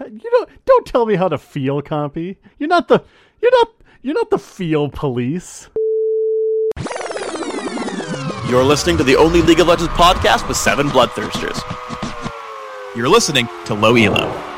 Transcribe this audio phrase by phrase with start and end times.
[0.00, 2.36] You don't don't tell me how to feel, Compy.
[2.58, 3.02] You're not the
[3.40, 5.68] you're not you're not the feel police.
[8.48, 11.60] You're listening to the only League of Legends podcast with seven bloodthirsters.
[12.96, 14.53] You're listening to Low Elo.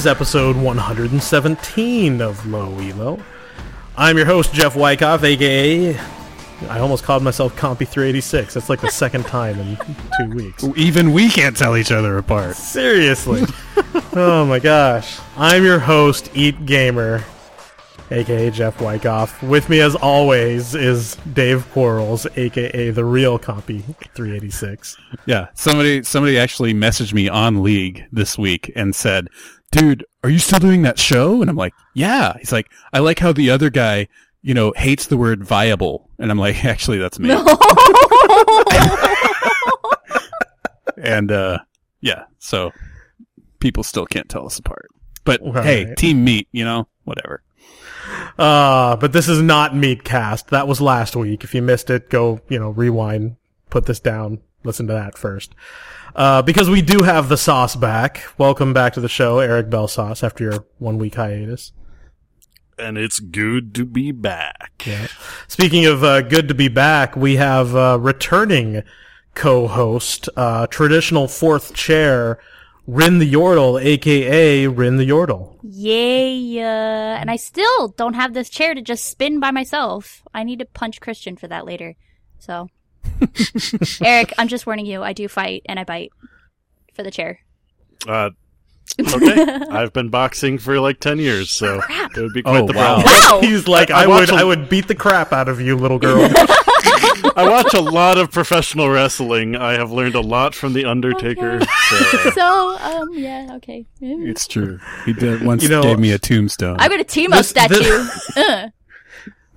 [0.00, 3.22] Is episode 117 of Low Elo.
[3.98, 5.94] I'm your host, Jeff Wyckoff, aka.
[6.70, 8.54] I almost called myself Compy386.
[8.54, 9.76] That's like the second time in
[10.16, 10.64] two weeks.
[10.74, 12.56] Even we can't tell each other apart.
[12.56, 13.42] Seriously.
[14.14, 15.18] oh my gosh.
[15.36, 17.22] I'm your host, Eat Gamer,
[18.10, 19.42] aka Jeff Wyckoff.
[19.42, 24.96] With me, as always, is Dave Quarles, aka the real Compy386.
[25.26, 29.28] Yeah, somebody somebody actually messaged me on League this week and said,
[29.72, 33.18] "Dude, are you still doing that show?" And I'm like, "Yeah." He's like, "I like
[33.18, 34.08] how the other guy,
[34.42, 37.30] you know, hates the word viable." And I'm like, "Actually, that's me."
[40.96, 41.58] and uh
[42.00, 42.72] yeah, so
[43.58, 44.88] people still can't tell us apart.
[45.24, 47.42] But hey, team meet, you know, whatever.
[48.38, 50.48] Uh, but this is not Meatcast.
[50.48, 51.44] That was last week.
[51.44, 53.36] If you missed it, go, you know, rewind,
[53.68, 55.54] put this down, listen to that first.
[56.14, 58.22] Uh, because we do have the sauce back.
[58.38, 61.72] Welcome back to the show, Eric Bell Sauce, after your one week hiatus.
[62.78, 64.88] And it's good to be back.
[65.48, 68.82] Speaking of uh, good to be back, we have uh, returning
[69.34, 72.40] co-host, uh, traditional fourth chair,
[72.86, 75.58] Rin the Yordle, aka Rin the Yordle.
[75.62, 76.58] Yay!
[76.58, 80.22] Uh, and I still don't have this chair to just spin by myself.
[80.34, 81.94] I need to punch Christian for that later.
[82.38, 82.68] So,
[84.04, 85.02] Eric, I'm just warning you.
[85.02, 86.10] I do fight and I bite
[86.94, 87.40] for the chair.
[88.08, 88.30] Uh,
[89.00, 89.44] okay.
[89.70, 92.16] I've been boxing for like ten years, so Crap.
[92.16, 93.02] it would be quite Oh, the wow.
[93.02, 93.06] problem.
[93.06, 93.40] Wow!
[93.48, 95.60] He's like, I- I I, watch would, a- I would beat the crap out of
[95.60, 96.28] you, little girl.
[97.36, 99.54] I watch a lot of professional wrestling.
[99.54, 101.60] I have learned a lot from the Undertaker.
[101.88, 101.96] So.
[102.30, 103.86] so, um, yeah, okay.
[104.00, 104.80] It's true.
[105.04, 106.76] He did once You know- gave me a tombstone.
[106.80, 107.74] I got a team up This- statue.
[107.76, 108.68] this- uh.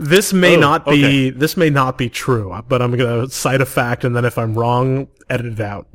[0.03, 1.29] This may Oh, not be okay.
[1.29, 4.53] this may not be true, but I'm gonna cite a fact, and then if I'm
[4.53, 5.87] wrong, edit it out.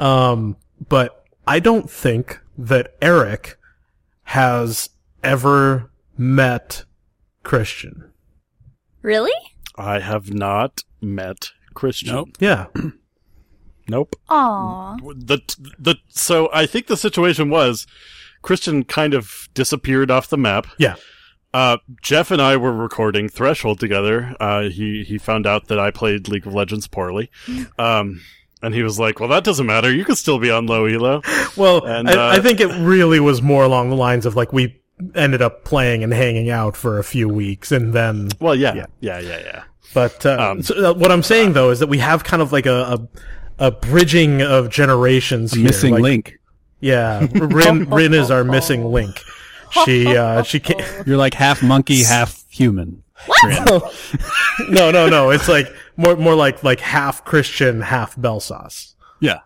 [0.00, 0.56] Um,
[0.88, 3.56] but I don't think that Eric
[4.24, 4.90] has
[5.22, 6.84] ever met
[7.42, 8.10] Christian.
[9.02, 9.32] Really?
[9.76, 12.14] I have not met Christian.
[12.14, 12.28] Nope.
[12.40, 12.66] Yeah,
[13.88, 14.16] Nope.
[14.30, 14.96] Aw.
[15.14, 15.40] The
[15.78, 17.86] the so I think the situation was
[18.42, 20.66] Christian kind of disappeared off the map.
[20.78, 20.96] yeah.
[21.54, 24.34] Uh, Jeff and I were recording Threshold together.
[24.40, 27.30] Uh, he he found out that I played League of Legends poorly.
[27.78, 28.20] Um,
[28.60, 29.92] and he was like, "Well, that doesn't matter.
[29.92, 31.22] You can still be on low elo."
[31.56, 34.52] Well, And, I, uh, I think it really was more along the lines of like
[34.52, 34.80] we
[35.14, 38.86] ended up playing and hanging out for a few weeks, and then Well, yeah, Yeah.
[39.00, 39.62] yeah, yeah, yeah.
[39.92, 42.52] But uh, Um, so, uh, what I'm saying though is that we have kind of
[42.52, 42.98] like a
[43.58, 45.64] a, a bridging of generations here.
[45.64, 46.38] missing Like, link.
[46.80, 49.20] Yeah, Rin Rin is our missing link.
[49.84, 51.06] She uh she can't.
[51.06, 53.02] You're like half monkey, half human.
[53.26, 53.94] What?
[54.68, 55.30] No, no, no.
[55.30, 59.40] It's like more more like like half Christian, half Bell sauce, Yeah.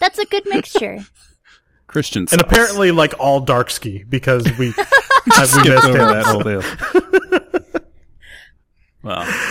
[0.00, 1.00] That's a good mixture.
[1.86, 2.40] Christian and sauce.
[2.40, 4.84] apparently like all dark ski because we uh,
[5.26, 6.62] we missed over that whole deal.
[9.02, 9.50] wow.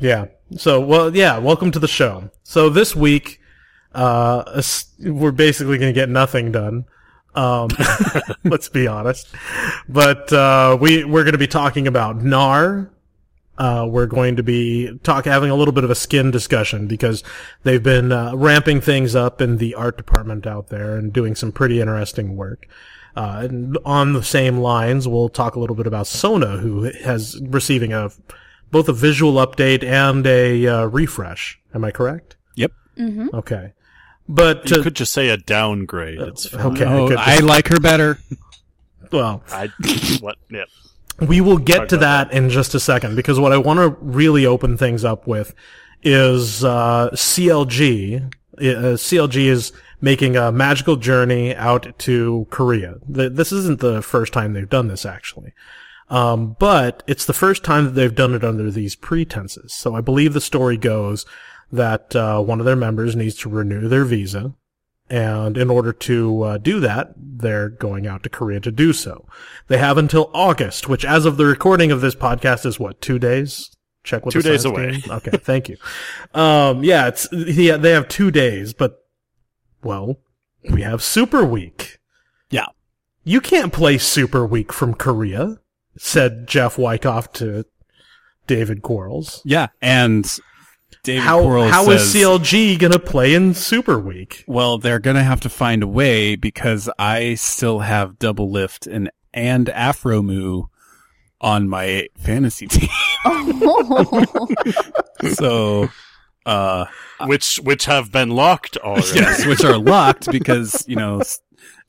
[0.00, 0.26] Yeah.
[0.56, 2.30] So, well, yeah, welcome to the show.
[2.42, 3.40] So this week,
[3.94, 4.62] uh,
[5.00, 6.84] we're basically going to get nothing done.
[7.34, 7.68] Um,
[8.44, 9.28] let's be honest.
[9.88, 12.90] But, uh, we, we're going to be talking about Gnar.
[13.58, 17.22] Uh, we're going to be talk, having a little bit of a skin discussion because
[17.62, 21.52] they've been, uh, ramping things up in the art department out there and doing some
[21.52, 22.66] pretty interesting work.
[23.14, 27.38] Uh, and on the same lines, we'll talk a little bit about Sona, who has
[27.42, 28.10] receiving a
[28.70, 31.60] both a visual update and a uh, refresh.
[31.74, 32.36] Am I correct?
[32.56, 32.72] Yep.
[33.34, 33.72] Okay,
[34.28, 36.20] but You uh, could just say a downgrade.
[36.20, 36.72] It's fine.
[36.72, 37.18] okay, Oh, good.
[37.18, 38.18] I like her better.
[39.10, 39.68] well, I
[40.20, 40.36] what?
[40.50, 40.64] Yeah.
[41.20, 43.96] we will get to about that in just a second because what I want to
[44.00, 45.54] really open things up with
[46.02, 48.32] is uh, CLG.
[48.58, 52.96] Uh, CLG is making a magical journey out to Korea.
[53.06, 55.52] This isn't the first time they've done this, actually.
[56.10, 59.72] Um, but it's the first time that they've done it under these pretenses.
[59.72, 61.24] So I believe the story goes
[61.72, 64.54] that uh, one of their members needs to renew their visa,
[65.08, 69.26] and in order to uh, do that, they're going out to Korea to do so.
[69.68, 73.18] They have until August, which, as of the recording of this podcast, is what two
[73.18, 73.70] days.
[74.04, 74.92] Check with Two the days away.
[75.00, 75.10] game?
[75.10, 75.76] Okay, thank you.
[76.34, 79.04] Um, yeah, it's yeah, they have two days, but
[79.84, 80.16] well,
[80.70, 81.98] we have Super Week.
[82.50, 82.66] Yeah.
[83.22, 85.58] You can't play Super Week from Korea,
[85.98, 87.64] said Jeff Wyckoff to
[88.48, 89.40] David Quarles.
[89.44, 90.26] Yeah, and
[91.04, 94.44] David How Quarles how is says, CLG gonna play in Super Week?
[94.46, 99.66] Well, they're gonna have to find a way because I still have Doublelift and and
[99.66, 100.68] Aphromoo
[101.40, 102.88] on my fantasy team.
[103.24, 104.24] oh.
[105.34, 105.88] so,
[106.46, 106.84] uh,
[107.26, 109.08] which which have been locked already.
[109.14, 111.20] yes, which are locked because you know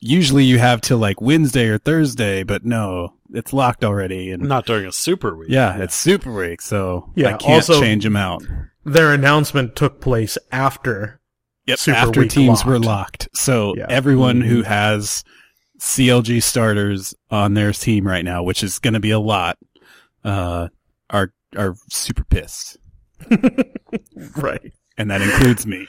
[0.00, 4.32] usually you have till like Wednesday or Thursday, but no, it's locked already.
[4.32, 5.50] And Not during a super week.
[5.50, 8.42] yeah, it's Super Week, so Yeah, I can't also- change them out.
[8.84, 11.20] Their announcement took place after.
[11.66, 13.24] Yep, Super after Week teams were locked.
[13.24, 13.28] locked.
[13.36, 13.86] So Yeah.
[13.88, 15.24] everyone who has
[15.80, 19.56] CLG starters on their team right now, which is going to be a lot,
[20.24, 20.68] uh,
[21.10, 22.76] are are super pissed,
[24.36, 24.72] Right.
[24.98, 25.86] and that includes me.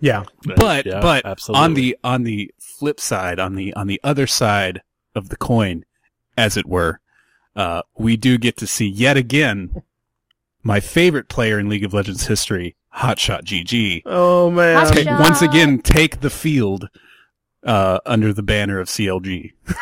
[0.00, 0.24] Yeah.
[0.56, 1.64] But Yeah, but absolutely.
[1.64, 4.82] on the on the flip side, on the on the other side
[5.14, 5.84] of the coin,
[6.36, 7.00] as it were,
[7.56, 9.82] uh, we do get to see yet again
[10.64, 14.02] my favorite player in League of Legends history, Hotshot GG.
[14.06, 14.84] Oh man.
[14.84, 16.88] Hot ta- once again take the field
[17.62, 19.52] uh, under the banner of CLG.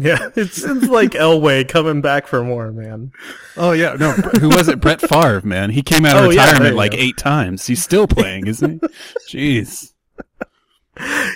[0.00, 3.10] Yeah, it's, it's like Elway coming back for more, man.
[3.56, 4.80] Oh yeah, no, who was it?
[4.80, 5.70] Brett Favre, man.
[5.70, 6.98] He came out of Oh, retirement you like go.
[6.98, 7.66] eight times.
[7.66, 8.88] He's still playing, isn't he?
[9.60, 9.92] Jeez.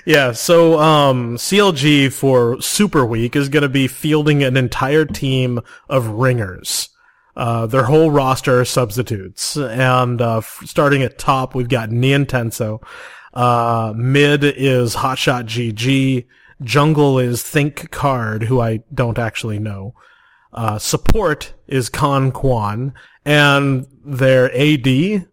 [0.04, 5.58] Yeah, so um CLG for Super Week is going to be fielding an entire team
[5.88, 6.88] of ringers.
[7.34, 12.82] Uh, their whole roster are substitutes, and uh, f- starting at top, we've got Nientonsoh.
[13.32, 16.26] Uh, mid is Hotshot GG.
[16.62, 19.94] Jungle is Thinkcard, who I don't actually know.
[20.52, 22.92] Uh, support is Con Quan,
[23.24, 25.26] and their AD,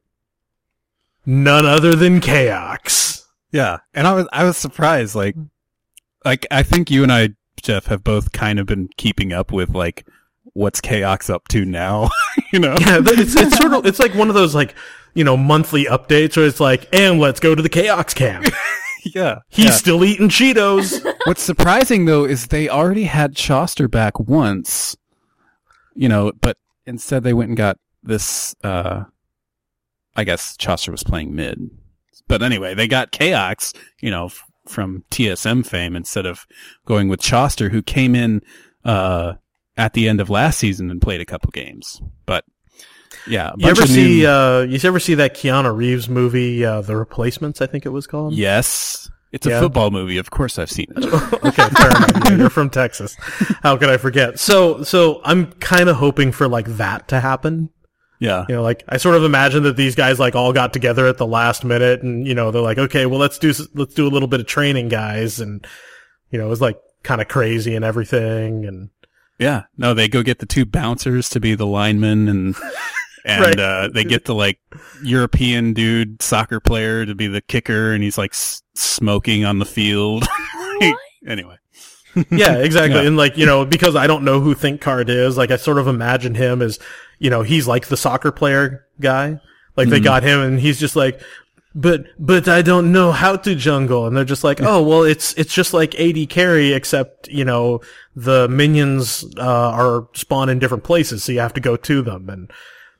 [1.25, 3.25] none other than Chaox.
[3.52, 5.16] Yeah, and I was I was surprised.
[5.16, 5.36] Like,
[6.24, 7.30] like I think you and I,
[7.62, 10.07] Jeff, have both kind of been keeping up with like
[10.54, 12.10] what's Chaox up to now.
[12.54, 12.75] you know?
[12.80, 14.75] Yeah, it's it's sort of it's like one of those like
[15.13, 18.46] you know monthly updates where it's like, and let's go to the Chaox camp.
[19.04, 19.40] yeah.
[19.50, 19.72] He's yeah.
[19.72, 21.04] still eating Cheetos.
[21.25, 24.96] What's surprising though is they already had Chauster back once,
[25.96, 29.04] you know, but instead they went and got this, uh,
[30.16, 31.60] I guess Chauster was playing mid.
[32.28, 36.45] But anyway, they got Chaox, you know, f- from TSM fame instead of
[36.86, 38.42] going with Chauster who came in,
[38.86, 39.34] uh,
[39.80, 42.02] at the end of last season and played a couple games.
[42.26, 42.44] But
[43.28, 46.96] yeah, You ever see new- uh you ever see that Keanu Reeves movie, uh, The
[46.96, 47.62] Replacements?
[47.62, 48.34] I think it was called.
[48.34, 49.10] yes.
[49.31, 50.18] It's a football movie.
[50.18, 51.06] Of course I've seen it.
[51.46, 52.31] okay, fair enough.
[52.31, 53.16] You're from Texas.
[53.62, 54.40] How could I forget?
[54.40, 57.70] So, so I'm kind of hoping for like that to happen.
[58.20, 58.46] Yeah.
[58.50, 61.18] You know, like I sort of imagine that these guys like all got together at
[61.20, 64.10] the last minute, and you know they're like, okay, well let's do let's do a
[64.10, 65.64] little bit of training, guys, and
[66.31, 68.90] you know it was like kind of crazy and everything, and
[69.40, 72.56] Yeah, no, they go get the two bouncers to be the linemen, and
[73.26, 73.60] and Right.
[73.60, 74.60] uh, they get the like
[75.04, 79.66] European dude soccer player to be the kicker, and he's like s- smoking on the
[79.66, 80.26] field.
[81.28, 81.56] anyway,
[82.31, 83.00] yeah, exactly.
[83.02, 83.08] Yeah.
[83.08, 85.88] And like, you know, because I don't know who Thinkcard is, like I sort of
[85.88, 86.80] imagine him as,
[87.19, 89.40] you know, he's like the soccer player guy.
[89.78, 90.04] Like they Mhm.
[90.06, 91.22] got him and he's just like,
[91.76, 94.07] but, but I don't know how to jungle.
[94.07, 97.81] And they're just like, oh, well, it's, it's just like AD carry, except, you know,
[98.16, 101.23] the minions, uh, are spawn in different places.
[101.23, 102.30] So you have to go to them.
[102.30, 102.52] And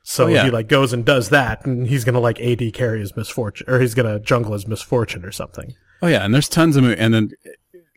[0.02, 0.44] so Oh, yeah.
[0.44, 3.68] he like goes and does that and he's going to like AD carry his misfortune
[3.68, 5.74] or he's going to jungle his misfortune or something.
[6.02, 7.30] oh yeah, and there's tons of mo- and then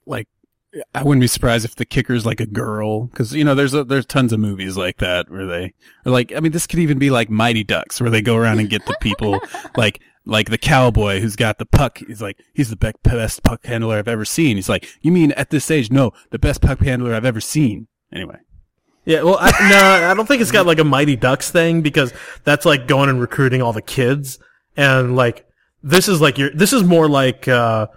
[0.06, 0.28] like
[0.94, 3.84] I wouldn't be surprised if the kicker's like a girl because you know there's a,
[3.86, 5.74] there's tons of movies like that where they
[6.06, 8.60] or like I mean this could even be like Mighty Ducks where they go around
[8.60, 9.40] and get the people
[9.78, 13.98] like like the cowboy who's got the puck he's like he's the best puck handler
[13.98, 17.14] I've ever seen he's like you mean at this age no the best puck handler
[17.14, 18.38] I've ever seen anyway
[19.06, 22.14] Yeah, well, I, no, I don't think it's got like a Mighty Ducks thing because
[22.46, 24.40] that's like going and recruiting all the kids,
[24.78, 25.46] and like
[25.82, 27.88] this is like your this is more like uh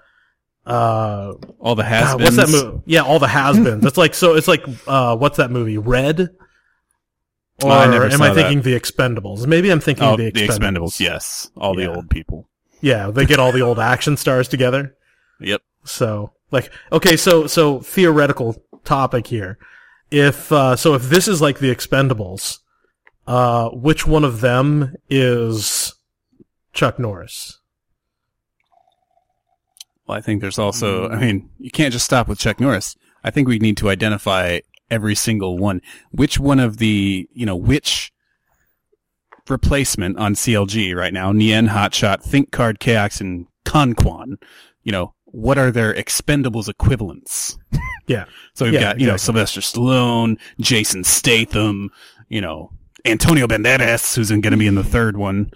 [0.67, 2.83] uh all the has God, what's that movie?
[2.87, 3.85] Yeah, all the has-beens.
[3.87, 5.79] it's like so it's like uh what's that movie?
[5.79, 6.31] Red.
[7.63, 8.35] Or I am I that.
[8.35, 9.47] thinking the Expendables?
[9.47, 10.59] Maybe I'm thinking oh the the Expendables.
[10.59, 12.49] Expendables yes all the old people
[12.81, 14.95] Yeah, they get all the old action stars together.
[15.39, 15.61] Yep.
[15.85, 19.59] So, like, okay, so so theoretical topic here.
[20.11, 22.61] If uh, so, if this is like the Expendables,
[23.27, 25.95] uh, which one of them is
[26.73, 27.59] Chuck Norris?
[30.07, 32.97] Well, I think there's also, I mean, you can't just stop with Chuck Norris.
[33.25, 34.61] I think we need to identify
[34.91, 35.81] every single one.
[36.11, 38.13] Which one of the, you know, which
[39.49, 44.37] replacement on CLG right now, Nien, Hotshot, Think Card, Chaox, and Conquan,
[44.83, 47.57] you know, what are their expendables equivalents?
[48.09, 49.17] Yeah, So we've Yeah, got, you know.
[49.17, 51.91] Sylvester Stallone, Jason Statham,
[52.29, 52.71] you know,
[53.05, 55.51] Antonio Banderas, who's going to be in the third one.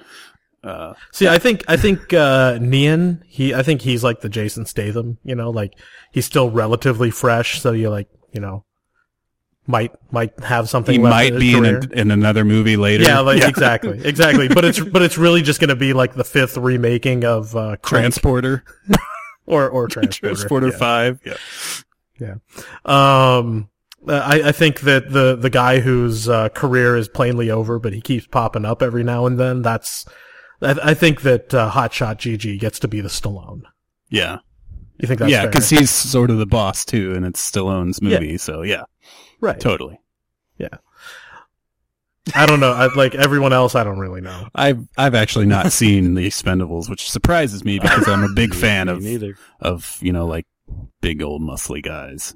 [0.65, 4.67] Uh, See, I think I think uh Nien, he I think he's like the Jason
[4.67, 5.75] Statham, you know, like
[6.13, 8.65] he's still relatively fresh, so you're like, you know,
[9.67, 13.05] might might have something he might be in, a, in another movie later.
[13.05, 14.49] yeah, like exactly, exactly.
[14.49, 17.77] But it's but it's really just going to be like the fifth remaking of uh,
[17.83, 18.65] Transporter.
[19.47, 20.35] or or Transporter.
[20.35, 20.77] Transporter yeah.
[20.77, 21.85] 5.
[22.21, 22.35] Yeah.
[22.85, 23.69] Um,
[24.09, 28.01] I, I think that the the guy whose uh, career is plainly over, but he
[28.01, 29.63] keeps popping up every now and then.
[29.63, 30.05] That's
[30.63, 33.63] I, I think that uh, Hotshot GG gets to be the Stallone.
[34.09, 34.39] Yeah.
[34.99, 38.21] You think that's yeah, because he's sort of the boss too, and it's Stallone's Yeah.
[38.21, 38.37] movie.
[38.37, 38.83] So yeah,
[39.41, 39.61] right?
[39.61, 40.01] totally.
[40.59, 40.79] Yeah.
[42.35, 42.73] I don't know.
[42.73, 44.49] I, like everyone else, I don't really know.
[44.55, 48.89] I've I've actually not seen the Expendables, which surprises me because I'm a big fan
[48.89, 49.37] of neither.
[49.61, 50.47] of you know like
[51.01, 52.35] big old muscly guys.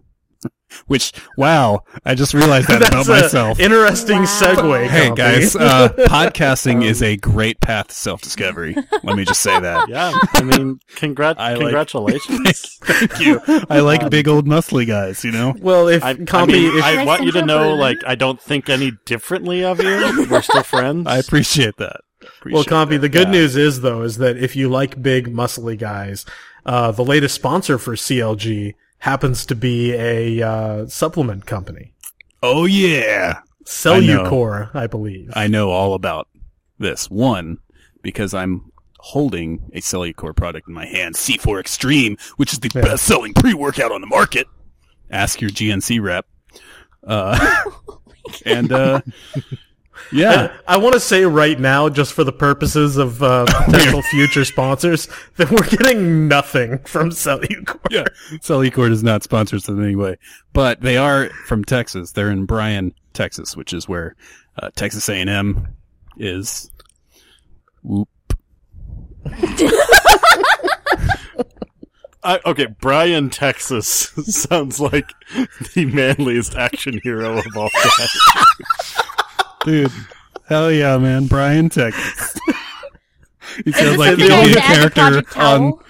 [0.86, 3.60] Which wow, I just realized that about myself.
[3.60, 4.24] Interesting Wow.
[4.24, 4.86] segue.
[4.88, 5.16] Hey Compy.
[5.16, 8.76] guys, uh, podcasting is a great path to self discovery.
[9.02, 9.88] Let me just say that.
[9.94, 12.78] Yeah, I mean, congrat- I like- congratulations.
[12.82, 13.40] Thank you.
[13.70, 15.24] I like big old muscly guys.
[15.24, 15.54] You know.
[15.60, 17.76] well, if I, I Compy, mean, if, I want you to know, humble.
[17.78, 20.26] like, I don't think any differently of you.
[20.30, 21.06] We're still friends.
[21.06, 22.00] I appreciate that.
[22.22, 23.32] well, Appreciate Compy, the good Yeah.
[23.32, 26.24] news is though is that if you like big muscly guys,
[26.66, 28.74] uh, the latest sponsor for CLG
[29.04, 31.92] happens to be a uh, supplement company,
[32.42, 33.40] Oh yeah.
[33.66, 35.30] Cellucor, I, believe.
[35.34, 36.26] I know all about
[36.78, 37.10] this.
[37.10, 37.58] One,
[38.00, 42.80] because I'm holding a Cellucor product in my hand, C4 Extreme, which is the Yeah.
[42.80, 44.46] best selling pre workout on the market.
[45.10, 46.26] Ask your GNC rep.
[47.06, 47.62] Uh,
[48.46, 49.02] and, uh,
[50.12, 50.56] yeah.
[50.66, 55.08] I want to say right now, just for the purposes of uh, potential future sponsors,
[55.36, 57.78] that we're getting nothing from Cellucor.
[57.90, 58.04] yeah.
[58.34, 60.16] Cellucor does not sponsor us in any way,
[60.52, 62.12] but they are from Texas.
[62.12, 64.16] They're in Bryan, Texas, which is where,
[64.60, 65.66] uh, Texas A&M
[66.16, 66.70] is.
[67.82, 68.08] Whoop.
[72.24, 73.86] I, okay, Brian, Texas
[74.24, 75.12] sounds like
[75.74, 79.03] the manliest action hero of all time.
[79.64, 79.90] Dude,
[80.46, 81.26] hell yeah, man.
[81.26, 82.38] Brian Texas.
[83.64, 85.60] he sounds like the he could be a that has the character on.
[85.60, 85.82] Towel?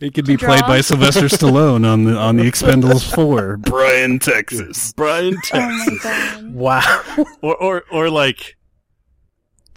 [0.00, 3.56] He could to be played by Sylvester Stallone on the on the Expendables Four.
[3.56, 4.92] Bryan, Texas.
[4.94, 6.02] Brian, Oh my Texas.
[6.02, 6.52] god.
[6.52, 7.04] Wow.
[7.40, 8.55] or, or, or like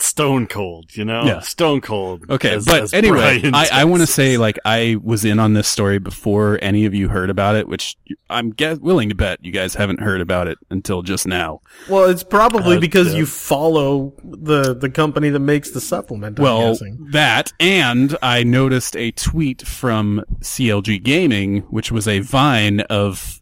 [0.02, 1.24] Stone Cold, you know?
[1.26, 1.40] Yeah.
[1.42, 2.30] Stone Cold.
[2.30, 5.40] Okay, as- but as anyway, Brian, I, I want to say like I was in
[5.40, 7.98] on this story before any of you heard about it, which
[8.30, 11.62] I'm ge- willing to bet you guys haven't heard about it until just now.
[11.90, 13.20] Well, it's probably Uh, because yeah.
[13.20, 16.40] you follow the the company that makes the supplement.
[16.40, 17.08] I'm well, guessing.
[17.12, 23.42] that and I noticed a tweet from CLG Gaming, which was a vine of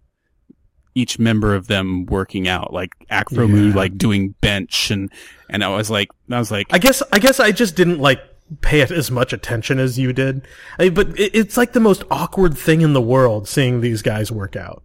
[0.96, 3.76] each member of them working out, like Aphromoo, Yeah.
[3.76, 5.12] like doing bench, and
[5.50, 8.20] and I was like, I was like, I guess I guess I just didn't like
[8.62, 10.48] pay it as much attention as you did.
[10.80, 14.02] I mean, but it, it's like the most awkward thing in the world seeing these
[14.02, 14.84] guys work out.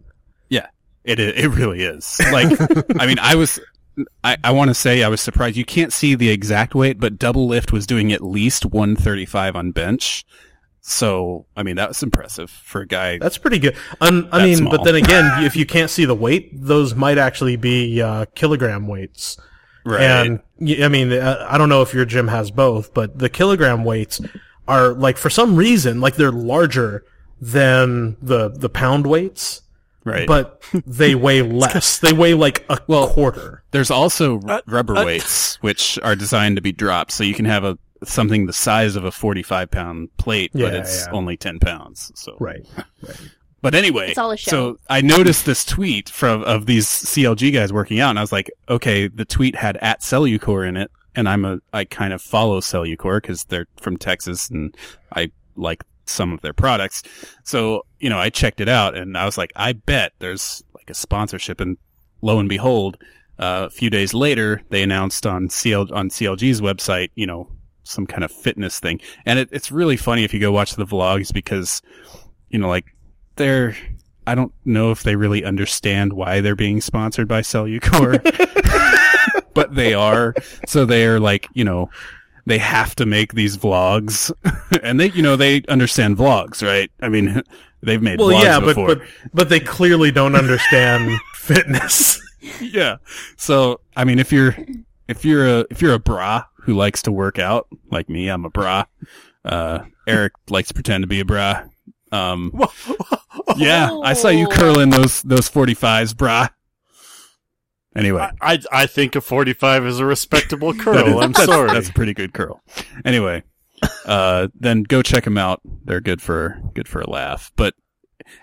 [0.49, 0.67] yeah,
[1.03, 2.19] it it really is.
[2.31, 2.59] Like,
[2.99, 3.59] I mean, I was.
[4.23, 5.55] I, I want to say I was surprised.
[5.55, 10.25] You can't see the exact weight, but Doublelift was doing at least 135 on bench.
[10.85, 13.17] So, I mean, that was impressive for a guy.
[13.17, 13.77] That's pretty good.
[14.01, 14.71] Um, I mean, small.
[14.71, 18.87] but then again, if you can't see the weight, those might actually be uh, kilogram
[18.87, 19.37] weights.
[19.85, 20.01] Right.
[20.01, 20.39] And
[20.81, 24.21] I mean, uh, I don't know if your gym has both, but the kilogram weights
[24.67, 27.05] are like for some reason like they're larger
[27.41, 29.61] than the the pound weights,
[30.05, 30.27] right.
[30.27, 31.99] but they weigh less.
[31.99, 33.63] They weigh like a well, quarter.
[33.71, 37.33] There's also r- Uh, rubber uh, weights, which are designed to be dropped, so you
[37.33, 41.11] can have a something the size of a 45 pound plate, but it's yeah.
[41.13, 42.11] only 10 pounds.
[42.15, 42.65] So, right,
[43.01, 43.17] Right.
[43.63, 44.51] But anyway, It's all a show.
[44.51, 48.33] so I noticed this tweet from of these CLG guys working out, and I was
[48.33, 52.21] like, okay, the tweet had at Cellucor in it, and I'm a I kind of
[52.21, 54.75] follow Cellucor because they're from Texas, and
[55.15, 57.03] I like some of their products.
[57.45, 60.89] So you know, I checked it out, and I was like, I bet there's like
[60.89, 61.77] a sponsorship, and
[62.21, 62.97] lo and behold,
[63.39, 67.49] uh, a few days later, they announced on CL on CLG's website, you know,
[67.83, 70.85] some kind of fitness thing, and it, it's really funny if you go watch the
[70.85, 71.81] vlogs because
[72.49, 72.92] you know, like
[73.35, 73.75] they're,
[74.27, 78.21] I don't know if they really understand why they're being sponsored by Cellucor,
[79.53, 80.33] but they are.
[80.67, 81.89] So they're like, you know,
[82.45, 84.31] they have to make these vlogs
[84.83, 86.91] and they, you know, they understand vlogs, right?
[87.01, 87.41] I mean,
[87.81, 88.87] they've made Well, vlogs yeah, but, before.
[88.95, 89.01] but
[89.33, 92.21] but they clearly don't understand fitness.
[92.61, 92.97] yeah.
[93.37, 94.55] So, I mean, if you're,
[95.07, 98.45] if you're a, if you're a bra who likes to work out, like me, I'm
[98.45, 98.85] a bra.
[99.45, 101.63] Uh, Eric likes to pretend to be a bra.
[102.13, 102.51] Um,
[103.57, 106.47] yeah, I saw you curling those, those 45s, bra.
[107.95, 108.27] Anyway.
[108.41, 111.19] I I think a 45 is a respectable that is- curl.
[111.19, 111.71] I'm that's- sorry.
[111.73, 112.61] That's a pretty good curl.
[113.05, 113.43] Anyway,
[114.05, 115.61] uh, then go check them out.
[115.83, 117.51] They're good for, good for a laugh.
[117.55, 117.73] But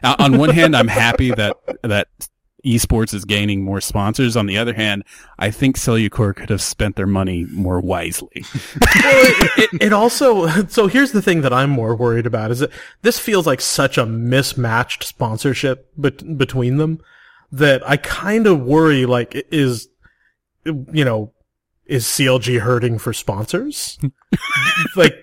[0.02, 2.08] uh, on one hand, I'm happy that, that
[2.64, 4.36] esports is gaining more sponsors.
[4.36, 5.04] On the other hand,
[5.38, 8.30] I think Cellucor could have spent their money more wisely.
[8.34, 12.60] well, it, it, it also so here's the thing that I'm more worried about is
[12.60, 12.70] that
[13.02, 17.00] this feels like such a mismatched sponsorship bet- between them
[17.52, 19.88] that I kind of worry like is
[20.64, 21.32] you know
[21.86, 23.98] is CLG hurting for sponsors?
[24.96, 25.14] like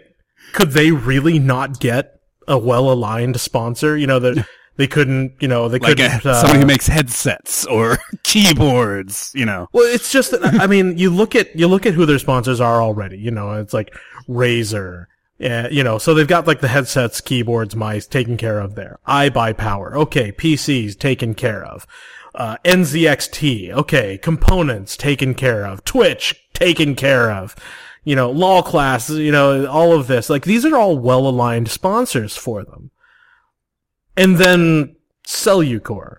[0.54, 3.98] could they really not get a well-aligned sponsor?
[3.98, 4.46] You know that
[4.78, 9.46] they couldn't, you know, they Like couldn't uh, somebody who makes headsets or keyboards, you
[9.46, 9.68] know.
[9.74, 12.62] Well, it's just that I mean, you look at you look at who their sponsors
[12.62, 13.18] are already.
[13.18, 13.94] You know, it's like
[14.30, 15.08] Razer.
[15.40, 19.00] Yeah, you know, so they've got like the headsets, keyboards, mice taken care of there.
[19.08, 19.96] iBUYPOWER.
[19.96, 21.86] Okay, PCs taken care of.
[22.34, 23.72] Uh, NZXT.
[23.72, 25.84] Okay, components taken care of.
[25.84, 27.56] Twitch taken care of.
[28.04, 29.10] You know, law class.
[29.10, 30.30] You know, all of this.
[30.30, 32.92] Like these are all well aligned sponsors for them.
[34.18, 34.96] And then
[35.26, 36.18] Cellucor.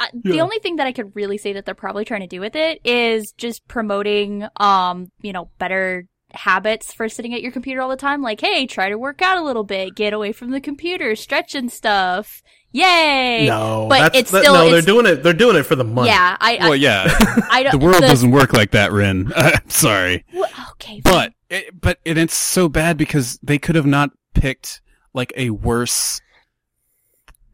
[0.00, 2.40] I, the only thing that I could really say that they're probably trying to do
[2.40, 7.80] with it is just promoting, um, you know, better habits for sitting at your computer
[7.80, 8.20] all the time.
[8.22, 11.54] Like, hey, try to work out a little bit, get away from the computer, stretch
[11.54, 12.42] and stuff.
[12.70, 13.46] Yay!
[13.46, 14.64] No, but that's, it's that- still no.
[14.66, 15.22] it's, They're doing it.
[15.22, 16.10] They're doing it for the money.
[16.10, 16.36] yeah.
[16.38, 17.06] I, Well, yeah,
[17.50, 17.72] I don't.
[17.80, 19.32] the world the- doesn't work like that, Rin.
[19.34, 20.26] I'm sorry.
[20.34, 24.82] Well, okay, But it, but and it's so bad because they could have not picked
[25.14, 26.20] like a worse,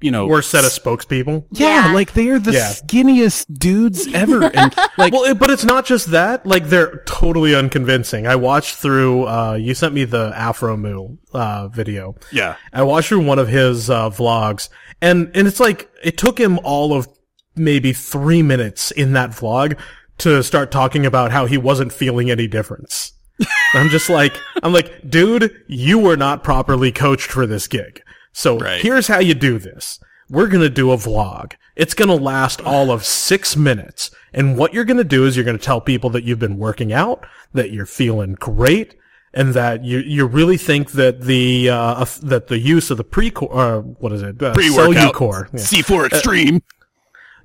[0.05, 1.47] you know, Worst set of spokespeople.
[1.53, 1.95] Yeah, Yeah.
[1.95, 2.73] like they are the Yeah.
[2.73, 6.45] skinniest dudes ever, and like well, it, but it's not just that.
[6.47, 8.27] Like they're totally unconvincing.
[8.27, 9.27] I watched through.
[9.27, 12.17] Uh, you sent me the Aphromoo uh, video.
[12.31, 14.69] yeah, I watched through one of his uh, vlogs,
[15.01, 17.09] and and it's like it took him all of
[17.57, 19.79] maybe three minutes in that vlog
[20.19, 23.13] to start talking about how he wasn't feeling any difference.
[23.75, 28.03] I'm just like, I'm like, dude, you were not properly coached for this gig.
[28.35, 28.81] So Right.
[28.83, 29.99] here's how you do this.
[30.29, 31.53] We're going to do a vlog.
[31.77, 34.11] It's going to last all of six minutes.
[34.33, 36.59] And what you're going to do is you're going to tell people that you've been
[36.59, 38.97] working out, that you're feeling great,
[39.33, 43.31] and that you, you really think that the, uh, that the use of the pre,
[43.37, 44.43] uh, what is it?
[44.43, 45.49] Uh, pre-workout, Cellucor.
[45.53, 45.61] Yeah.
[45.61, 46.63] C4 Extreme.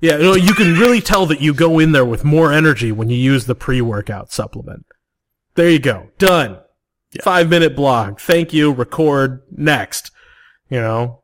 [0.00, 2.90] Yeah, you, know, you can really tell that you go in there with more energy
[2.90, 4.86] when you use the pre-workout supplement.
[5.54, 6.08] There you go.
[6.18, 6.58] Done.
[7.22, 8.18] Five minute blog.
[8.18, 8.72] Thank you.
[8.72, 9.42] Record.
[9.50, 10.09] Next.
[10.70, 11.22] You know,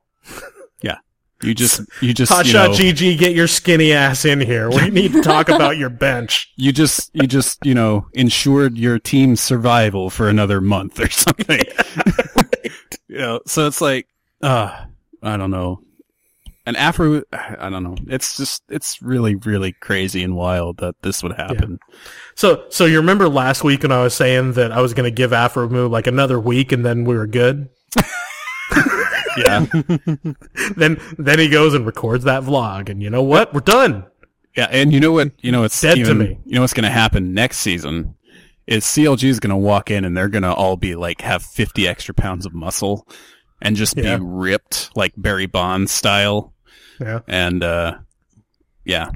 [0.83, 0.99] yeah,
[1.43, 4.69] you just you just Hot you Shot know, GG, get your skinny ass in here.
[4.69, 6.53] We need to talk about your bench.
[6.57, 11.61] you just you just you know ensured your team's survival for another month or something.
[13.09, 14.09] you know, so it's like,
[14.43, 14.85] uh,
[15.23, 15.81] I don't know.
[16.67, 17.97] And Afro, I don't know.
[18.09, 21.79] It's just, it's really, really crazy and wild that this would happen.
[22.35, 25.15] So, so you remember last week when I was saying that I was going to
[25.15, 27.69] give Aphromoo like another week and then we were good?
[29.37, 29.67] Yeah.
[30.77, 33.53] Then, then he goes and records that vlog and you know what?
[33.55, 34.05] We're done.
[34.57, 35.33] Yeah, and you know what?
[35.41, 36.39] You know what's Dead to me.
[36.45, 38.15] You know what's going to happen next season
[38.67, 41.43] is CLG is going to walk in and they're going to all be like have
[41.43, 43.07] fifty extra pounds of muscle
[43.63, 44.17] and just Yeah.
[44.17, 46.53] be ripped like Barry Bonds style.
[47.01, 47.21] Yeah.
[47.29, 47.99] And uh,
[48.85, 49.11] yeah,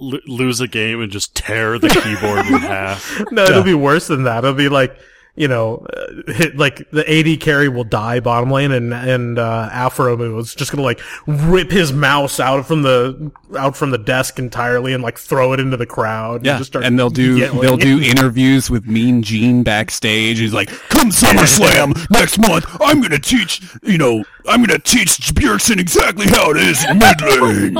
[0.00, 3.22] L- lose a game and just tear the keyboard in half.
[3.30, 4.38] No, it'll be worse than that.
[4.38, 4.96] It'll be like,
[5.40, 9.70] you know, uh, hit, like the AD carry will die bottom lane and, and, uh,
[9.72, 14.38] Aphromoo is just gonna like rip his mouse out from the, out from the desk
[14.38, 16.44] entirely and like throw it into the crowd.
[16.44, 17.60] yeah, And, just start and they'll do yelling.
[17.62, 20.38] they'll do interviews with Mean Gene backstage.
[20.38, 24.84] He's like, "Come SummerSlam next month, I'm going to teach you know I'm going to
[24.84, 27.76] teach Bjergsen exactly how it is in mid lane."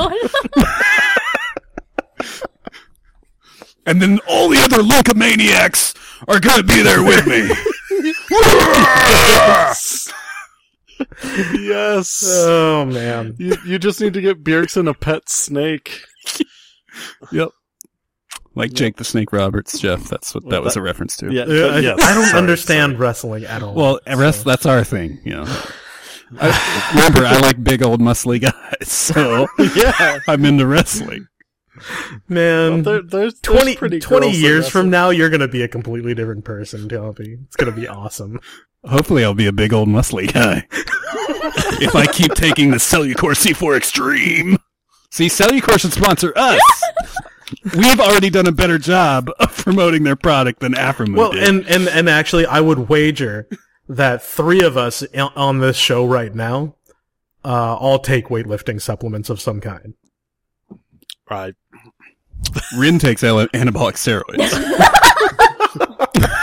[3.85, 5.95] and then all the other Locomaniacs
[6.27, 7.47] are going to be there with me.
[11.53, 12.23] yes.
[12.27, 13.35] Oh man.
[13.37, 16.01] you, you just need to get Bjergsen a pet snake.
[17.31, 17.49] yep.
[18.53, 20.09] Like Jake the Snake Roberts, Jeff.
[20.09, 21.31] That's what that was a reference to.
[21.33, 23.73] Yeah, Uh, I, yes, I don't sorry, understand wrestling at all.
[23.73, 25.45] Well, rest, that's our thing, you know.
[26.39, 30.19] I, remember, I like big old muscly guys, so yeah.
[30.27, 31.27] I'm into wrestling.
[32.27, 35.67] Man, There, there's, there's 20, pretty 20 years from now, you're going to be a
[35.67, 37.37] completely different person, Toby.
[37.45, 38.39] It's going to be awesome.
[38.83, 40.67] Hopefully, I'll be a big old muscly guy.
[41.81, 44.57] if I keep taking the Cellucor C4 Extreme.
[45.11, 46.61] See, Cellucor should sponsor us.
[47.75, 51.47] We've already done a better job of promoting their product than Aphromoo Well, did.
[51.47, 53.47] and, and, and actually, I would wager
[53.89, 55.03] that three of us
[55.35, 56.75] on this show right now
[57.43, 59.95] uh, all take weightlifting supplements of some kind.
[61.29, 61.55] Right.
[62.77, 64.51] Rin takes ele- anabolic steroids.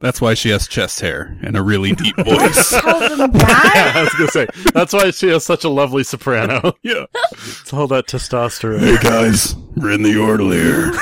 [0.00, 2.70] That's why she has chest hair and a really deep voice.
[2.70, 3.92] Tell them that.
[3.96, 6.74] I was gonna say that's why she has such a lovely soprano.
[6.82, 7.06] yeah.
[7.32, 8.80] It's all that testosterone.
[8.80, 10.92] Hey guys, Rin the Yordle here.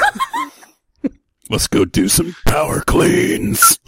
[1.50, 3.80] Let's go do some power cleans.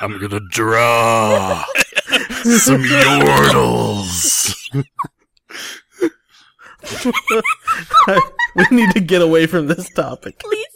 [0.00, 1.64] I'm gonna draw
[2.42, 4.56] some yordles.
[8.56, 10.38] we need to get away from this topic.
[10.38, 10.66] Please.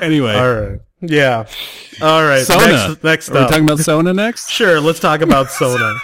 [0.00, 0.80] Anyway, All right.
[1.00, 1.46] Yeah.
[2.00, 2.44] All right.
[2.44, 2.88] Sona.
[2.88, 3.48] Next, next Are we up.
[3.50, 4.50] talking about Sona next?
[4.60, 5.96] Sure, let's talk about Sona.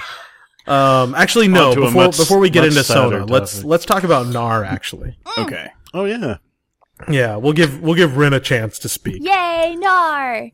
[0.66, 1.70] Um, actually, no.
[1.70, 4.66] On Before much- before we get into sadder Sona, let's let's talk about Gnar.
[4.66, 5.68] Actually, Okay.
[5.94, 6.38] Oh yeah.
[7.10, 9.22] yeah, we'll give we'll give Rin a chance to speak.
[9.22, 10.52] Yay, Gnar.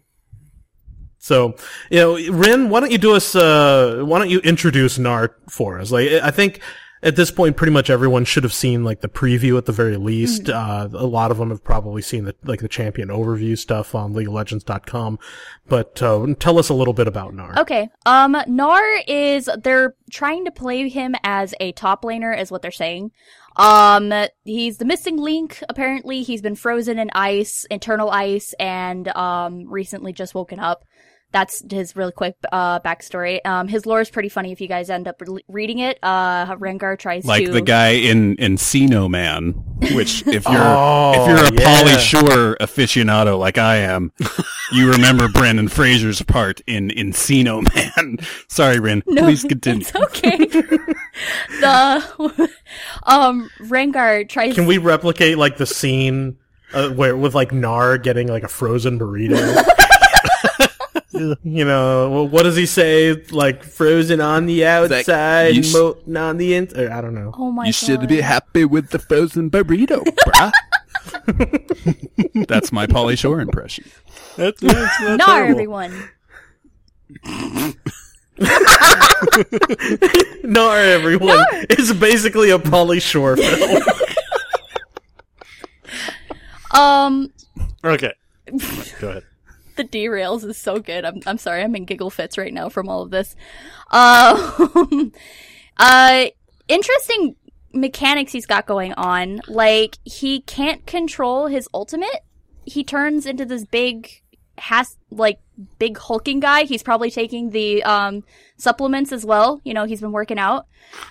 [1.23, 1.55] So,
[1.89, 3.37] you know, Rin, why don't you do us?
[3.37, 5.93] Uh, why don't you introduce Gnar for us?
[5.93, 6.61] Like, I think
[7.01, 9.97] at this point, pretty much everyone should have seen like the preview at the very
[9.97, 10.51] least.
[10.51, 14.15] Uh, a lot of them have probably seen the like the champion overview stuff on
[14.15, 15.21] LeagueOfLegends.com.
[15.69, 17.57] But uh, tell us a little bit about Gnar.
[17.57, 17.89] Okay.
[18.05, 22.73] Um, Gnar is they're trying to play him as a top laner, is what they're
[22.73, 23.13] saying.
[23.55, 24.13] Um,
[24.45, 25.63] he's the missing link.
[25.69, 30.85] Apparently, he's been frozen in ice, eternal ice, and um, recently just woken up.
[31.33, 33.41] That's his really quick uh backstory.
[33.45, 35.99] Um, his lore is pretty funny if you guys end up re- reading it.
[36.03, 39.53] Uh, Rengar tries Like to the guy in Encino Man,
[39.95, 41.83] which if you're Oh, if you're a yeah.
[41.83, 44.13] Pauly Shore aficionado like I am,
[44.73, 48.19] you remember Brendan Fraser's part in Encino Man.
[48.49, 49.03] Sorry, Rin.
[49.07, 49.81] No, Please continue.
[49.81, 50.37] It's okay.
[51.61, 52.51] the
[53.05, 54.55] um Rengar tries.
[54.55, 56.37] Can we replicate like the scene
[56.75, 59.65] uh, where with like Gnar getting like a frozen burrito?
[61.45, 63.13] you know, well, what does he say?
[63.31, 66.89] Like frozen on the outside, you sh- molten on the inside.
[66.89, 67.33] I don't know.
[67.37, 67.75] Oh my you god!
[67.75, 70.53] should be happy with the frozen burrito, bruh.
[72.49, 73.85] That's my Pauly Shore impression.
[74.37, 75.51] That's, that's not Gnar, terrible.
[75.53, 76.09] everyone.
[80.45, 83.83] Gnar, everyone is basically a Pauly Shore film.
[86.75, 87.33] Um,
[87.85, 88.13] Okay.
[89.01, 89.25] Go ahead.
[89.77, 91.05] The derails is so good.
[91.05, 93.37] I'm I'm sorry, I'm in giggle fits right now from all of this.
[93.91, 95.13] Um,
[95.77, 96.27] uh,
[96.69, 97.37] interesting
[97.73, 99.41] mechanics he's got going on.
[99.49, 102.25] Like he can't control his ultimate.
[102.65, 104.23] He turns into this big
[104.59, 105.41] has like
[105.79, 106.65] big hulking guy.
[106.65, 108.25] He's probably taking the um
[108.57, 109.61] supplements as well.
[109.65, 110.67] You know, he's been working out.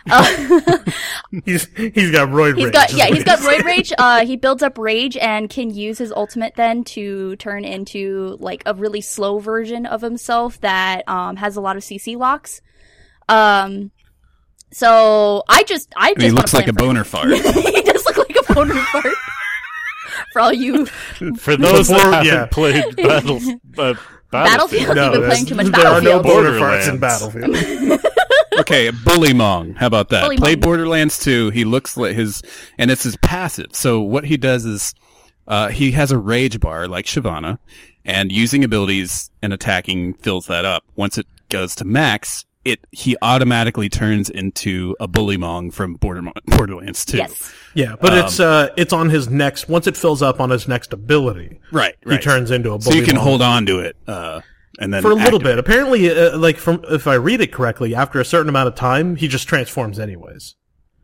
[0.09, 0.77] Uh,
[1.45, 2.73] He's he's got roid He's rage.
[2.73, 3.93] got yeah, he's got he roid rage.
[3.97, 8.63] Uh, he builds up rage and can use his ultimate then to turn into like
[8.65, 12.61] a really slow version of himself that um has a lot of CC locks.
[13.29, 13.91] Um,
[14.71, 17.29] so I just I just he looks like a him boner fart.
[17.31, 19.13] he does look like a boner fart.
[20.33, 22.45] For all you For those that haven't yeah.
[22.45, 23.39] played Battle,
[23.77, 23.93] uh,
[24.31, 26.23] Battlefield, No, you've been playing too much there are no Battlefield.
[26.23, 28.01] boner farts in Battlefield.
[28.59, 29.77] Okay, Bullymong.
[29.77, 30.23] How about that?
[30.23, 30.61] Bully Play Mong.
[30.61, 31.49] Borderlands 2.
[31.51, 32.43] He looks like his,
[32.77, 33.67] and it's his passive.
[33.73, 34.93] So what he does is,
[35.47, 37.57] uh, he has a rage bar like Shyvana,
[38.05, 40.83] and using abilities and attacking fills that up.
[40.95, 47.03] Once it goes to max, it, he automatically turns into a Bullymong from Border, Borderlands
[47.05, 47.17] 2.
[47.17, 47.53] Yes.
[47.73, 50.67] Yeah, but Um, it's uh it's on his next once it fills up on his
[50.67, 51.59] next ability.
[51.71, 53.19] Right, He turns into a so you can Bullymong.
[53.19, 54.41] hold on to it, uh,
[54.79, 55.59] and then for a little activate bit.
[55.59, 59.15] Apparently, uh, like from if I read it correctly, after a certain amount of time,
[59.15, 60.55] he just transforms anyways.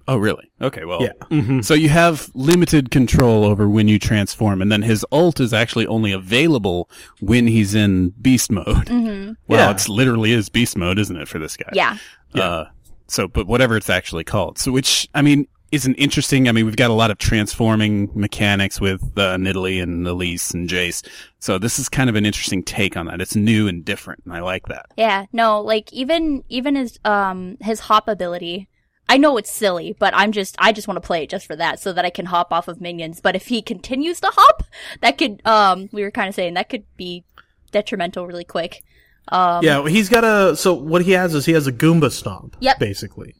[0.09, 0.49] Oh, really?
[0.61, 1.01] Okay, well.
[1.01, 1.61] Yeah.
[1.61, 5.85] So you have limited control over when you transform, and then his ult is actually
[5.87, 6.89] only available
[7.19, 8.65] when he's in beast mode.
[8.87, 9.33] Mm-hmm.
[9.47, 9.71] Well, Yeah.
[9.71, 11.69] it's literally is beast mode, isn't it, for this guy?
[11.73, 11.97] Yeah.
[12.33, 12.65] Uh,
[13.07, 14.57] so, but whatever it's actually called.
[14.59, 16.47] So, which, I mean, isn't interesting.
[16.47, 20.69] I mean, we've got a lot of transforming mechanics with uh, Nidalee and Elise and
[20.69, 21.05] Jace.
[21.39, 23.19] So this is kind of an interesting take on that.
[23.19, 24.85] It's new and different, and I like that.
[24.95, 28.69] Yeah, no, like even even his um his hop ability,
[29.09, 31.55] I know it's silly, but I'm just I just want to play it just for
[31.55, 33.21] that, so that I can hop off of minions.
[33.21, 34.63] But if he continues to hop,
[35.01, 37.23] that could um we were kind of saying that could be
[37.71, 38.83] detrimental really quick.
[39.29, 40.55] Um, Yeah, he's got a.
[40.55, 42.55] So what he has is he has a Goomba stomp.
[42.59, 42.79] Yep.
[42.79, 43.35] Basically,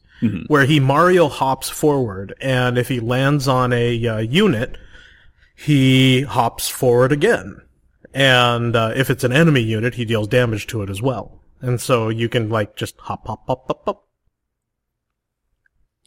[0.48, 4.76] where he Mario hops forward, and if he lands on a uh, unit,
[5.54, 7.60] he hops forward again.
[8.14, 11.40] And uh, if it's an enemy unit, he deals damage to it as well.
[11.60, 14.07] And so you can like just hop, hop, hop, hop, hop.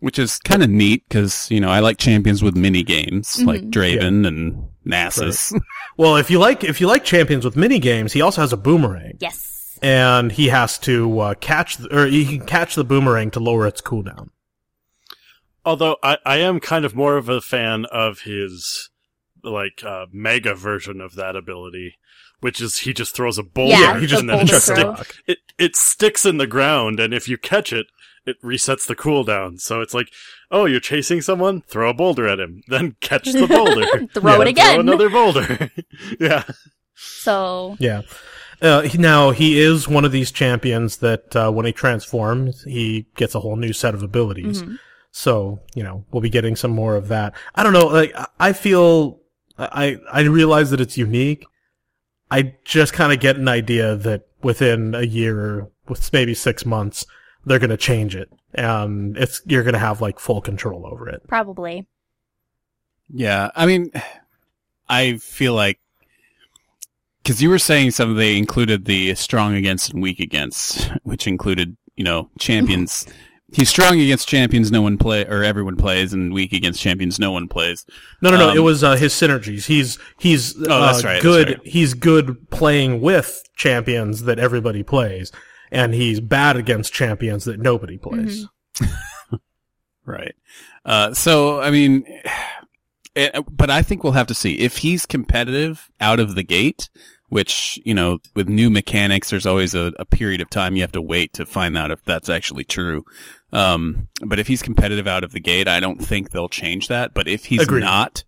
[0.02, 3.62] Which is kind of neat because, you know, I like champions with mini games like
[3.70, 5.58] Draven and Nasus.
[5.98, 8.58] Well, if you like if you like champions with mini games, he also has a
[8.58, 9.78] boomerang, yes.
[9.82, 13.68] and he has to uh, catch the, or he can catch the boomerang to lower
[13.68, 14.30] its cooldown.
[15.64, 18.90] Although I, I am kind of more of a fan of his
[19.44, 21.98] like uh, mega version of that ability,
[22.40, 23.76] which is he just throws a boulder.
[23.76, 27.28] Yeah, he just and then it, stick, it it sticks in the ground, and if
[27.28, 27.88] you catch it,
[28.26, 29.60] it resets the cooldown.
[29.60, 30.08] So it's like,
[30.52, 34.48] oh, you're chasing someone, throw a boulder at him, then catch the boulder, Throw it
[34.48, 35.72] again, Throw another boulder.
[36.20, 36.44] yeah,
[36.96, 38.02] So Yeah.
[38.62, 43.08] Uh, he- now he is one of these champions that uh, when he transforms, he
[43.16, 44.64] gets a whole new set of abilities.
[45.14, 47.34] So you know we'll be getting some more of that.
[47.56, 47.88] I don't know.
[47.88, 49.20] Like I- I feel
[49.58, 51.44] I I realize that it's unique.
[52.30, 57.06] I just kind of get an idea that within a year, with maybe six months,
[57.46, 61.10] they're going to change it, and it's you're going to have like full control over
[61.10, 61.22] it.
[61.28, 61.88] probably.
[63.14, 63.92] Yeah, I mean,
[64.88, 65.80] I feel like
[67.24, 71.76] because you were saying something they included the strong against and weak against, which included
[71.96, 73.06] you know champions.
[73.54, 77.34] He's strong against champions no one play or everyone plays, and weak against champions no
[77.34, 77.86] one plays.
[78.22, 78.52] No, no, no.
[78.52, 79.66] Um, it was uh, his synergies.
[79.66, 81.48] He's he's Oh, that's uh, right, that's good.
[81.50, 81.68] right.
[81.68, 85.34] He's good playing with champions that everybody plays,
[85.72, 88.48] and he's bad against champions that nobody plays.
[90.06, 90.36] Right.
[90.84, 92.06] Uh, so, I mean,
[93.16, 96.90] it, but I think we'll have to see if he's competitive out of the gate,
[97.30, 100.92] which, you know, with new mechanics, there's always a, a period of time you have
[100.94, 103.06] to wait to find out if that's actually true.
[103.54, 107.14] Um, but if he's competitive out of the gate, I don't think they'll change that.
[107.14, 107.82] But if he's Agreed.
[107.82, 108.24] not,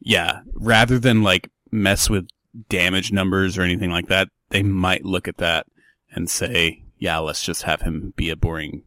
[0.00, 2.28] yeah, rather than like mess with
[2.68, 5.66] damage numbers or anything like that, they might look at that
[6.12, 8.82] and say, yeah, let's just have him be a boring,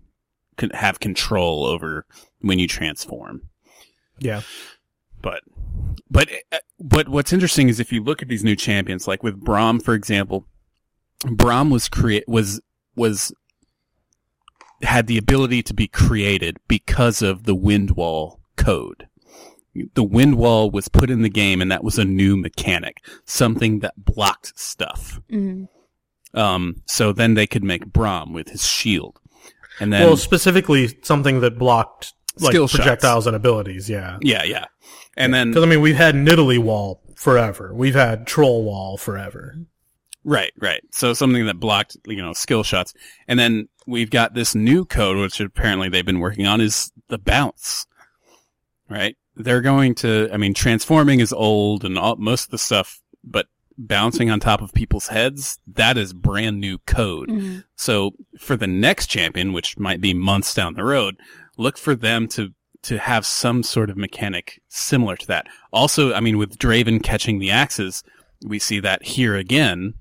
[0.74, 2.06] have control over
[2.42, 3.42] when you transform.
[4.20, 4.42] Yeah,
[5.22, 5.42] But,
[6.10, 9.44] but, uh, but what's interesting is if you look at these new champions, like with
[9.44, 10.46] Braum, for example,
[11.24, 12.62] Braum was create, was,
[12.96, 13.34] was,
[14.84, 19.08] had the ability to be created because of the wind wall code.
[19.94, 23.80] The wind wall was put in the game and that was a new mechanic, something
[23.80, 25.20] that blocked stuff.
[25.32, 25.68] Mhm.
[26.34, 29.20] Um, so then they could make Braum with his shield.
[29.80, 32.78] And then, well, specifically something that blocked like Skill shots.
[32.78, 33.90] projectiles and abilities.
[33.90, 34.66] Yeah, yeah, yeah.
[35.18, 37.74] And then, because I mean we've had Nidalee Wall forever.
[37.74, 39.56] We've had Troll Wall forever.
[40.24, 40.84] Right, right.
[40.92, 42.94] So something that blocked, you know, skill shots.
[43.28, 47.18] And then we've got this new code, which apparently they've been working on, is the
[47.18, 47.88] bounce.
[48.88, 49.18] Right?
[49.36, 53.48] They're going to, I mean, transforming is old and all, most of the stuff, but
[53.88, 57.30] bouncing on top of people's heads, that is brand new code.
[57.30, 57.64] Mhm.
[57.76, 61.16] So for the next champion, which might be months down the road,
[61.58, 65.46] look for them to to have some sort of mechanic similar to that.
[65.72, 68.04] Also, I mean, with Draven catching the axes,
[68.44, 69.94] we see that here again.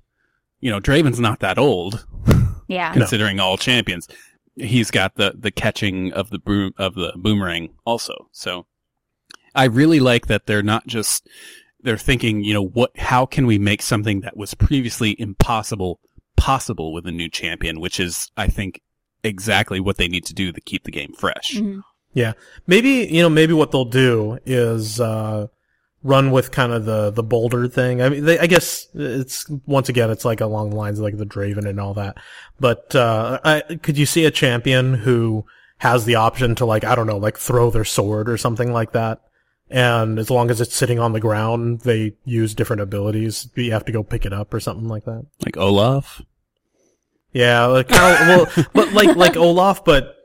[0.61, 2.07] You know, Draven's not that old,
[2.69, 2.91] Yeah.
[2.95, 4.09] considering all champions.
[4.57, 8.29] He's got the the catching of the boom of the boomerang also.
[8.33, 8.67] So
[9.55, 11.29] I really like that they're not just
[11.83, 16.01] they're thinking, you know, what how can we make something that was previously impossible
[16.37, 18.81] possible with a new champion, which is I think
[19.23, 21.57] exactly what they need to do to keep the game fresh.
[21.57, 21.83] Mhm.
[22.13, 22.33] Yeah,
[22.67, 25.47] maybe you know maybe what they'll do is uh,
[26.03, 28.03] run with kind of the the boulder thing.
[28.03, 31.19] I mean, they, I guess it's once again it's like along the lines of like
[31.19, 32.17] the Draven and all that.
[32.59, 35.45] But uh, I, could you see a champion who
[35.79, 38.93] has the option to like I don't know like throw their sword or something like
[38.93, 39.21] that?
[39.71, 43.49] And as long as it's sitting on the ground, they use different abilities.
[43.55, 45.25] You have to go pick it up or something like that.
[45.45, 46.21] Like Olaf.
[47.33, 50.17] Yeah, like well, but like like Olaf, but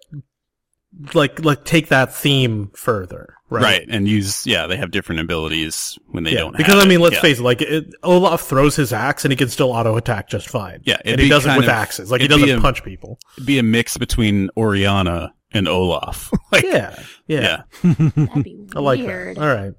[1.13, 3.61] like like take that theme further, right?
[3.61, 3.85] Right.
[3.87, 6.65] And use yeah, they have different abilities when they yeah, don't have.
[6.65, 9.49] because I mean, let's face it, like it, Olaf throws his axe and he can
[9.49, 10.81] still auto attack just fine.
[10.83, 12.09] Yeah, and he does it with of- axes.
[12.09, 13.19] Like he doesn't a- punch people.
[13.37, 16.31] It'd be a mix between Orianna and Olaf.
[16.51, 17.91] like, Yeah, yeah, yeah.
[18.15, 19.37] That'd be I like that.
[19.37, 19.73] All right.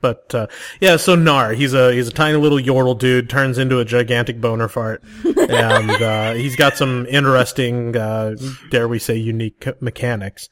[0.00, 0.46] But uh,
[0.80, 4.40] yeah, so Gnar, he's a he's a tiny little yordle dude, turns into a gigantic
[4.40, 8.36] boner fart, and uh, he's got some interesting, uh,
[8.70, 10.48] dare we say, unique mechanics.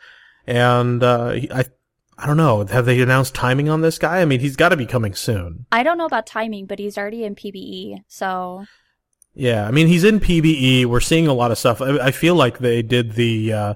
[0.48, 1.64] and uh, I
[2.18, 2.64] I don't know.
[2.64, 4.20] Have they announced timing on this guy?
[4.20, 5.66] I mean, he's got to be coming soon.
[5.70, 8.64] I don't know about timing, but he's already in PBE, so
[9.34, 10.86] Yeah, I mean, he's in PBE.
[10.86, 11.80] We're seeing a lot of stuff.
[11.80, 13.74] I, I feel like they did the uh,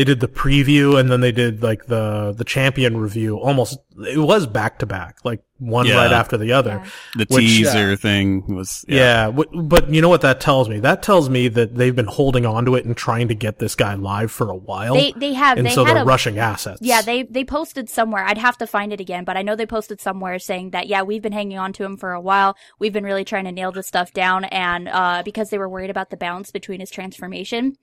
[0.00, 3.36] they did the preview and then they did like the the champion review.
[3.36, 5.96] Almost, it was back to back, like one Yeah.
[5.96, 6.80] right after the other.
[6.82, 6.90] Yeah.
[7.16, 10.80] The Which, teaser uh, thing was Yeah, w- but you know what that tells me?
[10.80, 13.74] That tells me that they've been holding on to it and trying to get this
[13.74, 14.94] guy live for a while.
[14.94, 16.78] they they have and they so had they're a rushing assets.
[16.80, 18.24] Yeah, they they posted somewhere.
[18.24, 21.02] I'd have to find it again, but I know they posted somewhere saying that yeah,
[21.02, 22.56] we've been hanging on to him for a while.
[22.78, 25.90] We've been really trying to nail this stuff down, and uh, because they were worried
[25.90, 27.76] about the balance between his transformation,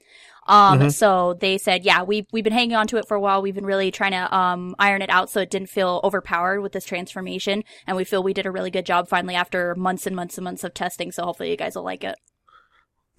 [0.48, 0.90] um, Mm-hmm.
[0.90, 3.42] so they said yeah, we've we've been hanging on to it for a while.
[3.42, 6.72] We've been really trying to um iron it out so it didn't feel overpowered with
[6.72, 10.16] this transformation, and we feel we did a really good job finally after months and
[10.16, 11.12] months and months of testing.
[11.12, 12.16] So hopefully you guys will like it.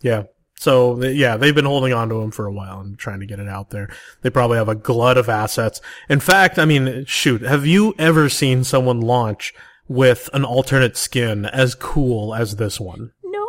[0.03, 0.25] Yeah.
[0.61, 3.39] So yeah, they've been holding on to him for a while and trying to get
[3.39, 3.89] it out there.
[4.23, 5.81] They probably have a glut of assets.
[6.09, 9.55] In fact, I mean, shoot, have you ever seen someone launch
[9.87, 13.13] with an alternate skin as cool as this one?
[13.23, 13.47] No,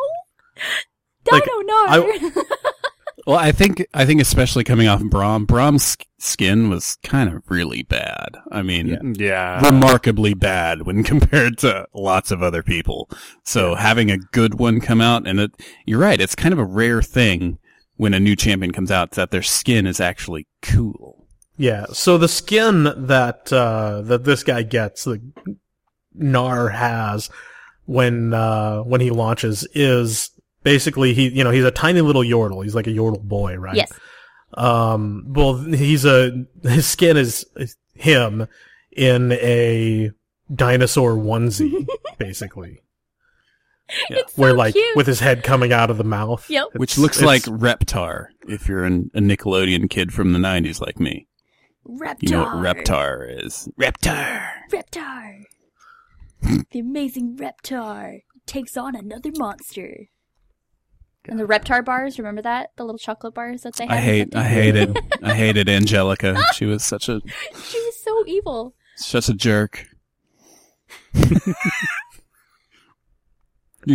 [1.31, 1.85] Like, Dino no.
[1.87, 2.31] I-
[3.27, 7.83] Well, I think I think especially coming off Braum, Braum's skin was kind of really
[7.83, 8.29] bad.
[8.51, 9.63] I mean, Yeah.
[9.65, 13.09] remarkably bad when compared to lots of other people.
[13.43, 15.51] So having a good one come out, and it,
[15.85, 17.57] you're right, it's kind of a rare thing
[17.97, 21.27] when a new champion comes out that their skin is actually cool.
[21.57, 21.85] Yeah.
[21.91, 25.21] So the skin that uh, that this guy gets, the
[26.17, 27.29] Gnar has
[27.85, 30.31] when uh, when he launches, is
[30.63, 32.63] basically he you know he's a tiny little yordle.
[32.63, 33.75] He's like a yordle boy, right?
[33.75, 33.91] yes,
[34.53, 35.25] Um.
[35.27, 38.47] Well, he's a his skin is is him
[38.91, 40.11] in a
[40.53, 42.79] dinosaur onesie, basically,
[44.09, 44.95] it's where like cute.
[44.95, 46.49] with his head coming out of the mouth.
[46.49, 46.69] Yep.
[46.75, 51.27] Which looks like Reptar if you're an, a Nickelodeon kid from the 90s like me.
[51.87, 52.15] Reptar.
[52.21, 53.69] You know what Reptar is.
[53.79, 54.47] Reptar!
[54.71, 55.43] Reptar.
[56.71, 60.07] the amazing Reptar takes on another monster.
[61.29, 62.71] And the Reptar bars, remember that?
[62.75, 63.97] The little chocolate bars that they had.
[63.97, 64.39] I hate, something?
[64.39, 66.41] I hated, I hated Angelica.
[66.53, 67.21] She was such a,
[67.63, 68.73] She was so evil.
[68.95, 69.85] such a jerk.
[71.13, 71.55] you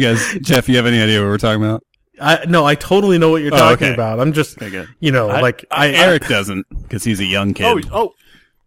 [0.00, 1.82] guys, Jeff, you have any idea what we're talking about?
[2.20, 3.94] I no, I totally know what you're Oh, talking okay.
[3.94, 4.20] about.
[4.20, 7.86] I'm just Okay, you know I- like I, Eric doesn't because he's a young kid.
[7.92, 8.14] Oh,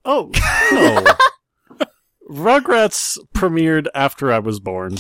[0.03, 1.05] oh, oh,
[1.79, 1.85] no.
[2.29, 4.97] Rugrats premiered after I was born.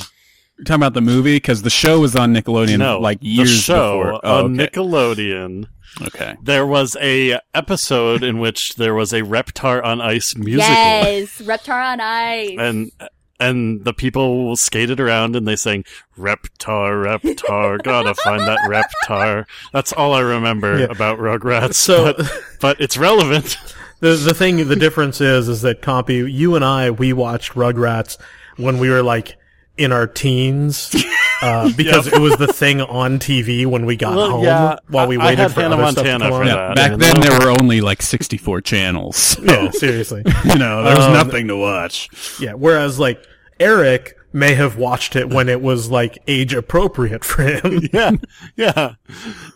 [0.57, 3.57] You're talking about the movie because the show was on Nickelodeon no, like years the
[3.57, 4.21] show before.
[4.23, 4.67] Oh, on okay.
[4.67, 5.65] Nickelodeon.
[6.07, 6.35] okay.
[6.41, 11.93] There was a episode in which there was a Reptar on Ice musical, Yes, Reptar
[11.93, 12.55] on ice.
[12.59, 12.91] and
[13.39, 15.83] and the people skated around and they sang
[16.17, 19.45] Reptar, Reptar, gotta find that Reptar.
[19.73, 20.85] That's all I remember Yeah.
[20.89, 21.75] about Rugrats.
[21.75, 23.57] So- but, but it's relevant.
[23.99, 28.15] The the thing, the difference is, is that Compy, you and I, we watched Rugrats
[28.55, 29.37] when we were like
[29.77, 30.95] in our teens,
[31.41, 35.07] uh, because it was the thing on TV when we got Well, home yeah, while
[35.07, 36.45] we I- I waited had for Hannah other stuff to Montana come for on.
[36.47, 36.55] that.
[36.69, 39.37] Yeah, back and then then- there were only like 64 channels.
[39.43, 40.23] Yeah, seriously.
[40.45, 42.09] you know, there was Um, nothing to watch.
[42.39, 42.53] Yeah.
[42.53, 43.23] Whereas like
[43.59, 47.87] Eric may have watched it when it was like age appropriate for him.
[47.93, 48.11] yeah,
[48.55, 48.93] yeah.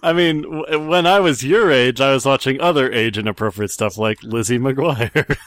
[0.01, 3.97] I mean, w- when I was your age, I was watching other age inappropriate stuff
[3.97, 5.37] like Lizzie McGuire,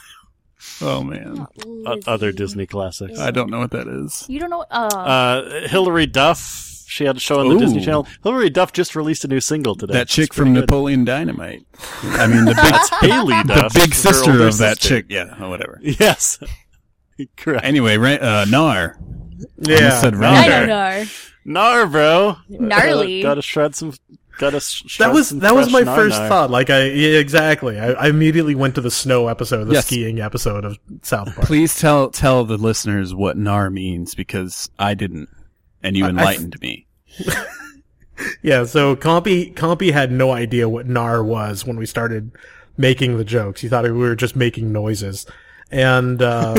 [0.81, 3.19] Oh man, o- other Disney classics.
[3.19, 4.25] I don't know what that is.
[4.27, 4.65] You don't know.
[4.69, 6.63] Uh, Uh, Hilary Duff.
[6.87, 7.59] She had a show on the Ooh.
[7.59, 8.07] Disney Channel.
[8.23, 9.93] Hilary Duff just released a new single today.
[9.93, 10.61] That chick It's from pretty good.
[10.69, 11.65] Napoleon Dynamite.
[12.03, 14.95] I mean, the big, That's Haylie the Duff, big her sister older of that sister.
[15.01, 15.05] chick.
[15.09, 15.79] Yeah, oh, whatever.
[15.81, 16.39] Yes,
[17.37, 17.65] correct.
[17.65, 18.95] Anyway, Ra- uh, Gnar.
[19.57, 19.75] Yeah.
[19.77, 20.67] Almost said I Ranger.
[20.67, 21.05] don't know.
[21.61, 22.35] Gnar, bro.
[22.49, 23.21] Gnarly.
[23.21, 23.93] Gotta, gotta shred some.
[24.37, 26.51] Gotta sh- That was that was my fresh nar first thought.
[26.51, 27.79] Like I yeah, exactly.
[27.79, 29.85] I, I immediately went to the snow episode, the Yes.
[29.87, 31.47] skiing episode of South Park.
[31.47, 35.29] Please tell tell the listeners what Nar means because I didn't,
[35.81, 36.87] and you I- I- enlightened me.
[38.41, 42.31] Yeah, so Compy Compy had no idea what NAR was when we started
[42.77, 43.59] making the jokes.
[43.59, 45.25] He thought we were just making noises.
[45.69, 46.55] And uh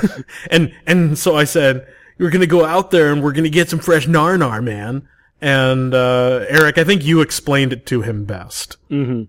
[0.50, 1.86] and and so I said,
[2.18, 5.08] We're gonna go out there and we're gonna get some fresh nar nar, man.
[5.40, 8.76] And uh Eric, I think you explained it to him best.
[8.90, 9.22] Mm-hmm.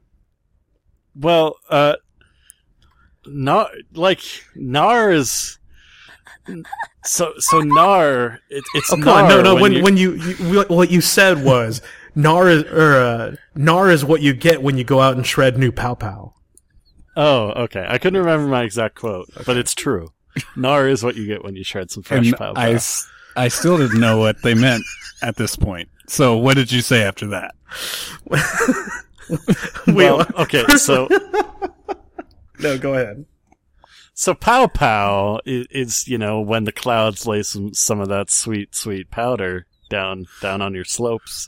[1.22, 1.96] Well, uh,
[3.26, 4.22] Nar, like,
[4.56, 5.60] Nar is,
[7.04, 9.56] so, so Nar, it, it's Oh come Nar on, no, no.
[9.56, 11.82] When you- when you, you what you said was
[12.16, 15.58] nar is or uh, nar is what you get when you go out and shred
[15.58, 16.34] new pow pow.
[17.16, 17.86] oh, okay.
[17.88, 20.10] I couldn't remember my exact quote, but it's true.
[20.56, 23.50] Nar is what you get when you shred some fresh And pow I, s- I
[23.50, 24.84] still didn't know what they meant
[25.22, 25.90] at this point.
[26.12, 27.56] So what did you say after that?
[29.88, 31.08] Well, okay, so
[32.60, 33.26] no, go ahead.
[34.14, 38.30] So pow pow is, is you know when the clouds lay some some of that
[38.30, 41.48] sweet sweet powder down down on your slopes,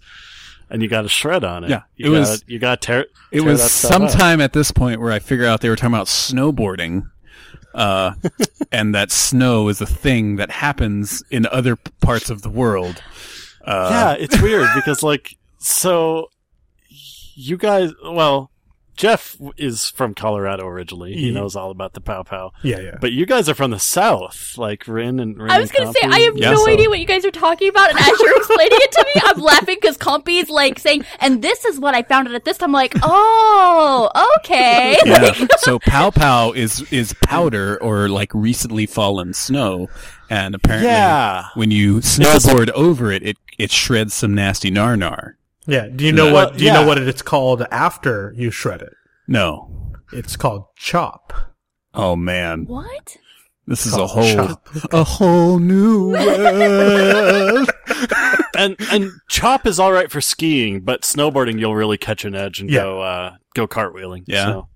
[0.70, 1.72] and you got a shred on it.
[1.72, 3.01] Yeah, you it gotta, was- you got tear.
[3.32, 4.09] It tear was stuff up.
[4.09, 7.03] sometime at this point where I figure out they were talking about snowboarding,
[7.74, 8.14] uh,
[8.72, 13.03] and that snow is a thing that happens in other parts of the world.
[13.64, 16.28] Uh, yeah, it's weird because like so
[17.36, 18.49] you guys well
[18.95, 21.16] Jeff is from Colorado originally.
[21.16, 21.34] He Yeah.
[21.34, 22.51] knows all about the pow pow.
[22.61, 22.97] Yeah, yeah.
[23.01, 25.99] But you guys are from the south, like Rin and Rin I was gonna say
[26.03, 28.38] I have Yeah, no so- idea what you guys are talking about, and as you're
[28.38, 32.03] explaining it to me, I'm laughing because Compy's like saying, "And this is what I
[32.03, 34.97] found out at this time." I'm like, oh, okay.
[35.05, 35.34] yeah.
[35.57, 39.89] so pow pow is is powder or like recently fallen snow,
[40.30, 41.45] and apparently Yeah.
[41.55, 45.38] when you snowboard over it, it it shreds some nasty nar nar.
[45.66, 45.88] Yeah.
[45.88, 46.58] Do you know Well, what?
[46.58, 46.82] Do you yeah.
[46.82, 48.93] know what it's called after you shred it?
[49.28, 49.91] No.
[50.12, 51.34] It's called chop.
[51.93, 53.18] Oh man, what?
[53.68, 54.68] this is a whole chop.
[54.91, 57.70] a whole new world.
[58.58, 62.60] and and chop is all right for skiing, but snowboarding you'll really catch an edge
[62.60, 62.82] and Yeah.
[62.82, 64.24] go uh go cartwheeling.
[64.28, 64.45] Yeah.
[64.45, 64.68] So,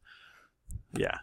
[0.95, 1.17] yeah.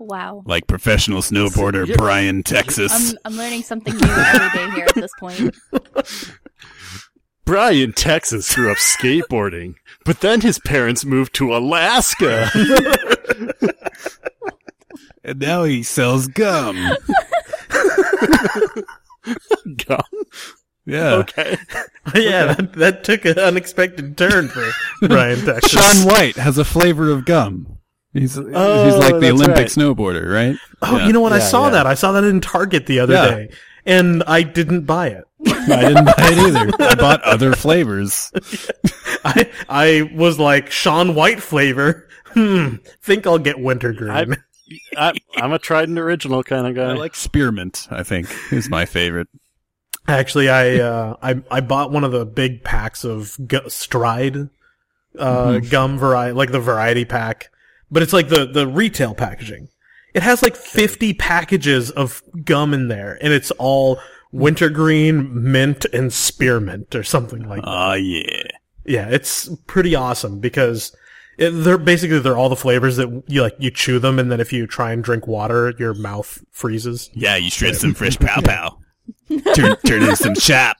[0.00, 0.42] Wow.
[0.46, 2.90] like professional snowboarder you're- Brian Texas.
[2.92, 5.54] I'm I'm learning something new every day here at this point.
[7.44, 9.74] Brian Texas grew up skateboarding,
[10.04, 12.48] but then his parents moved to Alaska.
[15.24, 16.76] and now he sells gum.
[19.86, 20.00] Gum.
[20.86, 21.14] Yeah.
[21.14, 21.56] Okay.
[22.14, 24.70] yeah, that, that took an unexpected turn for
[25.08, 25.72] Brian Texas.
[25.72, 27.78] Shaun White has a flavor of gum.
[28.12, 29.66] He's he's Oh, like the Olympic right.
[29.66, 30.56] snowboarder, right?
[30.82, 31.06] Oh, Yeah.
[31.06, 31.32] you know what?
[31.32, 31.70] I saw yeah.
[31.70, 31.86] that.
[31.86, 33.30] I saw that in Target the other Yeah.
[33.30, 33.50] day,
[33.86, 35.24] and I didn't buy it.
[35.46, 36.70] I didn't buy it either.
[36.84, 38.30] I bought other flavors.
[39.24, 42.08] I I was like Shaun White flavor.
[42.26, 42.76] Hmm.
[43.02, 44.10] Think I'll get wintergreen.
[44.10, 44.26] I,
[44.96, 46.90] I, I'm a Trident original kind of guy.
[46.90, 47.88] I like spearmint.
[47.90, 49.28] I think is my favorite.
[50.08, 54.48] Actually, I uh, I I bought one of the big packs of gu- Stride
[55.18, 57.50] uh, gum variety, like the variety pack,
[57.90, 59.68] but it's like the the retail packaging.
[60.12, 64.00] It has like 50 packages of gum in there, and it's all
[64.32, 67.68] wintergreen, mint, and spearmint or something like that.
[67.68, 68.42] Oh yeah.
[68.84, 70.96] Yeah, it's pretty awesome because
[71.38, 73.54] it, they're basically they're all the flavors that you like.
[73.58, 77.10] You chew them, and then if you try and drink water, your mouth freezes.
[77.12, 78.78] Yeah, you shred some fresh pow pow.
[79.54, 80.76] Turn turn in some chop.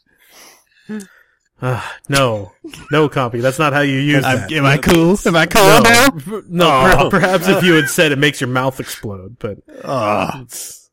[1.62, 2.52] Ah, no,
[2.90, 3.42] no, Compy.
[3.42, 4.52] That's not how you use I'm, that.
[4.52, 5.18] am I cool?
[5.26, 6.08] Am I cool No, now?
[6.48, 7.10] no.
[7.10, 10.90] per- perhaps if you had said it makes your mouth explode, but Oh, it's,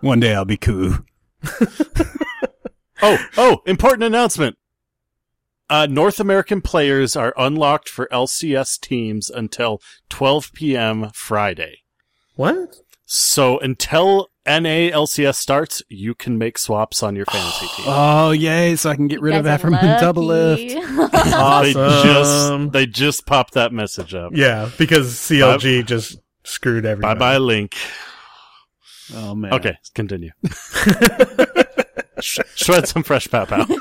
[0.00, 0.98] one day I'll be cool.
[3.04, 4.56] Oh, oh, important announcement.
[5.68, 11.10] Uh, North American players are unlocked for LCS teams until 12 p.m.
[11.12, 11.78] Friday.
[12.36, 12.76] what?
[13.04, 17.84] So until NA LCS starts, you can make swaps on your fantasy team.
[17.88, 18.74] Oh yay!
[18.76, 20.74] So I can get rid of Guys are Ephraim double lucky.
[20.74, 20.88] lift.
[21.12, 22.02] They Awesome.
[22.02, 24.32] just they just popped that message up.
[24.34, 27.18] Yeah, because CLG just screwed Bye everybody.
[27.20, 27.76] bye link.
[29.14, 29.52] Oh man.
[29.54, 30.30] Okay, continue.
[32.20, 33.66] Sh- Shred some fresh pow pow.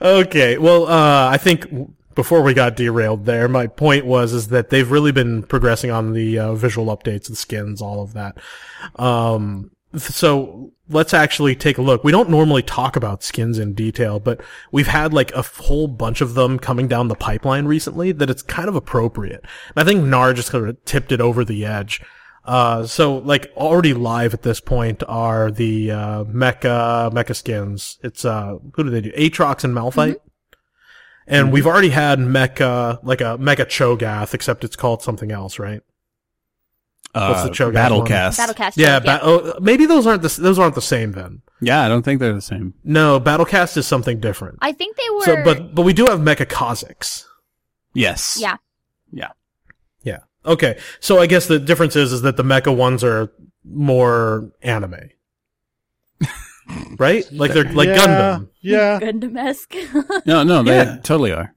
[0.00, 4.48] Okay, well, uh, I think w- before we got derailed there, my point was is
[4.48, 8.36] that they've really been progressing on the uh, visual updates, the skins, all of that.
[8.96, 12.02] Um, so let's actually take a look.
[12.02, 14.40] We don't normally talk about skins in detail, but
[14.72, 18.42] we've had like a whole bunch of them coming down the pipeline recently that it's
[18.42, 19.44] kind of appropriate.
[19.76, 22.02] And I think Gnar just kind of tipped it over the edge.
[22.44, 27.96] Uh, so like already live at this point are the, uh, mecha, mecha skins.
[28.02, 29.12] It's, uh, who do they do?
[29.12, 30.16] Aatrox and Malphite.
[31.30, 35.82] And we've already had mecha, like a mecha Cho'Gath, except it's called something else, right?
[37.12, 38.38] What's the Uh, Cho'Gath Battlecast.
[38.38, 38.72] Battlecast.
[38.76, 41.42] Yeah, joke, ba- oh, maybe those aren't the, those aren't the same then.
[41.60, 42.74] Yeah, I don't think they're the same.
[42.84, 44.58] No, Battlecast is something different.
[44.62, 45.22] I think they were.
[45.22, 47.24] So, but, but we do have mecha Kha'Zix.
[47.94, 48.36] Yes.
[48.40, 48.56] yeah,
[49.10, 49.30] Yeah.
[50.02, 50.18] Yeah.
[50.46, 50.78] Okay.
[51.00, 53.32] So I guess the difference is, is that the mecha ones are
[53.64, 55.10] more anime.
[56.98, 57.24] right?
[57.32, 58.48] Like they're like Gundam.
[58.60, 58.98] Yeah.
[59.00, 59.74] Gundam-esque.
[60.26, 60.96] No, no, they Yeah.
[61.02, 61.54] totally are.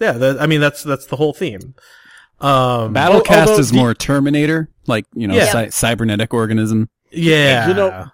[0.00, 0.12] Yeah.
[0.12, 1.74] That, I mean, that's, that's the whole theme.
[2.40, 5.46] Um, Battlecast although is the- more Terminator, like you know, Yeah.
[5.52, 6.88] cy- cybernetic organism.
[7.10, 7.68] yeah.
[7.68, 8.06] You know-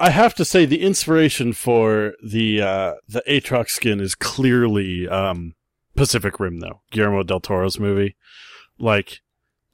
[0.00, 5.54] I have to say the inspiration for the uh, the Aatrox skin is clearly um,
[5.94, 8.16] Pacific Rim, though Guillermo del Toro's movie.
[8.78, 9.20] Like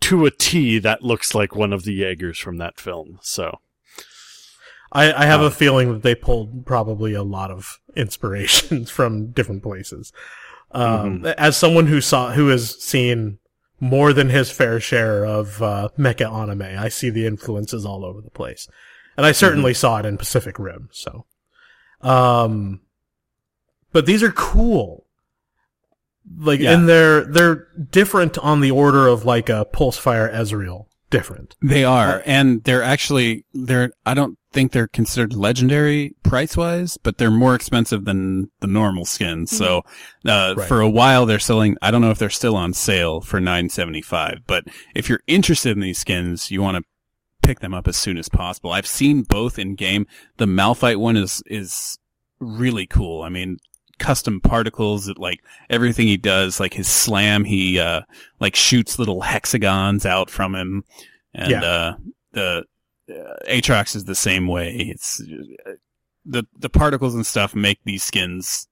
[0.00, 3.18] to a T, that looks like one of the Jaegers from that film.
[3.22, 3.60] So
[4.94, 9.32] I, I have Uh, a feeling that they pulled probably a lot of inspirations from
[9.32, 10.12] different places.
[10.70, 11.26] Um, Mm-hmm.
[11.38, 13.38] as someone who saw, who has seen
[13.80, 16.62] more than his fair share of uh, mecha anime.
[16.62, 18.66] I see the influences all over the place,
[19.16, 20.88] and I certainly saw it in Pacific Rim.
[20.92, 21.26] So,
[22.00, 22.80] um,
[23.92, 25.06] but these are cool.
[26.38, 26.72] Like, Yeah.
[26.72, 30.86] and they're they're different on the order of like a Pulsefire Ezreal.
[31.10, 31.54] Different.
[31.62, 33.92] They are, and they're actually they're.
[34.06, 39.04] I don't think they're considered legendary price wise, but they're more expensive than the normal
[39.04, 39.50] skins.
[39.54, 39.82] So,
[40.26, 40.66] uh, Right.
[40.68, 41.76] for a while they're selling.
[41.82, 45.20] I don't know if they're still on sale for nine seventy five, but if you're
[45.26, 46.84] interested in these skins, you want to
[47.42, 48.72] pick them up as soon as possible.
[48.72, 50.06] I've seen both in game.
[50.38, 51.98] The Malphite one is is
[52.40, 53.22] really cool.
[53.22, 53.58] I mean,
[53.98, 58.00] custom particles that like everything he does, like his slam, he uh
[58.40, 60.84] like shoots little hexagons out from him,
[61.34, 61.62] and Yeah.
[61.62, 61.94] uh
[62.32, 62.64] the
[63.10, 64.74] uh, Aatrox is the same way.
[64.76, 65.72] It's uh,
[66.24, 68.68] the the particles and stuff make these skins.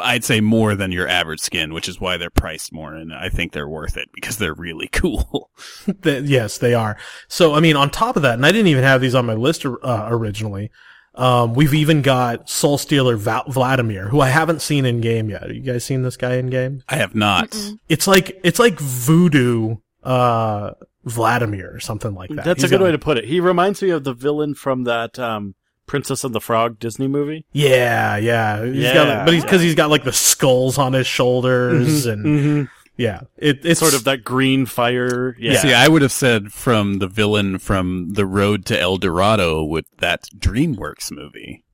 [0.00, 3.28] I'd say more than your average skin, which is why they're priced more, and I
[3.28, 5.50] think they're worth it because they're really cool.
[6.04, 6.96] Yes, they are.
[7.28, 9.34] So, I mean, on top of that, and I didn't even have these on my
[9.34, 10.70] list uh, originally.
[11.16, 15.42] Um, we've even got Soul Stealer Va- Vladimir, who I haven't seen in game yet.
[15.42, 16.82] Have you guys seen this guy in game?
[16.88, 17.50] I have not.
[17.50, 17.78] Mm-mm.
[17.88, 20.72] It's like it's like voodoo uh,
[21.04, 22.44] Vladimir or something like that.
[22.44, 23.24] That's He's a good got- way to put it.
[23.24, 25.54] He reminds me of the villain from that um,
[25.86, 27.44] Princess and the Frog Disney movie.
[27.52, 28.64] Yeah, yeah.
[28.64, 32.24] He's Yeah, got, but he's because he's got like the skulls on his shoulders, and
[32.24, 32.62] Mm-hmm.
[32.96, 35.36] yeah, it, it's Sort of that green fire.
[35.38, 35.58] Yeah.
[35.58, 39.84] See, I would have said from the villain from The Road to El Dorado with
[39.98, 41.64] that DreamWorks movie.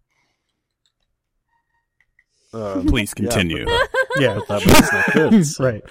[2.53, 3.64] Um, Please continue.
[3.68, 3.78] yeah,
[4.19, 5.47] that was not good.
[5.47, 5.85] So- right.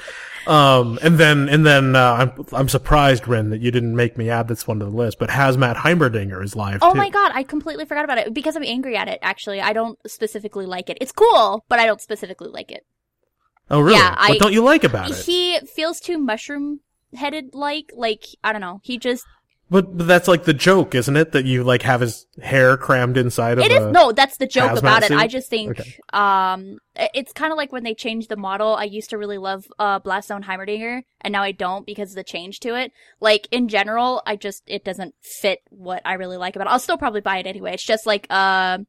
[0.47, 4.29] Um, and then and then uh, I'm I'm surprised, Rin, that you didn't make me
[4.29, 5.19] add this one to the list.
[5.19, 6.97] But Hazmat Heimerdinger is live Oh too.
[6.97, 9.19] my god, I completely forgot about it because I'm angry at it.
[9.21, 10.97] Actually, I don't specifically like it.
[11.01, 12.83] It's cool, but I don't specifically like it.
[13.69, 13.97] Oh really?
[13.99, 15.17] Yeah, I- what don't you like about it?
[15.17, 16.79] He feels too mushroom
[17.13, 18.79] headed like like I don't know.
[18.83, 19.25] He just
[19.71, 21.31] But, but that's like the joke, isn't it?
[21.33, 23.91] That you like have his hair crammed inside of It a.
[23.91, 25.11] no, that's the joke about it.
[25.11, 25.95] I just think Okay.
[26.11, 28.75] um it's kind of like when they changed the model.
[28.75, 32.15] I used to really love uh Blast Zone Heimerdinger and now I don't because of
[32.15, 32.91] the change to it.
[33.19, 36.71] Like in general, I just it doesn't fit what I really like about it.
[36.71, 37.73] I'll still probably buy it anyway.
[37.73, 38.79] It's just like uh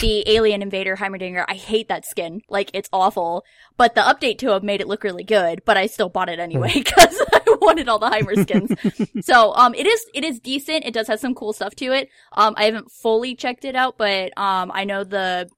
[0.00, 1.44] the Alien Invader Heimerdinger.
[1.48, 2.42] I hate that skin.
[2.48, 3.44] Like it's awful.
[3.76, 6.38] But the update to it made it look really good, but I still bought it
[6.38, 8.70] anyway because I wanted all the Heimer skins.
[9.26, 10.84] so um it is it is decent.
[10.84, 12.08] It does have some cool stuff to it.
[12.32, 15.48] Um I haven't fully checked it out, but um I know the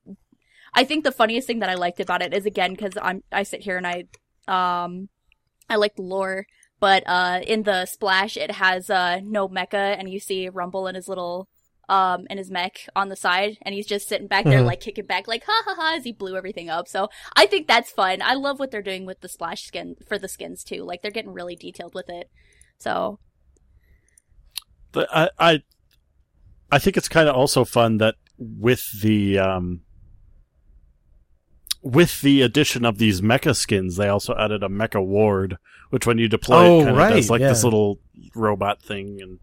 [0.73, 3.43] I think the funniest thing that I liked about it is again cuz I'm I
[3.43, 4.05] sit here and I
[4.49, 5.09] um
[5.69, 6.47] I like the lore,
[6.81, 10.95] but uh in the splash it has uh no mecha and you see Rumble in
[10.95, 11.50] his little
[11.91, 14.67] um in his mech on the side and he's just sitting back there Mhm.
[14.67, 16.87] like kicking back like ha ha ha as he blew everything up.
[16.89, 18.23] So I think that's fun.
[18.23, 20.85] I love what they're doing with the splash skin for the skins too.
[20.85, 22.31] Like they're getting really detailed with it.
[22.79, 23.19] So
[24.93, 25.63] The- I, I,
[26.71, 29.81] I think it's kind of also fun that with the um,
[31.83, 35.57] with the addition of these mecha skins, they also added a mecha ward,
[35.91, 37.99] which when you deploy Oh, it, kind of right, does like this little
[38.35, 39.39] robot thing and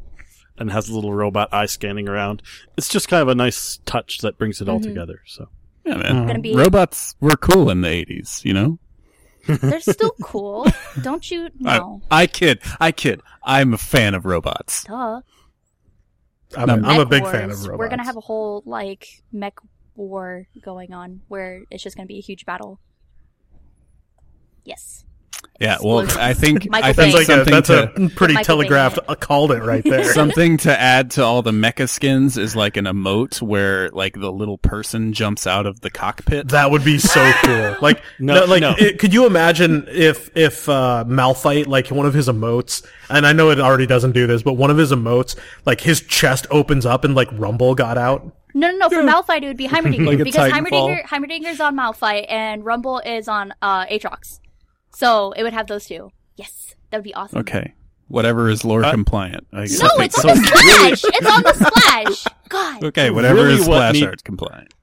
[0.58, 2.42] and has a little robot eye scanning around.
[2.78, 4.84] It's just kind of a nice touch that brings it all Mhm.
[4.84, 5.22] together.
[5.26, 5.50] So
[5.86, 6.28] Yeah, man.
[6.28, 8.80] gonna be Robots were cool in the 80s, you know?
[9.48, 10.68] they're still cool.
[11.02, 12.02] Don't you know?
[12.12, 12.60] I, I kid.
[12.80, 13.22] I kid.
[13.44, 14.84] I'm a fan of robots.
[14.84, 15.22] Duh.
[16.56, 17.32] I'm, a, I'm a big Wars.
[17.34, 17.80] fan of robots.
[17.80, 19.56] We're gonna have a whole like mech
[19.96, 22.80] war going on where it's just gonna be a huge battle.
[24.64, 25.06] Yes.
[25.60, 29.00] Yeah, well, I think Michael I That's think like a, that's to a pretty telegraphed.
[29.08, 30.04] uh, called it right there.
[30.14, 34.32] something to add to all the mecha skins is like an emote where like the
[34.32, 36.50] little person jumps out of the cockpit.
[36.50, 37.76] That would be so cool.
[37.82, 38.76] Like, No, no, like, no.
[38.78, 43.34] it- could you imagine if if uh, Malphite, like one of his emotes, and I
[43.34, 45.36] know it already doesn't do this, but one of his emotes,
[45.66, 48.32] like his chest opens up and like Rumble got out.
[48.54, 48.90] No, no, no.
[48.90, 50.70] For Malphite, it would be Heimerdinger Like because Titanfall.
[50.70, 54.40] Heimerdinger, Heimerdinger's on Malphite and Rumble is on uh, Aatrox.
[54.98, 56.12] So it would have those two.
[56.38, 57.38] Yes, that would be awesome.
[57.40, 57.74] Okay,
[58.08, 59.46] whatever is lore Uh, compliant.
[59.54, 59.80] I guess.
[59.80, 61.02] No, So- it's on the splash.
[61.18, 62.34] it's on the splash.
[62.50, 62.84] God.
[62.84, 63.10] okay.
[63.12, 64.74] Whatever Really is what splash need- art compliant.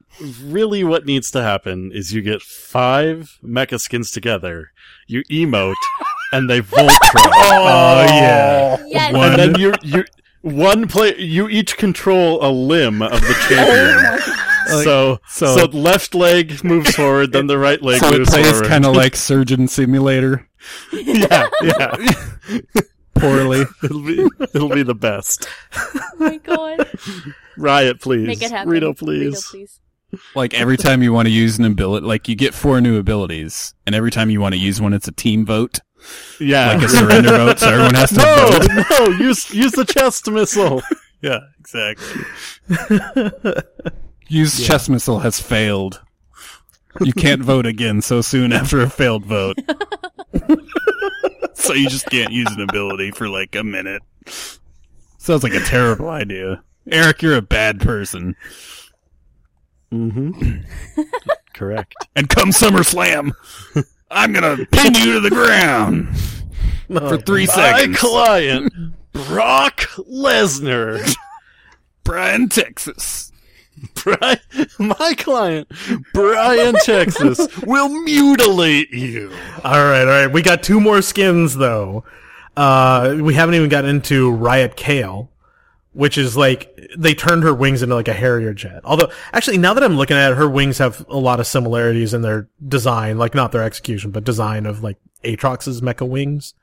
[0.44, 4.70] really, what needs to happen is you get five mecha skins together,
[5.08, 5.74] you emote,
[6.32, 6.90] and they Voltron.
[7.16, 8.76] Oh yeah.
[8.86, 9.14] Yes.
[9.14, 10.04] and then you you
[10.42, 14.34] one play you each control a limb of the Oh champion.
[14.66, 18.66] So, so- so leg leg moves forward, then the right leg So it plays forward.
[18.68, 20.48] kind of like Surgeon Simulator.
[20.92, 21.96] yeah, yeah.
[23.14, 23.64] Poorly.
[23.82, 25.48] It'll be it'll be the best.
[25.76, 26.88] oh my god.
[27.56, 28.26] Riot, please.
[28.26, 28.68] Make it happen.
[28.70, 29.46] Rito, Rito, please.
[29.50, 29.80] please.
[30.34, 33.74] like every time you want to use an ability, like you get four new abilities,
[33.86, 35.78] and every time you want to use one, it's a team vote.
[36.40, 36.74] Yeah.
[36.74, 38.84] like a surrender vote, so everyone has to no, vote.
[38.90, 40.82] no, use use the chest missile.
[41.22, 42.22] Yeah, exactly.
[44.28, 46.02] Use chess missile has failed.
[47.00, 49.58] You can't vote again so soon after a failed vote.
[51.54, 54.02] so you just can't use an ability for like a minute.
[55.18, 56.62] Sounds like a terrible idea.
[56.90, 58.36] Eric, you're a bad person.
[59.92, 61.00] Mm-hmm.
[61.54, 61.94] Correct.
[62.16, 63.32] And come SummerSlam,
[64.10, 66.16] I'm gonna pin you to the ground
[66.88, 68.02] for three My seconds.
[68.02, 68.72] My client,
[69.12, 71.14] Brock Lesnar.
[72.02, 73.32] Bryan, Texas.
[74.02, 74.38] Brian,
[74.78, 75.70] my client,
[76.12, 79.30] Brian Texas, will mutilate you.
[79.64, 80.26] All right, all right.
[80.26, 82.04] We got two more skins though.
[82.56, 85.30] Uh, we haven't even got into Riot Kayle,
[85.92, 88.80] which is like they turned her wings into like a Harrier jet.
[88.84, 92.14] Although, actually, now that I'm looking at it, her wings have a lot of similarities
[92.14, 96.54] in their design, like not their execution, but design of like Aatrox's mecha wings.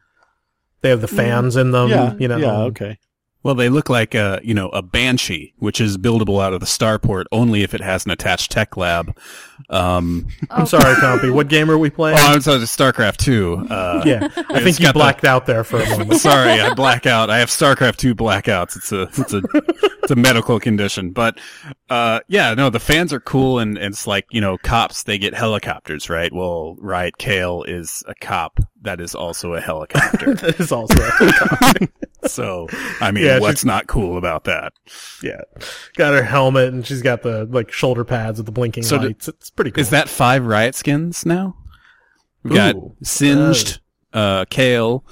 [0.81, 1.89] They have the fans in them.
[1.89, 2.37] yeah, you know.
[2.37, 2.97] yeah, okay.
[3.43, 6.65] Well, they look like a, you know, a Banshee, which is buildable out of the
[6.65, 9.17] starport only if it has an attached tech lab.
[9.69, 11.33] Um, I'm sorry, Compy.
[11.33, 12.17] What game are we playing?
[12.19, 13.67] oh, I'm sorry, StarCraft 2.
[13.69, 16.13] Uh, yeah, I think you got the- blacked out there for a moment.
[16.21, 17.29] Sorry, I black out.
[17.29, 18.75] I have StarCraft 2 blackouts.
[18.77, 19.41] It's a, it's a,
[20.03, 21.11] it's a medical condition.
[21.11, 21.39] But,
[21.89, 25.17] uh, yeah, no, the fans are cool and, and it's like, you know, cops, they
[25.17, 26.31] get helicopters, right?
[26.33, 30.33] Well, Riot Kayle is a cop that is also a helicopter.
[30.35, 31.87] that is also a helicopter.
[32.27, 32.67] so,
[32.99, 34.73] I mean, Yeah, what's not cool about that?
[35.23, 35.41] yeah.
[35.95, 39.07] Got her helmet and she's got the like shoulder pads with the blinking So do-
[39.07, 39.27] lights.
[39.27, 39.81] it's pretty cool.
[39.81, 41.55] Is that five Riot skins now?
[42.43, 43.79] We've got Singed,
[44.13, 45.05] uh, Kayle,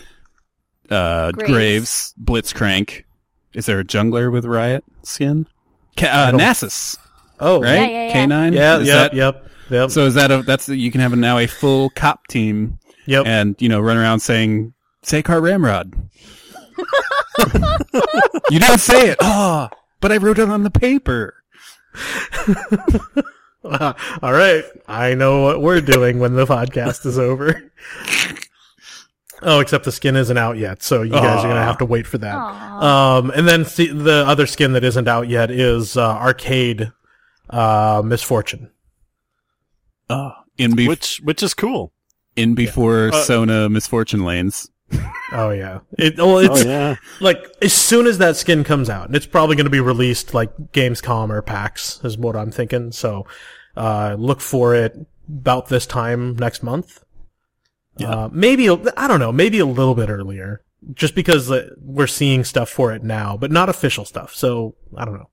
[0.89, 1.51] uh, Graves.
[1.51, 2.13] Graves.
[2.23, 3.03] Blitzcrank.
[3.53, 5.45] Is there a jungler with Riot skin?
[5.95, 6.97] Ca- uh, I Nasus,
[7.39, 7.75] Oh, right?
[7.75, 8.25] Yeah, yeah, yeah.
[8.25, 8.53] K9?
[8.55, 11.37] Yeah, Is yep, that- yep, yep, So is that a, that's, you can have now
[11.37, 12.78] a full cop team
[13.09, 13.25] yep.
[13.25, 15.93] and, you know, run around saying, say Car Ramrod.
[18.49, 19.17] you didn't say it.
[19.21, 21.35] Oh, but I wrote it on the paper.
[23.63, 24.63] All right.
[24.87, 27.71] I know what we're doing when the podcast is over.
[29.41, 32.05] Oh, except the skin isn't out yet, so you guys are gonna have to wait
[32.05, 32.35] for that.
[32.35, 36.91] Um, and then see, the other skin that isn't out yet is uh, Arcade
[37.49, 38.69] uh, Miss Fortune.
[40.09, 41.93] Oh, in, be- Which which is cool.
[42.35, 44.69] In before Uh, Sona Miss Fortune Lanes.
[45.31, 45.79] Oh yeah.
[45.97, 46.95] It well, it's oh yeah.
[47.19, 50.33] like as soon as that skin comes out, and it's probably going to be released
[50.33, 52.91] like Gamescom or PAX is what I'm thinking.
[52.91, 53.27] So,
[53.77, 57.03] uh, look for it about this time next month.
[58.03, 60.61] Uh, maybe I don't know, maybe a little bit earlier,
[60.93, 64.33] just because uh, we're seeing stuff for it now, but not official stuff.
[64.33, 65.29] So I don't know.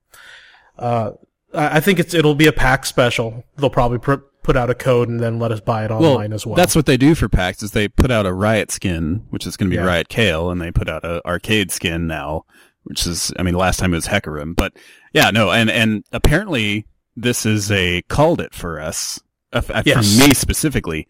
[0.77, 1.11] Uh,
[1.53, 3.43] I I think it's it'll be a PAX special.
[3.55, 6.45] They'll probably pr- put out a code and then let us buy it online as
[6.45, 6.55] well.
[6.55, 9.57] That's what they do for PAX is they put out a Riot skin, which is
[9.57, 9.85] going to be Yeah.
[9.85, 12.45] Riot Kayle, and they put out a arcade skin now,
[12.85, 14.71] which is, I mean, last time it was Hecarim, but
[15.11, 16.85] yeah, no, and, and apparently
[17.17, 19.19] this is a called it for us,
[19.51, 20.17] uh, uh, Yes.
[20.17, 21.09] for me specifically.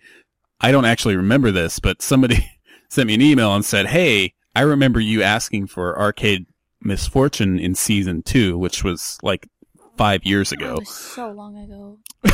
[0.59, 2.49] I don't actually remember this, but somebody
[2.89, 6.47] sent me an email and said, Hey, I remember you asking for arcade
[6.81, 9.47] Miss Fortune in season two, which was like
[9.95, 10.75] five years That ago.
[10.79, 11.99] was so long ago.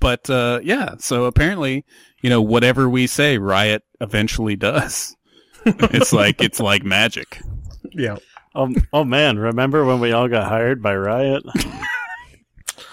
[0.00, 1.84] But uh, yeah, so apparently,
[2.22, 5.14] you know, whatever we say, Riot eventually does.
[5.66, 7.38] it's like it's like magic.
[7.92, 8.16] yeah.
[8.54, 11.42] Oh, oh man, remember when we all got hired by Riot?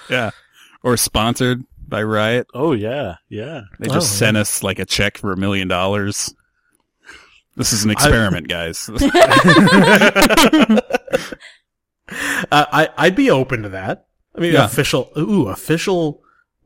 [0.10, 0.32] Yeah,
[0.84, 2.48] or sponsored by Riot.
[2.54, 3.64] Oh yeah, yeah.
[3.78, 6.34] They just Oh, sent us like a check for a million dollars.
[7.58, 8.90] This is an experiment, guys.
[12.10, 14.06] Uh, I I'd be open to that.
[14.34, 14.64] I mean, Yeah.
[14.66, 16.22] official, ooh, official,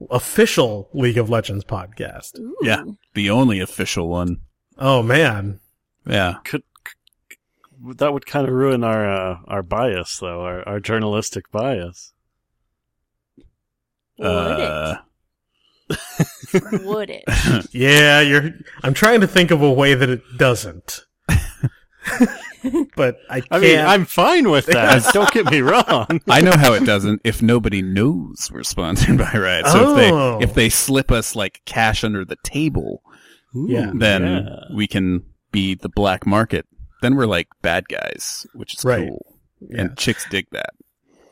[0.10, 2.40] official League of Legends podcast.
[2.40, 2.56] Ooh.
[2.62, 2.84] yeah,
[3.14, 4.42] the only official one.
[4.78, 5.60] Oh man,
[6.06, 6.64] Yeah, Could
[7.96, 12.14] that would kind of ruin our uh, our bias though, our, our journalistic bias.
[14.18, 14.98] Would uh,
[15.90, 15.96] it?
[16.86, 17.24] Would it?
[17.72, 18.52] yeah, you're.
[18.84, 21.06] I'm trying to think of a way that it doesn't,
[22.96, 23.48] but I can't.
[23.52, 25.04] I mean, I'm fine with that.
[25.14, 26.22] Don't get me wrong.
[26.28, 27.22] I know how it doesn't.
[27.24, 29.92] If nobody knows we're sponsored by Riot, so Oh.
[29.92, 30.40] if they oh.
[30.42, 33.02] if they slip us like cash under the table,
[33.54, 33.92] Yeah.
[33.94, 34.60] then yeah.
[34.76, 36.66] we can be the black market.
[37.02, 39.08] Then we're like bad guys, which is Right.
[39.10, 39.26] cool.
[39.60, 39.82] Yeah.
[39.82, 40.72] And chicks dig that.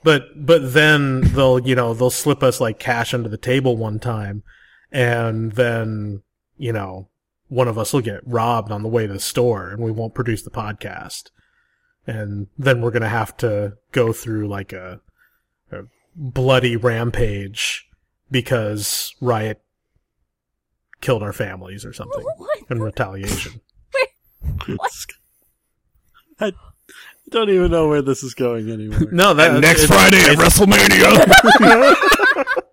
[0.04, 4.00] But but then they'll you know they'll slip us like cash under the table one
[4.00, 4.44] time,
[4.92, 6.22] and then
[6.58, 7.10] you know
[7.50, 10.14] one of us will get robbed on the way to the store, and we won't
[10.16, 11.30] produce the podcast,
[12.08, 15.02] and then we're gonna have to go through like a,
[15.72, 15.82] a
[16.16, 17.88] bloody rampage
[18.32, 19.62] because Riot
[21.02, 22.60] killed our families or something What?
[22.70, 23.62] in retaliation.
[24.68, 24.92] what?
[26.40, 26.54] I
[27.30, 29.12] don't even know where this is going anymore.
[29.12, 30.60] No, that Next Friday at it's-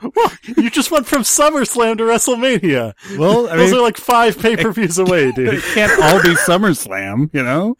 [0.00, 0.56] WrestleMania.
[0.62, 2.94] you just went from SummerSlam to WrestleMania.
[3.18, 5.54] well, I Those mean, are like five pay per views away, dude.
[5.54, 7.76] it can't all be SummerSlam, you know?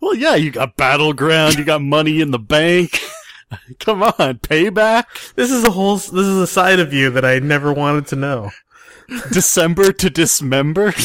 [0.00, 3.00] Well, yeah, you got Battleground, you got Money in the Bank.
[3.80, 5.34] Come on, payback.
[5.34, 5.96] This is a whole.
[5.96, 8.50] This is a side of you that I never wanted to know.
[9.32, 10.92] December to dismember.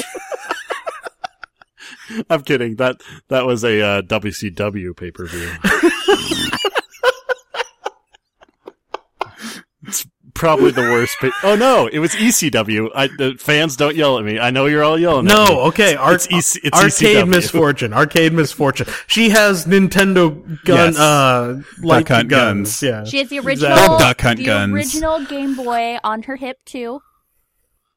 [2.30, 2.76] I'm kidding.
[2.76, 5.50] That that was a uh, WCW pay per view.
[10.34, 11.16] Probably the worst.
[11.22, 12.90] Pay- oh no, it was ECW.
[12.96, 14.40] I, the fans don't yell at me.
[14.40, 15.28] I know you're all yelling.
[15.30, 15.46] at me.
[15.46, 15.96] No, okay.
[15.96, 17.28] Ar- It's EC- it's arcade ECW.
[17.30, 17.94] Miss Fortune.
[17.94, 18.88] Arcade Miss Fortune.
[19.08, 20.34] She has Nintendo
[20.66, 20.94] gun.
[20.94, 21.00] Yes.
[21.00, 22.82] Uh, like Hunt guns.
[22.82, 22.84] guns.
[22.84, 23.04] Yeah.
[23.06, 23.98] She has the original, Exactly.
[24.00, 24.74] Duck Hunt the guns.
[24.74, 27.02] original Game Boy on her hip too.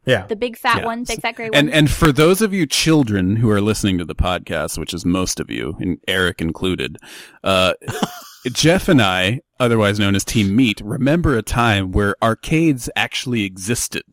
[0.05, 0.25] Yeah.
[0.27, 0.85] The big fat Yeah.
[0.85, 1.69] one, big fat gray And one.
[1.71, 5.41] and for those of you children who are listening to the podcast, which is most
[5.41, 6.97] of you, and Eric included,
[7.43, 7.73] uh,
[8.53, 14.05] Jeff and I, otherwise known as Team Meat, remember a time where arcades actually existed,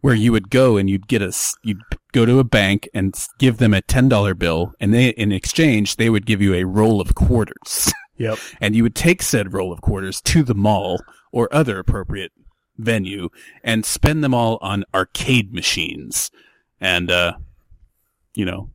[0.00, 1.80] where you would go and you'd get a you'd
[2.12, 5.96] go to a bank and give them a ten dollar bill, and they in exchange
[5.96, 8.38] they would give you a roll of quarters, Yep.
[8.60, 11.00] and you would take said roll of quarters to the mall
[11.32, 12.32] or other appropriate
[12.76, 13.28] venue
[13.62, 16.30] and spend them all on arcade machines.
[16.80, 17.34] And, uh,
[18.34, 18.70] you know,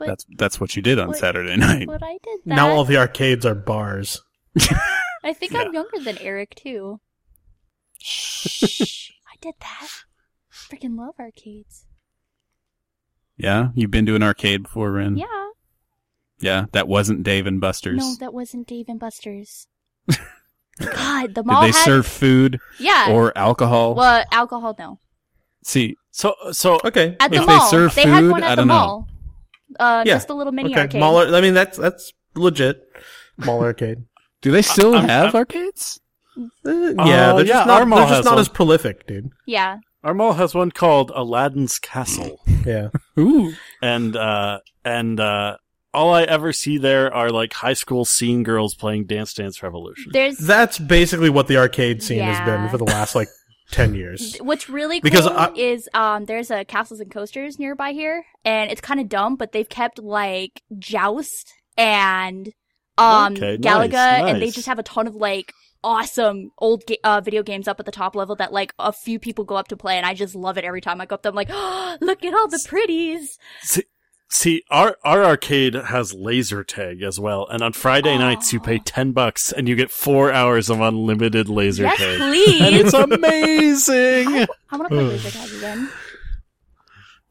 [0.00, 1.86] But- that's, that's what you did on but- Saturday night.
[1.86, 2.54] but I did that.
[2.56, 4.20] Now all the arcades are bars.
[5.22, 7.00] I think I'm younger than Eric too.
[8.00, 9.10] Shh.
[9.30, 9.88] I did that.
[10.52, 11.84] Freaking love arcades.
[13.36, 13.68] Yeah.
[13.74, 15.16] You've been to an arcade before, Rin?
[15.16, 15.26] Yeah.
[16.40, 16.66] Yeah.
[16.72, 17.98] That wasn't Dave and Buster's.
[17.98, 19.66] No, that wasn't Dave and Buster's.
[20.80, 21.62] God, the mall.
[21.62, 23.10] did they had serve food yeah.
[23.10, 23.94] or alcohol?
[23.94, 24.98] well, alcohol no.
[25.62, 27.16] See, So so Okay.
[27.20, 29.06] At the If they mall, serve they had one at I the don't know.
[29.78, 29.86] Mall.
[30.00, 30.14] Uh, Yeah.
[30.14, 30.82] just a little mini okay.
[30.82, 31.00] arcade.
[31.00, 31.34] Mall.
[31.34, 32.82] I mean, that's that's legit.
[33.36, 34.04] Mall arcade.
[34.42, 36.00] do they still I'm- have I'm- arcades?
[36.36, 37.96] Uh, yeah, Oh, they're yeah, just our not.
[37.96, 38.40] They're just has not one.
[38.40, 39.30] as prolific, dude.
[39.46, 39.78] Yeah.
[40.04, 42.88] our mall has one called Aladdin's Castle, Yeah.
[43.18, 43.52] Ooh.
[43.82, 45.56] and uh and uh
[45.92, 50.12] all I ever see there are like high school scene girls playing Dance Dance Revolution.
[50.12, 53.28] There's That's basically what the arcade scene has been for the last like
[53.70, 54.36] ten years.
[54.40, 58.70] What's really Because cool I- is um there's a castles and coasters nearby here, and
[58.70, 62.52] it's kind of dumb, but they've kept like Joust and
[62.98, 65.52] um Okay, Galaga, nice, and they just have a ton of like
[65.82, 69.18] awesome old ga- uh, video games up at the top level that like a few
[69.18, 71.22] people go up to play, and I just love it every time I go up
[71.22, 71.30] there.
[71.30, 73.38] I'm like, oh, look at all the pretties.
[73.62, 73.84] See,
[74.30, 78.78] see, our our arcade has laser tag as well, and on Friday nights you pay
[78.78, 84.46] ten bucks and you get four hours of unlimited laser yes, tag, and it's amazing.
[84.70, 85.90] I want to play laser tag again.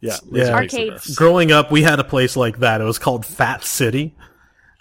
[0.01, 0.45] yeah, Yeah.
[0.45, 1.15] laser tag's the Arcades.
[1.15, 2.81] Growing up, we had a place like that.
[2.81, 4.15] It was called Fat City.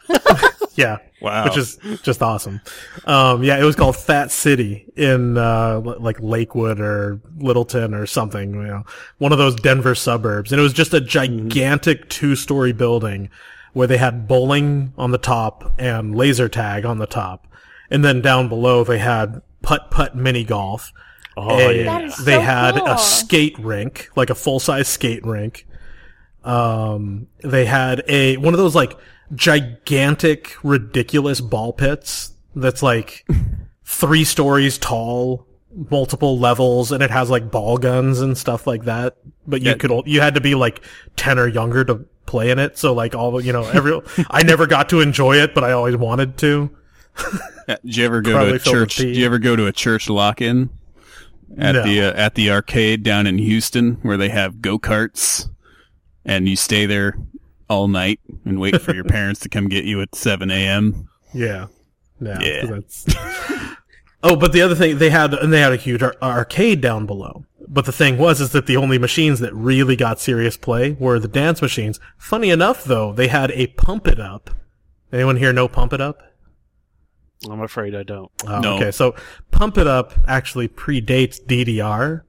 [0.75, 0.99] yeah.
[1.21, 1.45] Wow.
[1.45, 2.61] Which is just awesome.
[3.05, 8.55] Um, yeah, it was called Fat City in, uh, like Lakewood or Littleton or something,
[8.55, 8.85] you know,
[9.19, 10.53] one of those Denver suburbs.
[10.53, 13.31] And it was just a gigantic two story building
[13.73, 17.47] where they had bowling on the top and laser tag on the top.
[17.91, 20.93] And then down below they had putt putt mini golf.
[21.37, 22.87] Oh A- yeah, That is they so had cool.
[22.87, 25.67] a skate rink, like a full size skate rink.
[26.45, 28.97] Um, they had a one of those like
[29.35, 33.27] gigantic, ridiculous ball pits that's like
[33.85, 35.47] three stories tall,
[35.91, 39.17] multiple levels, and it has like ball guns and stuff like that.
[39.47, 39.75] But you Yeah.
[39.77, 40.83] could you had to be like
[41.17, 42.77] ten or younger to play in it.
[42.79, 44.01] So like all you know, every
[44.31, 46.71] I never got to enjoy it, but I always wanted to.
[47.67, 48.97] Did you ever go Probably to a church?
[48.97, 50.71] Did you ever go to a church lock-in
[51.59, 51.83] at No.
[51.83, 55.49] the uh, at the arcade down in Houston where they have go karts,
[56.25, 57.17] and you stay there
[57.69, 61.09] all night and wait for your parents to come get you at seven a.m.
[61.35, 61.67] Yeah.
[62.21, 62.65] No, Yeah.
[62.65, 63.05] That's...
[64.23, 67.05] oh, but the other thing they had, and they had a huge ar- arcade down
[67.05, 67.45] below.
[67.69, 71.19] But the thing was, is that the only machines that really got serious play were
[71.19, 72.01] the dance machines.
[72.17, 74.49] Funny enough, though, they had a Pump It Up.
[75.13, 76.23] Anyone here know Pump It Up?
[77.49, 78.31] I'm afraid I don't.
[78.47, 78.77] Oh, No.
[78.77, 79.15] Okay, so
[79.51, 82.23] Pump It Up actually predates DDR,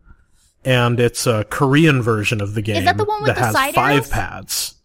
[0.65, 3.53] and it's a Korean version of the game Is that the one with the has
[3.53, 4.09] side five arrows?
[4.09, 4.75] pads.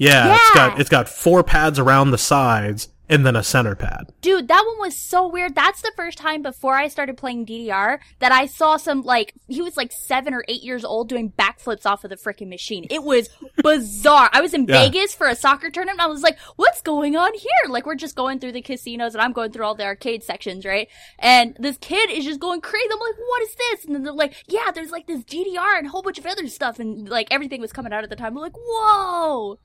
[0.00, 0.68] Yeah, it's Yeah.
[0.70, 4.12] got it's got four pads around the sides and then a center pad.
[4.22, 5.56] Dude, that one was so weird.
[5.56, 9.60] That's the first time before I started playing DDR that I saw some like he
[9.60, 12.86] was like seven or eight years old doing backflips off of the freaking machine.
[12.88, 13.28] It was
[13.62, 14.30] bizarre.
[14.32, 14.84] I was in Yeah.
[14.84, 16.00] Vegas for a soccer tournament.
[16.00, 19.20] I was like, "What's going on here?" Like we're just going through the casinos and
[19.20, 20.88] I'm going through all the arcade sections, right?
[21.18, 22.88] And this kid is just going crazy.
[22.92, 25.88] I'm like, "What is this?" And then they're like, "Yeah, there's like this DDR and
[25.88, 28.36] a whole bunch of other stuff." And like everything was coming out at the time.
[28.36, 29.58] I'm like, "Whoa!"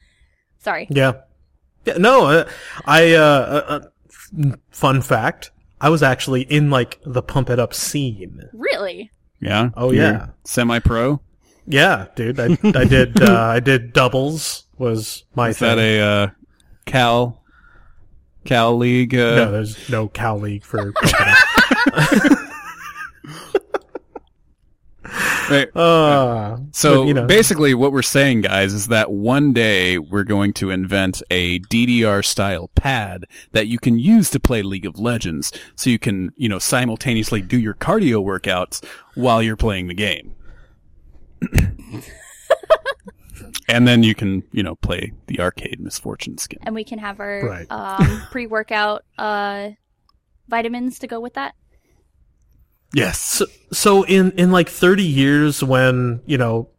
[0.66, 0.88] Sorry.
[0.90, 1.14] Yeah.
[1.86, 2.50] Yeah, no, uh,
[2.86, 3.88] I, uh, uh,
[4.42, 8.42] uh, fun fact, I was actually in like the pump it up scene.
[8.52, 9.12] Really?
[9.40, 9.70] Yeah.
[9.78, 10.30] Oh, yeah.
[10.44, 11.22] Semi-pro.
[11.68, 15.78] Yeah, dude, I, I did, uh, I did doubles was my Is thing.
[15.78, 16.28] that a uh,
[16.86, 17.44] Cal
[18.44, 19.14] Cal League?
[19.16, 21.28] Uh, no, there's no Cal League for pump it
[21.94, 22.40] up.
[25.50, 25.70] right.
[25.76, 30.24] Uh, So but, you know, basically, what we're saying, guys, is that one day we're
[30.24, 35.00] going to invent a DDR style pad that you can use to play League of
[35.00, 38.84] Legends, so you can, you know, simultaneously do your cardio workouts
[39.16, 40.36] while you're playing the game.
[43.68, 46.60] and then you can, you know, play the arcade Miss Fortune skin.
[46.64, 47.68] and we can have our Right.
[47.70, 49.70] um, pre-workout uh,
[50.48, 51.56] vitamins to go with that.
[52.96, 53.20] Yes.
[53.20, 56.70] So, so in, in like 30 years when, you know,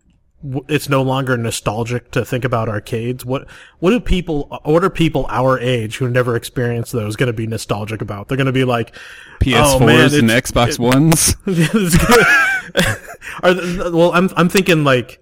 [0.69, 3.47] it's no longer nostalgic to think about arcades, what,
[3.81, 7.47] what do people, what are people our age who never experienced those going to be
[7.47, 8.29] nostalgic about?
[8.29, 8.95] They're going to be like,
[9.41, 11.35] PS4s Oh, man, and Xbox it- Ones.
[11.45, 12.97] Gonna-
[13.43, 13.55] Are
[13.91, 15.21] well, I'm I'm thinking like,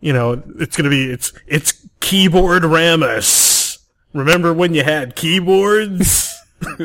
[0.00, 3.78] you know, it's gonna be it's it's keyboard Ramus.
[4.12, 6.34] Remember when you had keyboards?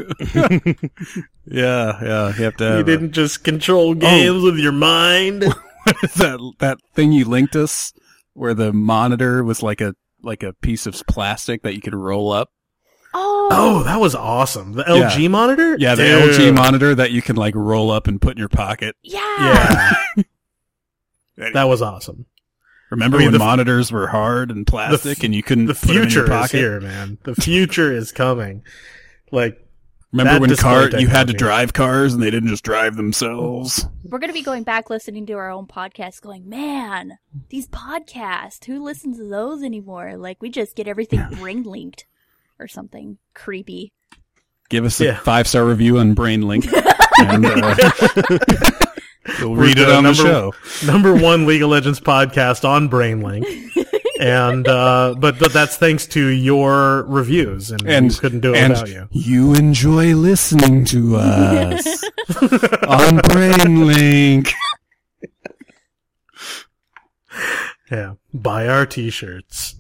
[1.46, 2.28] Yeah, yeah.
[2.38, 2.64] You have to.
[2.64, 3.96] you Have a- didn't just control oh.
[3.96, 5.44] games with your mind.
[5.84, 7.92] what is that that thing you linked us
[8.34, 12.32] where the monitor was like a like a piece of plastic that you could roll
[12.32, 12.50] up
[13.16, 14.72] Oh, oh, that was awesome.
[14.74, 15.76] The LG monitor.
[15.78, 16.34] yeah the Dude.
[16.40, 19.94] lg monitor that you can like roll up and put in your pocket yeah.
[20.16, 20.24] Yeah,
[21.54, 22.26] that was awesome.
[22.90, 25.74] remember I mean, when the- monitors were hard and plastic f- and you couldn't The
[25.76, 27.18] put 'em in your future is here, man.
[27.24, 28.64] The future is coming.
[29.32, 29.63] Like,
[30.14, 33.86] remember That when car you had to drive cars and they didn't just drive themselves
[34.06, 37.18] We're gonna be going back listening to our own podcast, going, man,
[37.50, 38.64] these podcasts.
[38.66, 40.16] Who listens to those anymore?
[40.16, 42.06] Like we just get everything brain linked
[42.60, 43.92] or something creepy.
[44.70, 45.18] give us a Yeah.
[45.20, 46.72] five star review on brainlink
[47.20, 48.80] and uh,
[49.42, 50.54] we'll read it the on the number- show
[50.86, 53.46] number one League of Legends podcast on BrainLink.
[54.24, 58.58] And uh but but that's thanks to your reviews and, and we couldn't do it
[58.58, 59.08] and without you.
[59.12, 61.86] You enjoy listening to us
[62.88, 64.52] on BrainLink.
[67.92, 68.14] Yeah.
[68.34, 69.76] Buy our t-shirts.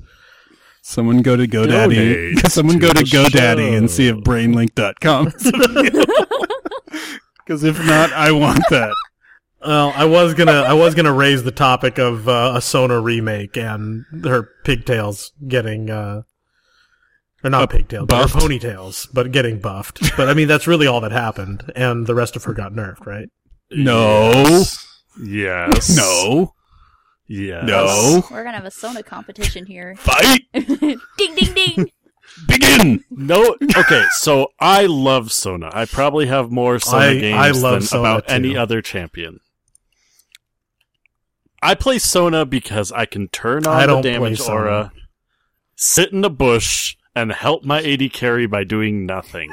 [0.81, 2.35] Someone go to GoDaddy.
[2.35, 5.25] Donate Someone go to the GoDaddy and see if brainlink.com.
[7.37, 8.93] Because if not, I want that.
[9.65, 13.57] Well, I was gonna I was gonna raise the topic of uh, a Sona remake
[13.57, 16.23] and her pigtails getting uh
[17.43, 18.35] or not pigtails, but her buffed?
[18.45, 19.99] ponytails, but getting buffed.
[20.17, 23.05] But I mean that's really all that happened, and the rest of her got nerfed,
[23.05, 23.29] right?
[23.71, 24.63] No.
[25.23, 25.95] Yes.
[25.95, 26.53] No.
[27.27, 27.63] Yes.
[27.65, 28.23] No.
[28.31, 29.95] We're gonna have a Sona competition here.
[29.97, 30.41] Fight.
[30.53, 31.91] ding ding ding.
[32.47, 33.03] Begin.
[33.11, 33.55] No.
[33.77, 35.69] Okay, so I love Sona.
[35.73, 38.33] I probably have more Sona I- games I love than Sona about too.
[38.33, 39.39] any other champion.
[41.63, 44.91] I play Sona because I can turn on I the damage aura,
[45.75, 49.51] sit in a bush, and help my AD carry by doing nothing.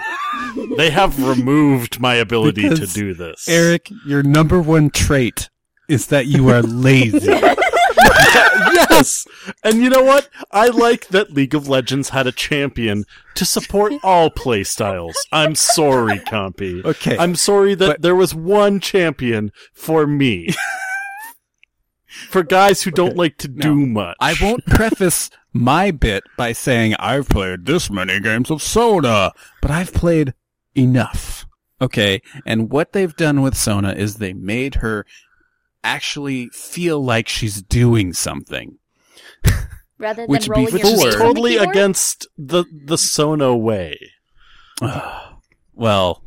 [0.76, 3.48] they have removed my ability to do this.
[3.48, 5.50] Eric, your number one trait
[5.88, 7.26] is that you are lazy.
[8.72, 9.26] yes.
[9.62, 10.28] And you know what?
[10.50, 13.04] I like that League of Legends had a champion
[13.34, 15.14] to support all playstyles.
[15.32, 16.84] I'm sorry, Compy.
[16.84, 17.16] Okay.
[17.18, 20.50] I'm sorry that But- there was one champion for me.
[22.28, 24.16] for guys who don't like to do much.
[24.20, 29.70] I won't preface my bit by saying I've played this many games of Sona, but
[29.70, 30.34] I've played
[30.76, 31.46] enough.
[31.82, 35.06] Okay, and what they've done with Sona is they made her
[35.82, 38.78] actually feel like she's doing something.
[39.98, 41.68] Rather than Which rolling before- your which is totally keyboard?
[41.70, 43.98] against the the Sona way.
[45.74, 46.22] well,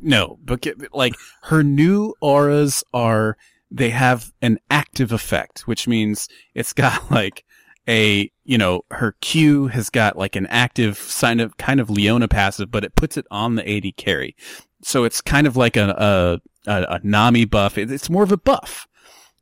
[0.00, 3.36] no, but get, like her new auras are
[3.70, 7.44] they have an active effect, which means it's got like
[7.88, 12.28] a you know her Q has got like an active sign of kind of Leona
[12.28, 14.36] passive, but it puts it on the AD carry,
[14.82, 17.78] so it's kind of like a a, a, a Nami buff.
[17.78, 18.86] It's more of a buff.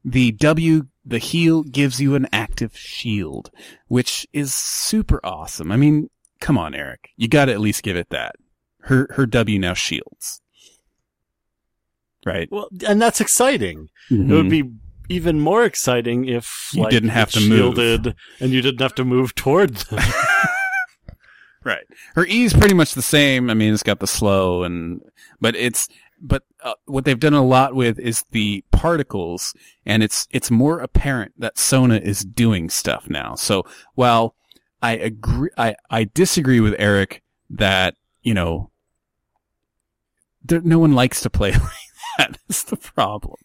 [0.04, 3.50] The W, the heal gives you an active shield,
[3.88, 5.72] which is super awesome.
[5.72, 6.08] I mean,
[6.40, 7.10] come on, Eric.
[7.16, 8.36] You got to at least give it that.
[8.82, 10.40] Her her W now shields.
[12.26, 12.48] Right.
[12.50, 13.88] Well, and that's exciting.
[14.10, 14.64] It would be
[15.08, 18.14] even more exciting if You like, didn't have it to move.
[18.40, 20.00] and you didn't have to move toward them.
[21.64, 21.84] Right.
[22.14, 23.50] Her E is pretty much the same.
[23.50, 25.02] I mean, it's got the slow and,
[25.40, 25.88] but it's,
[26.20, 29.52] but uh, what they've done a lot with is the particles
[29.84, 33.34] and it's, it's more apparent that Sona is doing stuff now.
[33.34, 33.64] So
[33.96, 34.34] while
[34.80, 38.70] I agree, I, I disagree with Eric that, you know,
[40.44, 41.62] there, no one likes to play like
[42.18, 42.38] that.
[42.48, 43.36] That's the problem.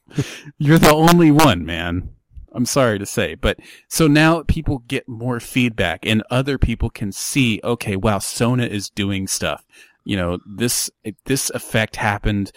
[0.58, 2.10] You're the only one, man.
[2.56, 7.12] I'm sorry to say, but so now people get more feedback and other people can
[7.12, 9.66] see, okay, wow, Sona is doing stuff.
[10.04, 10.92] You know, this,
[11.26, 12.52] this effect happened.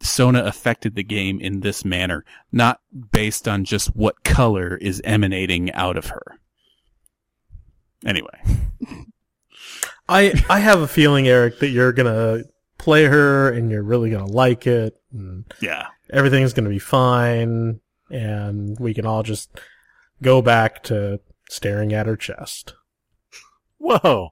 [0.00, 2.80] Sona affected the game in this manner, not
[3.12, 6.38] based on just what color is emanating out of her.
[8.04, 8.40] Anyway,
[10.08, 12.42] I I have a feeling, Eric, that you're gonna
[12.86, 15.88] play her and you're really gonna like it, and yeah.
[16.08, 17.80] everything's gonna be fine,
[18.12, 19.50] and we can all just
[20.22, 21.18] go back to
[21.50, 22.74] staring at her chest.
[23.78, 24.28] Whoa.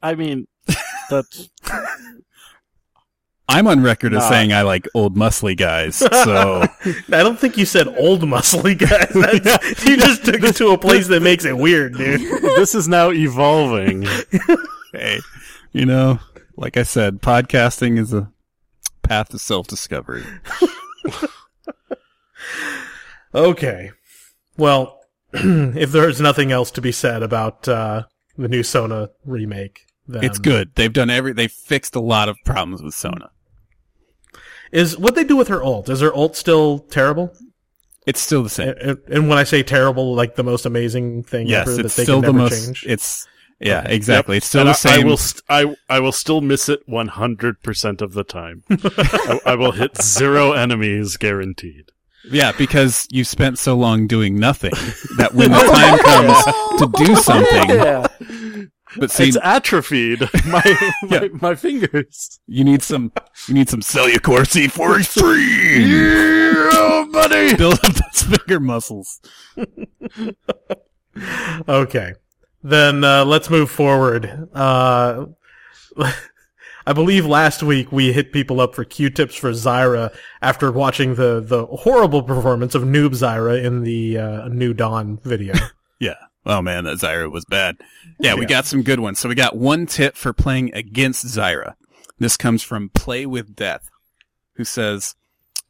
[0.00, 0.46] I mean,
[1.10, 1.50] that's
[3.48, 4.28] I'm on record as Nah.
[4.28, 9.10] saying I like old muscly guys, so I don't think you said old muscly guys.
[9.42, 12.20] That's, you just took it to a place that makes it weird, dude.
[12.20, 14.06] this is now evolving.
[14.92, 15.18] hey,
[15.72, 16.20] you know,
[16.56, 18.30] like I said, podcasting is a
[19.02, 20.24] path to self-discovery.
[23.34, 23.90] Okay.
[24.56, 25.00] Well,
[25.32, 28.04] if there's nothing else to be said about uh,
[28.38, 30.70] the new Sona remake, then It's good.
[30.74, 31.32] They've done every.
[31.32, 33.30] They fixed a lot of problems with Sona.
[34.70, 35.88] Is what they do with her ult?
[35.88, 37.34] Is her ult still terrible?
[38.06, 38.74] It's still the same.
[38.80, 41.96] And, and when I say terrible, like the most amazing thing yes, ever that it's
[41.96, 42.64] they still can the most.
[42.66, 42.84] change.
[42.86, 43.26] It's
[43.64, 43.94] yeah, Okay.
[43.96, 44.36] exactly.
[44.36, 45.00] It's still And the I- same.
[45.00, 48.62] I will, st- I, I will still miss it 100% of the time.
[48.70, 51.90] I, I will hit zero enemies guaranteed.
[52.30, 54.72] yeah, because you spent so long doing nothing
[55.18, 56.44] that when the oh, time comes
[56.80, 60.62] to do something, but see, it's atrophied my,
[61.02, 62.38] my, my fingers.
[62.46, 63.10] you need some.
[63.48, 65.02] You need some Cellucor C4
[65.84, 67.56] Yeah, buddy.
[67.56, 69.20] Build up those finger muscles.
[71.68, 72.12] Okay.
[72.64, 74.48] Then uh, let's move forward.
[74.54, 75.26] Uh,
[76.86, 81.40] I believe last week we hit people up for Q-tips for Zyra after watching the,
[81.40, 85.54] the horrible performance of Noob Zyra in the uh, New Dawn video.
[86.00, 86.16] Yeah.
[86.44, 87.76] Oh man, that Zyra was bad.
[88.18, 89.20] Yeah, we got some good ones.
[89.20, 91.76] So we got one tip for playing against Zyra.
[92.18, 93.88] This comes from Play with Death,
[94.56, 95.14] who says,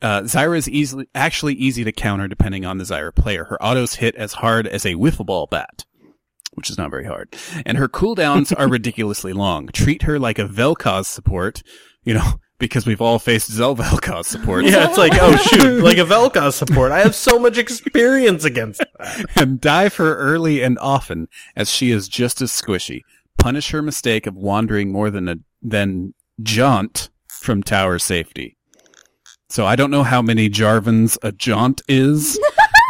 [0.03, 3.45] uh, Zyra is easily, actually easy to counter depending on the Zyra player.
[3.45, 5.85] Her autos hit as hard as a wiffle ball bat,
[6.55, 7.35] which is not very hard.
[7.67, 9.69] And her cooldowns are ridiculously long.
[9.69, 11.63] Treat her like a Vel'Koz support,
[12.05, 14.65] you know, because we've all faced Zel Vel'Koz support.
[14.65, 16.93] yeah, it's like, oh shoot, like a Vel'Koz support.
[16.93, 19.27] I have so much experience against that.
[19.37, 23.03] and dive her early and often, as she is just as squishy.
[23.39, 28.57] Punish her mistake of wandering more than a than jaunt from tower safety.
[29.51, 32.39] So I don't know how many Jarvans a jaunt is,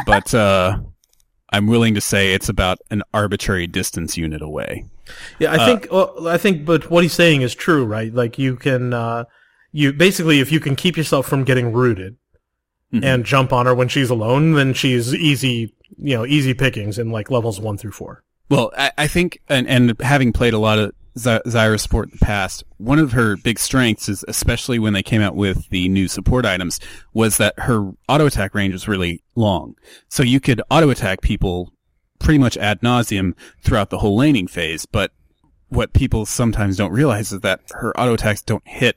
[0.07, 0.79] but uh,
[1.55, 4.87] I'm willing to say it's about an arbitrary distance unit away.
[5.39, 8.13] Yeah, I think well, I think, but what he's saying is true, right?
[8.13, 9.25] Like you can, uh,
[9.73, 12.17] you basically, if you can keep yourself from getting rooted
[12.93, 13.05] Mhm.
[13.05, 17.11] and jump on her when she's alone, then she's easy, you know, easy pickings in
[17.11, 18.23] like levels one through four.
[18.49, 22.65] Well, I, I think, and, and having played a lot of Support in the past,
[22.79, 26.45] one of her big strengths is, especially when they came out with the new support
[26.45, 26.81] items,
[27.13, 29.77] was that her auto attack range was really long.
[30.09, 31.73] So you could auto attack people
[32.19, 34.87] pretty much ad nauseum throughout the whole laning phase.
[34.87, 35.13] But
[35.69, 38.97] what people sometimes don't realize is that her auto attacks don't hit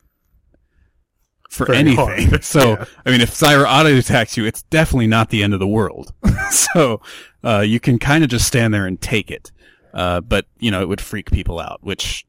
[1.49, 2.29] for Very anything.
[2.29, 2.43] hard.
[2.43, 2.85] So, Yeah.
[3.05, 6.13] I mean, if Zyra auto attacks you, it's definitely not the end of the world.
[6.51, 7.01] so,
[7.43, 9.51] uh, you can kind of just stand there and take it.
[9.93, 12.25] Uh, but, you know, it would freak people out, which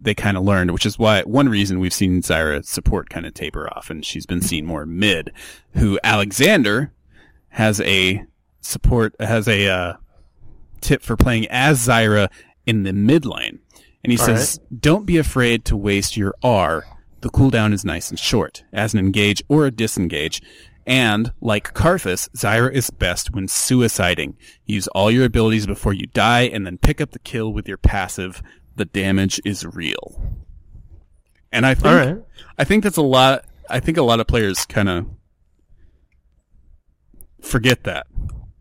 [0.00, 3.34] they kind of learned, which is why one reason we've seen Zyra support kind of
[3.34, 5.32] taper off and she's been seen more mid,
[5.74, 6.92] who Alexander
[7.50, 8.24] has a
[8.60, 9.94] support, has a, uh,
[10.80, 12.28] tip for playing as Zyra
[12.66, 13.60] in the mid lane.
[14.04, 16.84] And he All says, don't be afraid to waste your R.
[17.22, 20.40] The cooldown is nice and short, as an engage or a disengage.
[20.86, 24.34] And, like Karthus, Zyra is best when suiciding.
[24.66, 27.76] Use all your abilities before you die and then pick up the kill with your
[27.76, 28.40] passive.
[28.76, 30.22] The damage is real.
[31.50, 32.18] And I think, right.
[32.56, 35.06] I think that's a lot, I think a lot of players kind of
[37.40, 38.06] forget that.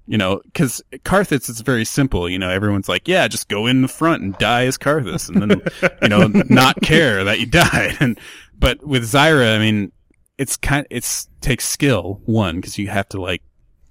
[0.07, 2.29] You know, because Karthus is very simple.
[2.29, 5.41] You know, everyone's like, yeah, just go in the front and die as Karthus, and
[5.41, 5.61] then
[5.99, 7.97] you know, not care that you died.
[7.99, 8.19] And
[8.55, 9.91] but with Zyra, I mean,
[10.37, 13.41] it's kind, it's takes skill one because you have to like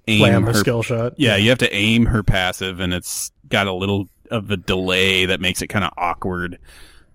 [0.07, 1.13] aim her skill shot.
[1.17, 5.25] yeah, you have to aim her passive, and it's got a little of a delay
[5.25, 6.59] that makes it kind of awkward.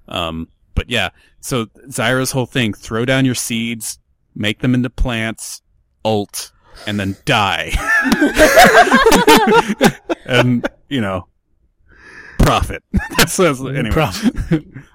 [0.09, 1.11] Um, but yeah,
[1.41, 3.99] so Zyra's whole thing: throw down your seeds,
[4.35, 5.63] make them into plants,
[6.05, 6.53] ult,
[6.87, 7.73] and then die.
[10.27, 11.27] and you know,
[12.39, 12.83] profit.
[13.17, 14.11] That's, that's anyway.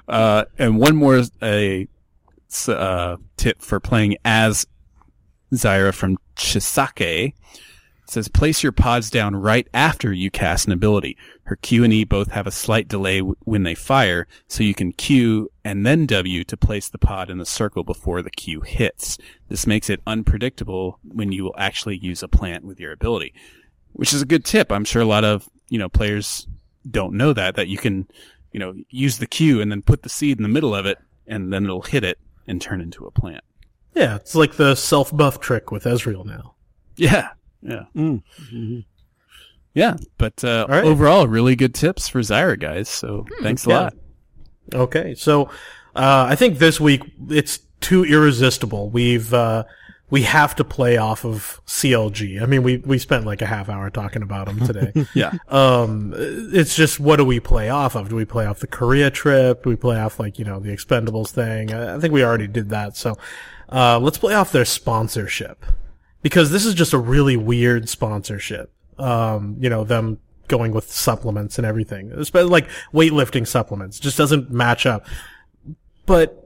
[0.08, 1.88] uh, and one more a
[2.68, 4.66] uh, tip for playing as
[5.54, 7.34] Zyra from Chisake.
[8.06, 11.18] It says place your pods down right after you cast an ability.
[11.44, 14.76] Her Q and E both have a slight delay w- when they fire, so you
[14.76, 18.62] can Q and then W to place the pod in the circle before the Q
[18.62, 19.18] hits.
[19.50, 23.34] This makes it unpredictable when you will actually use a plant with your ability,
[23.94, 24.72] which is a good tip.
[24.72, 26.48] I'm sure a lot of, you know, players
[26.90, 28.08] don't know that, that you can,
[28.52, 31.00] you know, use the Q and then put the seed in the middle of it
[31.26, 33.44] and then it'll hit it and turn into a plant.
[33.94, 36.56] Yeah, it's like the self buff trick with Ezreal now.
[36.98, 37.30] Yeah.
[37.62, 37.86] Yeah.
[37.96, 38.84] Mm.
[39.74, 40.84] Yeah, but uh, All right.
[40.86, 42.88] overall, really good tips for Zyra, guys.
[42.88, 43.80] So thanks a Yeah.
[43.80, 43.94] lot.
[44.74, 45.44] Okay, so
[45.96, 48.90] uh, I think this week it's too irresistible.
[48.90, 49.64] We've uh,
[50.10, 52.42] we have to play off of CLG.
[52.42, 54.92] I mean, we we spent like a half hour talking about them today.
[55.14, 58.10] Yeah, um, it's just what do we play off of?
[58.10, 59.64] Do we play off the Korea trip?
[59.64, 61.74] Do we play off like you know the Expendables thing?
[61.74, 62.98] I think we already did that.
[62.98, 63.16] So
[63.70, 65.66] uh, let's play off their sponsorship
[66.22, 68.72] because this is just a really weird sponsorship.
[68.98, 74.86] Um, you know them going with supplements and everything, like weightlifting supplements, just doesn't match
[74.86, 75.06] up.
[76.06, 76.45] But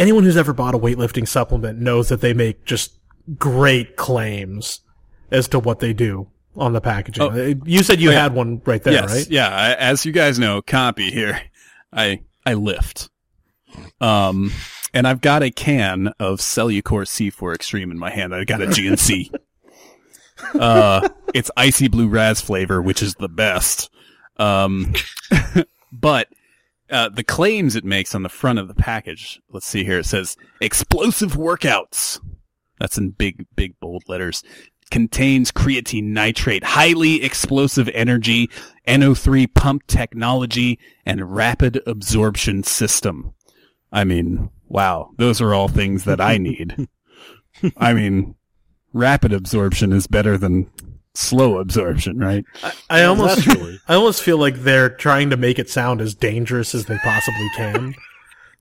[0.00, 2.98] anyone who's ever bought a weightlifting supplement knows that they make just
[3.38, 4.80] great claims
[5.30, 6.26] as to what they do
[6.56, 7.22] on the packaging.
[7.22, 7.54] Oh.
[7.64, 8.22] You said you yeah.
[8.22, 9.30] had one right there, yes, right?
[9.30, 9.48] yeah.
[9.48, 11.40] I, as you guys know, Compy here,
[11.92, 13.10] I I lift,
[14.00, 14.50] um,
[14.92, 18.34] and I've got a can of Cellucor C4 Extreme in my hand.
[18.34, 19.32] I got a GNC.
[20.58, 23.90] uh, it's icy blue raz flavor, which is the best.
[24.38, 24.94] Um,
[25.92, 26.28] but
[26.90, 29.40] uh, the claims it makes on the front of the package.
[29.50, 30.00] Let's see here.
[30.00, 32.20] It says explosive workouts.
[32.78, 34.42] That's in big, big bold letters.
[34.90, 38.50] Contains creatine nitrate, highly explosive energy,
[38.88, 43.32] NO3 pump technology, and rapid absorption system.
[43.92, 46.88] I mean, wow, those are all things that I need.
[47.76, 48.34] I mean,
[48.92, 50.70] rapid absorption is better than
[51.14, 52.44] slow absorption, right?
[52.88, 53.48] I almost,
[53.88, 57.48] I almost feel like they're trying to make it sound as dangerous as they possibly
[57.56, 57.94] can.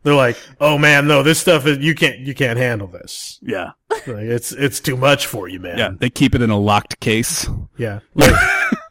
[0.04, 3.38] They're like, "Oh man, no, this stuff is you can't, you can't handle this.
[3.41, 3.72] Yeah.
[3.89, 5.89] Like, it's, it's too much for you, man." Yeah.
[5.97, 7.47] They keep it in a locked case.
[7.78, 8.00] yeah.
[8.16, 8.34] Like,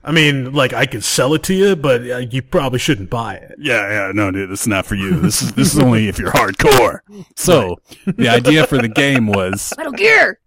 [0.04, 3.34] I mean, like I could sell it to you, but uh, you probably shouldn't buy
[3.34, 3.56] it.
[3.59, 5.18] Yeah, yeah, no, dude, this is not for you.
[5.20, 7.00] This is this is only if you're hardcore.
[7.36, 10.38] So the idea for the game was Metal Gear.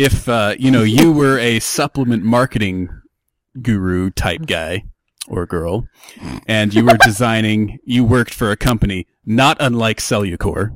[0.00, 2.88] If uh, you know you were a supplement marketing
[3.60, 4.84] guru type guy
[5.28, 5.86] or girl,
[6.46, 10.70] and you were designing, you worked for a company not unlike Cellucor,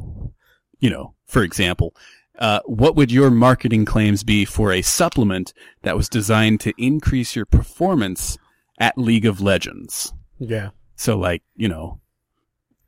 [0.78, 1.94] you know, for example.
[2.38, 7.34] Uh, what would your marketing claims be for a supplement that was designed to increase
[7.34, 8.36] your performance
[8.78, 10.12] at League of Legends?
[10.38, 10.70] Yeah.
[10.96, 12.00] So like, you know,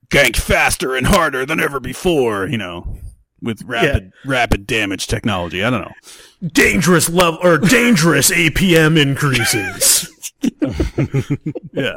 [0.08, 2.98] gank faster and harder than ever before, you know,
[3.42, 5.62] with rapid rapid damage technology.
[5.62, 6.48] I don't know.
[6.48, 10.10] Dangerous level or dangerous APM increases.
[11.72, 11.96] Yeah.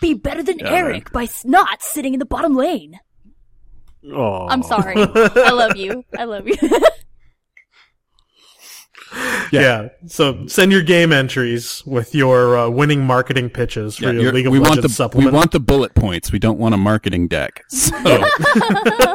[0.00, 2.98] Be better than Yeah, Eric by not sitting in the bottom lane.
[4.12, 4.94] Oh, I'm sorry.
[4.96, 6.04] I love you.
[6.18, 6.56] I love you.
[9.52, 9.88] yeah.
[10.06, 14.46] So send your game entries with your uh, winning marketing pitches for Yeah, your League
[14.46, 15.32] of we want Legends the supplement.
[15.32, 16.32] we want the bullet points.
[16.32, 17.62] We don't want a marketing deck.
[17.72, 18.24] So,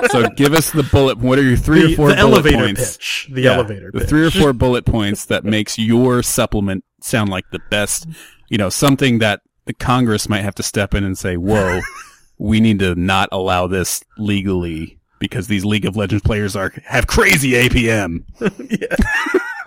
[0.12, 1.18] so give us the bullet.
[1.18, 2.98] What are your three the, or four the bullet elevator points?
[2.98, 3.28] pitch.
[3.32, 4.10] The Yeah, elevator the pitch.
[4.10, 8.08] three or four bullet points that makes your supplement sound like the best.
[8.50, 11.82] You know, something that the Congress might have to step in and say, "Whoa,
[12.38, 17.08] we need to not allow this legally." Because these League of Legends players are have
[17.08, 18.24] crazy APM.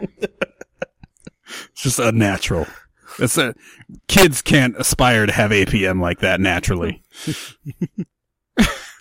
[0.01, 2.66] It's just unnatural.
[3.18, 3.55] It's a
[4.09, 7.02] kids can't aspire to have APM like that naturally.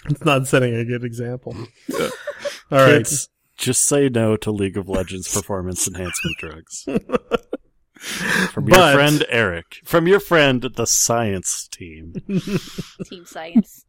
[0.06, 1.56] It's not setting a good example.
[1.94, 2.08] All
[2.72, 3.00] right.
[3.00, 6.84] Kids, just say no to League of Legends performance enhancement drugs.
[8.52, 9.82] From your But- friend Eric.
[9.84, 12.14] From your friend, the science team.
[13.06, 13.86] Team science.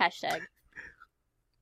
[0.00, 0.40] Hashtag.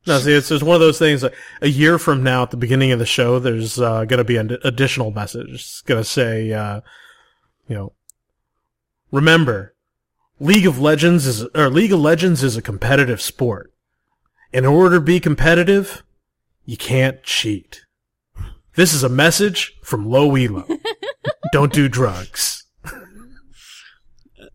[0.06, 1.22] No, see, it's just one of those things.
[1.22, 4.24] Like, a year from now, at the beginning of the show, there's uh, going to
[4.24, 5.48] be an additional message.
[5.50, 6.80] It's going to say, uh,
[7.68, 7.92] you know,
[9.10, 9.74] remember,
[10.38, 13.72] League of Legends is or League of Legends is a competitive sport.
[14.52, 16.02] In order to be competitive,
[16.64, 17.82] you can't cheat.
[18.74, 20.66] This is a message from Low Elo.
[21.52, 22.64] Don't do drugs.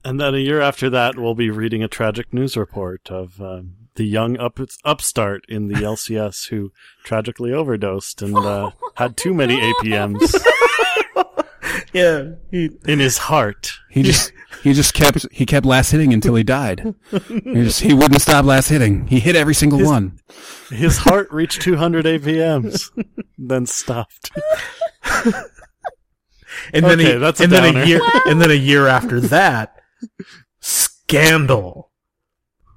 [0.04, 3.85] And then a year after that, we'll be reading a tragic news report of um,
[3.96, 6.72] the young up- upstart in the LCS who
[7.04, 10.36] tragically overdosed and uh, had too many APMs
[11.94, 13.72] Yeah, he, in his heart.
[13.90, 16.94] He just he just kept he kept last hitting until he died.
[17.30, 19.08] He just he wouldn't stop last hitting.
[19.08, 20.20] He hit every single one.
[20.70, 22.92] His heart reached 200 APMs,
[23.38, 24.30] then stopped.
[26.74, 29.22] and then Okay, he, that's a and then a year and then a year after
[29.22, 29.76] that,
[30.60, 31.92] scandal.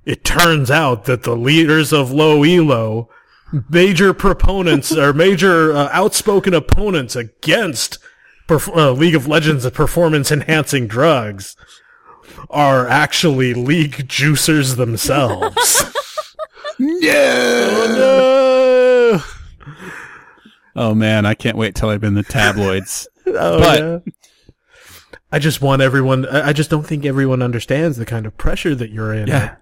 [0.09, 3.11] It turns out that the leaders of Low Elo,
[3.69, 7.99] major proponents or major uh, outspoken opponents against
[8.49, 11.57] perf- uh, League of Legends performance enhancing drugs,
[12.49, 15.85] are actually league juicers themselves.
[17.89, 19.21] No!
[20.77, 23.09] Oh man, I can't wait till I'm in the tabloids.
[23.27, 23.99] Oh, But- yeah.
[25.31, 26.25] I just want everyone.
[26.27, 29.27] I I just don't think everyone understands the kind of pressure that you're in.
[29.27, 29.57] Yeah.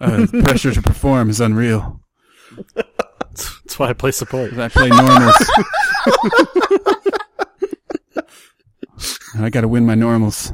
[0.00, 2.00] Uh, the pressure to perform is unreal.
[2.74, 4.52] That's why I play support.
[4.58, 5.36] I play normals.
[9.38, 10.52] I gotta win my normals.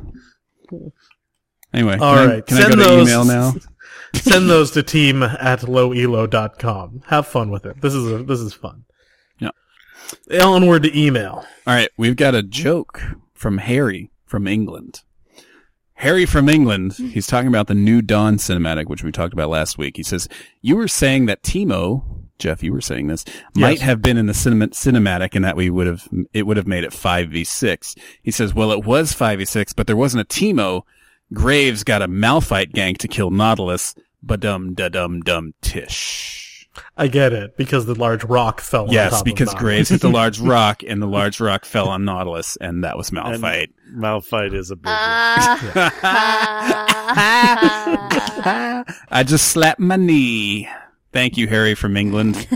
[1.75, 3.55] Anyway, All can, I- right, can I send go to those- email now?
[4.15, 7.03] Send those to team at lowelo.com.
[7.09, 7.79] Have fun with it.
[7.83, 8.85] This is a, this is fun.
[9.39, 9.51] Yeah.
[10.43, 11.45] Onward to email.
[11.67, 13.03] All right, we've got a joke
[13.35, 15.03] from Harry from England.
[15.99, 19.79] Harry from England, he's talking about the new Dawn cinematic, which we talked about last
[19.79, 19.97] week.
[19.97, 20.29] He says,
[20.63, 22.05] You were saying that Teemo,
[22.39, 23.25] Jeff, you were saying this,
[23.57, 23.81] might Yes.
[23.81, 26.85] have been in the cinema- cinematic and that we would have, it would have made
[26.85, 27.97] it 5v6.
[28.23, 30.83] He says, Well, it was 5v6, but there wasn't a Teemo.
[31.35, 33.95] Graves got a Malphite gang to kill Nautilus.
[34.23, 36.48] Ba-dum, da-dum, dum, tish.
[36.97, 38.85] I get it because the large rock fell.
[38.87, 39.63] on Yes, top because Nautilus.
[39.63, 43.09] Graves hit the large rock and the large rock fell on Nautilus and that was
[43.11, 43.69] And Malphite.
[43.95, 44.95] Malphite is a big one.
[47.71, 48.85] Ah.
[49.11, 50.69] I just slapped my knee.
[51.13, 52.47] Thank you, Harry from England.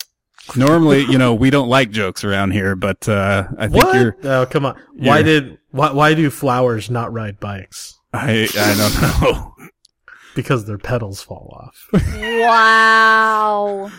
[0.56, 3.94] Normally, you know, we don't like jokes around here, but uh, I think What?
[4.00, 4.16] you're.
[4.22, 4.80] Oh, come on.
[4.94, 7.98] Why did why why do flowers not ride bikes?
[8.12, 9.54] I I don't know.
[10.36, 11.88] Because their petals fall off.
[12.14, 13.90] wow.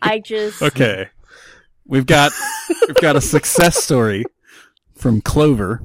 [0.00, 0.62] I just.
[0.62, 1.08] Okay,
[1.86, 2.32] we've got
[2.88, 4.24] we've got a success story
[4.96, 5.82] from Clover.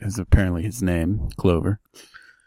[0.00, 1.80] Is apparently his name, Clover.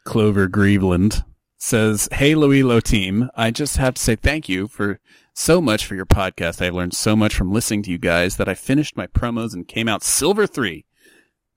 [0.05, 1.23] Clover Grieveland
[1.57, 4.99] says, "Hey, Low Elo team, I just have to say thank you for
[5.33, 6.65] so much for your podcast.
[6.65, 9.67] I learned so much from listening to you guys that I finished my promos and
[9.67, 10.85] came out silver three.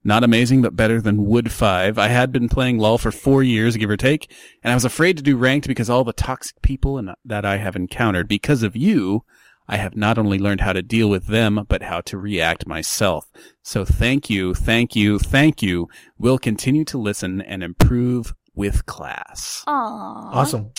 [0.04, 1.96] Not amazing, but better than Wood 5.
[1.96, 5.16] I had been playing LoL for four years, give or take, and I was afraid
[5.16, 8.26] to do ranked because all the toxic people and that I have encountered.
[8.26, 9.24] Because of you,
[9.68, 13.30] I have not only learned how to deal with them, but how to react myself.
[13.62, 15.88] So thank you, thank you, thank you.
[16.18, 19.62] We'll continue to listen and improve with class.
[19.66, 20.30] Aw.
[20.32, 20.72] Awesome.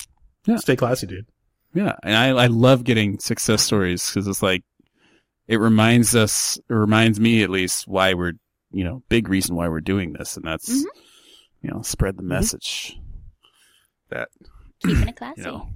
[0.45, 0.57] Yeah.
[0.57, 1.25] Stay classy, dude.
[1.73, 4.63] Yeah, and I, I love getting success stories because it's like
[5.47, 8.33] it reminds us, it reminds me at least why we're,
[8.73, 10.83] you know, big reason why we're doing this, and that's, Mhm.
[11.61, 12.97] you know, spread the message
[14.09, 14.29] that
[14.85, 15.41] Keeping it classy.
[15.41, 15.69] you know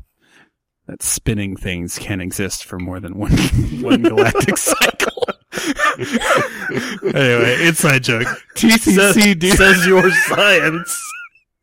[0.88, 3.32] that spinning things can exist for more than one
[3.82, 5.14] one galactic cycle.
[7.14, 8.28] Anyway, inside joke.
[8.56, 11.02] TCC dude, says your science.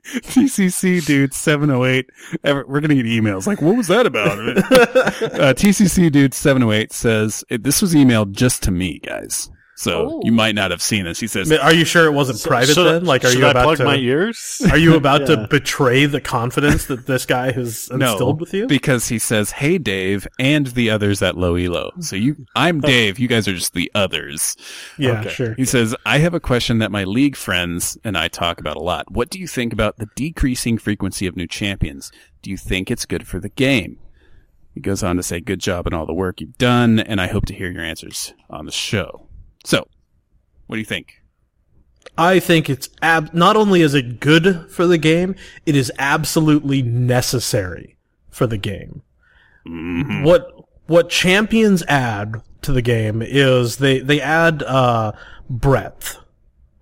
[0.04, 2.06] TCC dude seven oh eight.
[2.42, 4.38] We're gonna get emails like, what was that about?
[4.58, 9.50] uh, TCC dude seven oh eight says this was emailed just to me, guys.
[9.76, 10.20] So Oh.
[10.24, 11.18] you might not have seen this.
[11.18, 13.04] He says, Are you sure it wasn't private should, then?
[13.04, 13.84] Like, are you I about plug to?
[13.84, 14.62] my ears?
[14.70, 15.26] Are you about Yeah.
[15.36, 18.66] to betray the confidence that this guy has no, instilled with you?
[18.68, 21.90] because he says, "Hey, Dave," and the others at Low Elo.
[22.00, 22.86] So you, I'm oh.
[22.86, 23.18] Dave.
[23.18, 24.56] You guys are just the others.
[24.96, 25.28] yeah, okay.
[25.30, 25.54] sure.
[25.54, 28.80] He says, I have a question that my league friends and I talk about a
[28.82, 29.10] lot.
[29.10, 32.12] What do you think about the decreasing frequency of new champions?
[32.42, 33.98] Do you think it's good for the game?
[34.72, 37.28] He goes on to say, good job on all the work you've done, and I
[37.28, 39.28] hope to hear your answers on the show.
[39.64, 39.86] So,
[40.66, 41.20] what do you think?
[42.16, 45.34] I think it's ab- not only is it good for the game,
[45.66, 47.96] it is absolutely necessary
[48.30, 49.02] for the game.
[50.24, 50.50] What
[50.86, 55.12] what champions add to the game is they they add uh
[55.48, 56.18] breadth.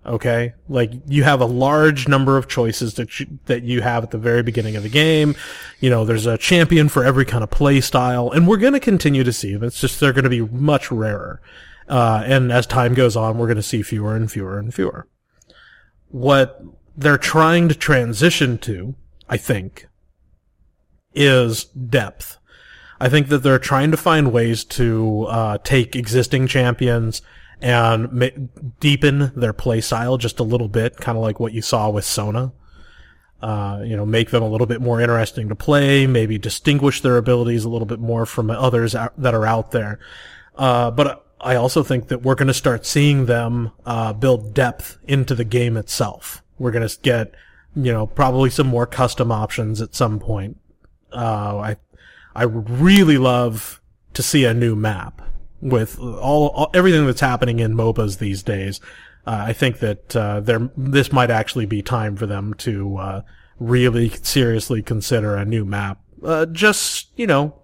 [0.05, 0.53] Okay?
[0.67, 4.17] Like you have a large number of choices that you, that you have at the
[4.17, 5.33] very beginning of the game.
[5.79, 8.81] You know, there's a champion for every kind of play style and we're going to
[8.81, 9.63] continue to see them.
[9.63, 11.41] It's just they're going to be much rarer.
[11.87, 15.07] Uh, and as time goes on, we're going to see fewer and fewer and fewer.
[16.09, 16.61] What
[16.95, 18.95] they're trying to transition to,
[19.27, 19.87] I think,
[21.13, 22.37] is depth.
[22.99, 27.21] I think that they're trying to find ways to uh, take existing champions
[27.61, 28.27] and ma-
[28.79, 32.05] deepen their play style just a little bit, kind of like what you saw with
[32.05, 32.53] Sona.
[33.41, 37.17] Uh, you know, make them a little bit more interesting to play, maybe distinguish their
[37.17, 39.99] abilities a little bit more from others out, that are out there.
[40.55, 44.97] Uh, but I also think that we're going to start seeing them uh, build depth
[45.07, 46.43] into the game itself.
[46.57, 47.33] We're going to get,
[47.75, 50.57] you know, probably some more custom options at some point.
[51.11, 51.75] Uh, I,
[52.35, 53.81] I would really love
[54.13, 55.21] to see a new map
[55.61, 58.79] with all, all everything that's happening in MOBAs these days.
[59.25, 63.21] Uh, I think that uh, there this might actually be time for them to uh,
[63.59, 65.99] really seriously consider a new map.
[66.23, 67.61] Uh, just you know,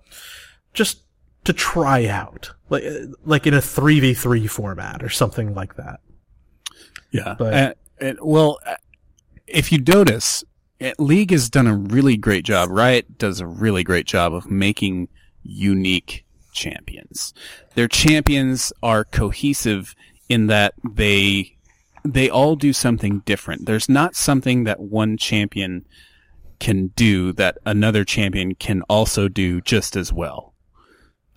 [0.73, 1.01] just
[1.43, 2.83] to try out, like
[3.25, 5.99] like in a three v three format or something like that.
[7.11, 7.35] Yeah.
[7.37, 8.75] But- Uh, and- well, uh,
[9.47, 10.43] if you notice,
[10.81, 12.69] uh, League has done a really great job.
[12.69, 15.07] Riot does a really great job of making
[15.43, 17.33] unique champions.
[17.75, 19.95] Their champions are cohesive
[20.27, 21.55] in that they
[22.05, 23.65] they all do something different.
[23.65, 25.85] There's not something that one champion
[26.59, 30.48] can do that another champion can also do just as well.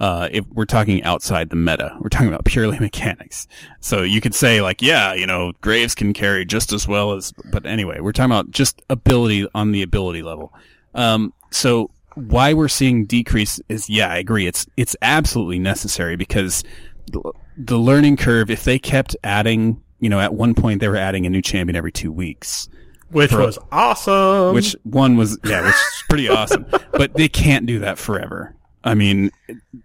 [0.02, 3.46] Uh, if we're talking outside the meta, we're talking about purely mechanics.
[3.78, 7.32] So you could say like, yeah, you know, Graves can carry just as well as,
[7.52, 10.52] but anyway, we're talking about just ability on the ability level.
[10.96, 14.48] Um, so why we're seeing decrease is, yeah, I agree.
[14.48, 16.64] It's, it's absolutely necessary because
[17.12, 17.22] the,
[17.56, 21.26] the learning curve, if they kept adding, you know, at one point they were adding
[21.26, 22.68] a new champion every two weeks
[23.12, 24.52] Which Pro- was awesome.
[24.52, 26.66] which one was yeah, which is pretty awesome.
[26.90, 28.56] But they can't do that forever.
[28.84, 29.30] I mean,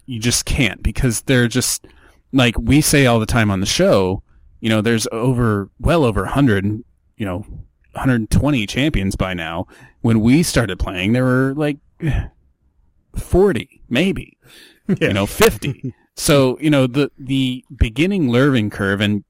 [0.06, 1.86] you just can't because they're just
[2.34, 4.24] like we say all the time on the show.
[4.60, 7.46] You know, there's over well over hundred, you know,
[7.94, 9.68] 120 champions by now.
[10.02, 11.78] When we started playing, there were like
[13.16, 14.38] 40, maybe
[14.88, 15.08] Yeah.
[15.10, 15.94] you know, 50.
[16.16, 19.24] so, you know, the, the beginning learning curve, and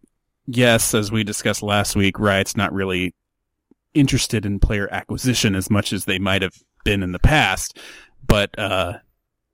[0.45, 3.15] yes, as we discussed last week, Riot's not really
[3.95, 6.53] interested in player acquisition as much as they might have
[6.83, 7.79] been in the past,
[8.27, 8.99] but, uh,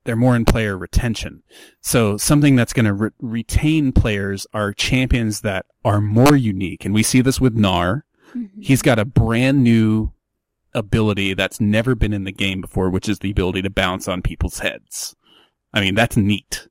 [0.03, 1.43] they're more in player retention.
[1.81, 6.85] So something that's going to re- retain players are champions that are more unique.
[6.85, 8.03] And we see this with Gnar.
[8.59, 10.11] He's got a brand new
[10.73, 14.21] ability that's never been in the game before, which is the ability to bounce on
[14.21, 15.15] people's heads.
[15.73, 16.67] I mean, that's neat.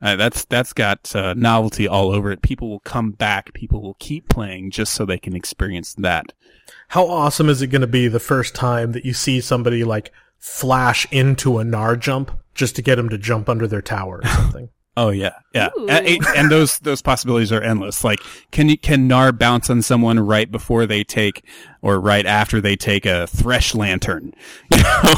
[0.00, 2.42] Uh, that's that's got uh, novelty all over it.
[2.42, 3.52] People will come back.
[3.54, 6.32] People will keep playing just so they can experience that.
[6.88, 10.10] How awesome is it going to be the first time that you see somebody like
[10.42, 14.28] flash into a Gnar jump just to get him to jump under their tower or
[14.28, 14.68] something?
[14.94, 18.04] Oh yeah, yeah, and, and those those possibilities are endless.
[18.04, 18.18] Like,
[18.50, 21.46] can you can Gnar bounce on someone right before they take,
[21.80, 24.34] or right after they take a Thresh Lantern,
[24.70, 25.14] you know,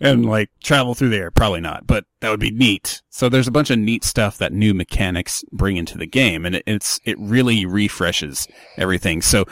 [0.00, 1.30] and like travel through the air?
[1.30, 3.02] Probably not, but that would be neat.
[3.10, 6.54] So there's a bunch of neat stuff that new mechanics bring into the game, and
[6.54, 8.48] it, it's it really refreshes
[8.78, 9.20] everything.
[9.20, 9.44] So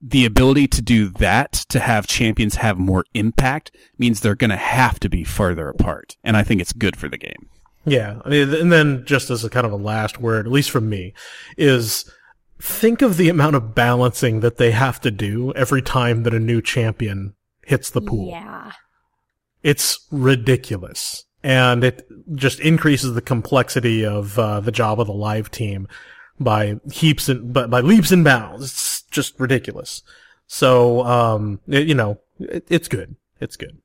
[0.00, 4.56] the ability to do that, to have champions have more impact, means they're going to
[4.56, 7.48] have to be farther apart, and I think it's good for the game.
[7.84, 10.70] Yeah, I mean, and then just as a kind of a last word, at least
[10.70, 11.14] from me,
[11.56, 12.10] is
[12.60, 16.40] think of the amount of balancing that they have to do every time that a
[16.40, 18.28] new champion hits the pool.
[18.30, 18.72] Yeah.
[19.62, 21.24] It's ridiculous.
[21.42, 25.88] And it just increases the complexity of uh, the job of the live team
[26.38, 28.66] by heaps and by, by leaps and bounds.
[28.66, 30.02] It's just ridiculous.
[30.46, 33.16] So, um, it- you know, it, it's good.
[33.40, 33.78] It's good.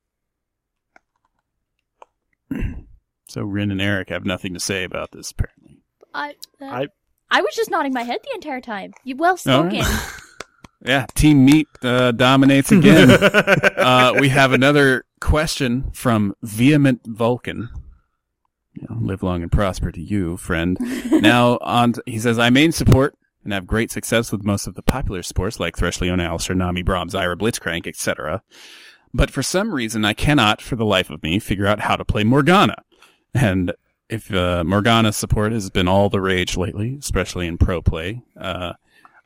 [3.27, 5.79] So Rin and Eric have nothing to say about this, apparently.
[6.13, 6.87] I, uh, I-
[7.31, 8.93] I was just nodding my head the entire time.
[9.03, 9.83] You well spoken.
[10.85, 13.09] Yeah, Team Meat uh, dominates again.
[13.77, 17.69] uh, we have another question from Vehement Vulcan.
[18.73, 20.77] You know, live long and prosper to you, friend.
[21.11, 23.15] now, on t- he says, I main support
[23.45, 26.83] and have great success with most of the popular sports like Thresh, Leona, Alistar, Nami,
[26.83, 28.41] Braum, Zyra, Blitzcrank, etc.
[29.13, 32.03] But for some reason, I cannot, for the life of me, figure out how to
[32.03, 32.83] play Morgana.
[33.33, 33.71] And
[34.09, 38.73] if uh, Morgana support has been all the rage lately, especially in pro play, uh,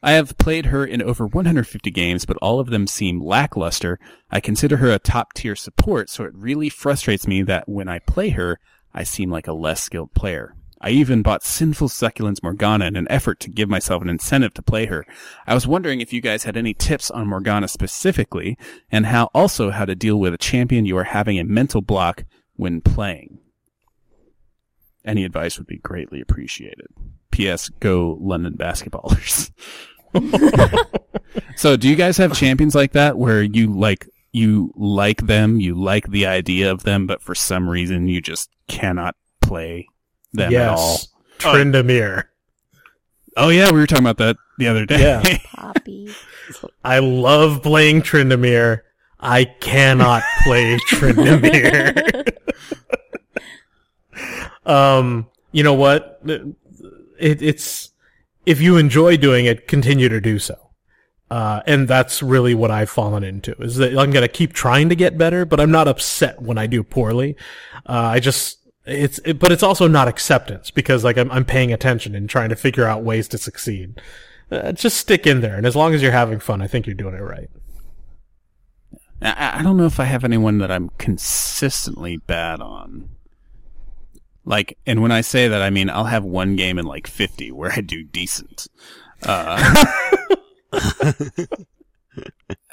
[0.01, 3.99] I have played her in over 150 games, but all of them seem lackluster.
[4.29, 7.99] I consider her a top tier support, so it really frustrates me that when I
[7.99, 8.59] play her,
[8.93, 10.55] I seem like a less skilled player.
[10.81, 14.61] I even bought Sinful Succulence Morgana in an effort to give myself an incentive to
[14.61, 15.05] play her.
[15.45, 18.57] I was wondering if you guys had any tips on Morgana specifically,
[18.89, 22.23] and how also how to deal with a champion you are having a mental block
[22.55, 23.39] when playing.
[25.05, 26.87] any advice would be greatly appreciated.
[27.31, 27.69] P.S.
[27.79, 29.51] Go London basketballers.
[31.55, 35.73] so, do you guys have champions like that where you like you like them, you
[35.73, 39.87] like the idea of them, but for some reason you just cannot play
[40.33, 40.91] them at all?
[40.93, 41.07] yes.
[41.39, 42.25] Tryndamere.
[43.37, 44.99] Oh yeah, we were talking about that the other day.
[44.99, 45.37] Yeah.
[45.55, 46.13] Poppy.
[46.83, 48.81] I love playing Tryndamere.
[49.19, 52.35] I cannot play Tryndamere.
[54.65, 56.21] um, you know what?
[56.25, 57.91] It, it's
[58.45, 60.55] if you enjoy doing it, continue to do so.
[61.29, 64.89] Uh, and that's really what I've fallen into is that I'm going to keep trying
[64.89, 67.35] to get better, but I'm not upset when I do poorly.
[67.85, 68.58] Uh, I just,
[68.89, 72.49] it's, it, but it's also not acceptance because like I'm, I'm paying attention and trying
[72.49, 74.01] to figure out ways to succeed.
[74.51, 75.55] Uh, just stick in there.
[75.55, 77.49] And as long as you're having fun, I think you're doing it right.
[79.21, 83.09] I, I don't know if I have anyone that I'm consistently bad on.
[84.45, 87.51] Like, and when I say that, I mean I'll have one game in like 50
[87.51, 88.67] where I do decent.
[89.23, 89.85] Uh,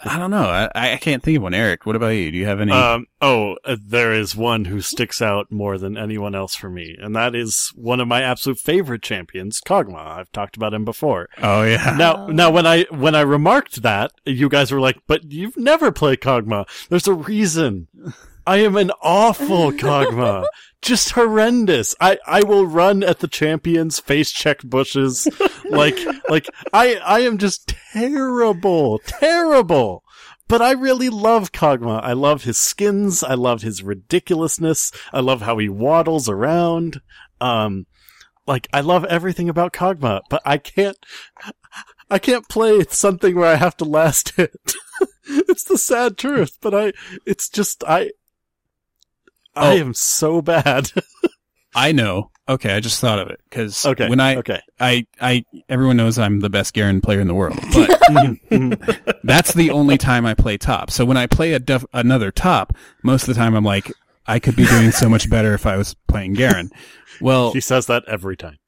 [0.04, 0.44] I don't know.
[0.44, 1.54] I, I can't think of one.
[1.54, 2.30] Eric, what about you?
[2.30, 2.72] Do you have any?
[2.72, 6.96] Um, oh, uh, there is one who sticks out more than anyone else for me,
[7.00, 10.18] and that is one of my absolute favorite champions, Kog'Maw.
[10.18, 11.28] I've talked about him before.
[11.42, 11.94] oh yeah.
[11.98, 15.90] Now, now, when I when I remarked that, you guys were like, "But you've never
[15.90, 17.88] played Kog'Maw." There's a reason.
[18.46, 20.46] I am an awful Kog'Maw.
[20.80, 21.96] Just horrendous.
[22.00, 25.26] I, I will run at the champions, face check bushes.
[25.68, 25.98] like,
[26.28, 30.04] like, I, I am just terrible, terrible.
[30.48, 32.00] But I really love Kog'Maw.
[32.02, 33.24] I love his skins.
[33.24, 34.92] I love his ridiculousness.
[35.12, 37.00] I love how he waddles around.
[37.40, 37.86] Um,
[38.46, 40.96] like, I love everything about Kog'Maw, but I can't,
[42.08, 44.54] I can't play something where I have to last hit.
[45.24, 46.92] it's the sad truth, but I,
[47.26, 48.12] it's just, I,
[49.56, 49.62] Oh.
[49.62, 49.80] I Oh.
[49.80, 50.90] am so bad.
[51.74, 52.30] I know.
[52.48, 54.08] Okay, I just thought of it because okay.
[54.08, 54.60] when I, okay.
[54.78, 59.18] I, I, everyone knows I'm the best Garen player in the world, but mm-hmm, mm-hmm.
[59.24, 60.90] that's the only time I play top.
[60.92, 62.72] So when I play a def- another top,
[63.02, 63.92] most of the time I'm like,
[64.26, 66.70] I could be doing so much better if I was playing Garen.
[67.20, 68.58] Well, she says that every time.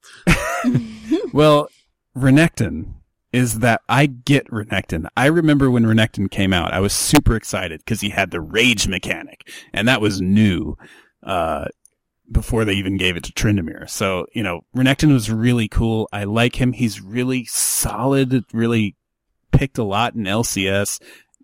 [1.33, 1.69] Well,
[2.17, 2.95] Renekton
[3.33, 5.07] is that I get Renekton.
[5.17, 8.89] I remember when Renekton came out, I was super excited because he had the rage
[8.89, 10.77] mechanic, and that was new
[11.23, 11.67] uh,
[12.31, 13.89] before they even gave it to Tryndamere.
[13.89, 16.09] So you know, Renekton was really cool.
[16.13, 16.73] I like him.
[16.73, 18.45] He's really solid.
[18.53, 18.97] Really
[19.53, 21.01] picked a lot in LCS.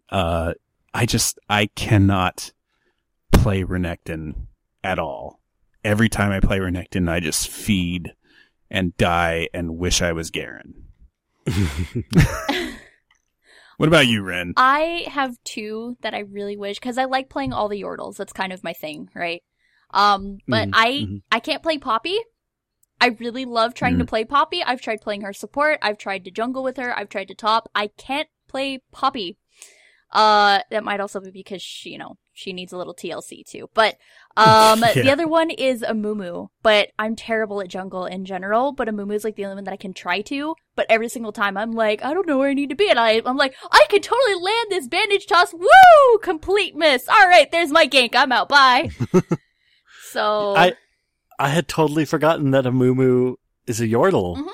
[0.08, 0.54] Uh,
[0.94, 2.52] I just I cannot
[3.32, 4.46] play Renekton
[4.82, 5.40] at all.
[5.82, 8.14] Every time I play Renekton, I just feed
[8.70, 10.84] and die and wish I was Garen.
[13.76, 14.54] what about you, Rin?
[14.56, 18.16] I have two that I really wish because I like playing all the Yordles.
[18.16, 19.42] That's kind of my thing, right?
[19.90, 21.22] Um, but Mhm, I mhm.
[21.30, 22.18] I can't play Poppy.
[23.00, 24.62] I really love trying to play Poppy.
[24.62, 25.78] I've tried playing her support.
[25.82, 26.96] I've tried to jungle with her.
[26.98, 27.68] I've tried to top.
[27.74, 29.36] I can't play Poppy.
[30.10, 33.70] Uh, that might also be because she, you know, she needs a little TLC too.
[33.72, 33.96] But
[34.36, 36.48] um, the other one is Amumu.
[36.62, 38.72] But I'm terrible at jungle in general.
[38.72, 40.56] But Amumu is like the only one that I can try to.
[40.76, 42.98] But every single time I'm like, I don't know where I need to be, and
[42.98, 45.54] I, I'm like, I can totally land this bandage toss.
[45.54, 46.18] Woo!
[46.20, 47.08] Complete miss.
[47.08, 48.14] All right, there's my gank.
[48.16, 48.48] I'm out.
[48.48, 48.90] Bye.
[50.10, 50.74] so I
[51.38, 53.36] I had totally forgotten that Amumu
[53.66, 54.36] is a Yordle.
[54.36, 54.50] Mhm.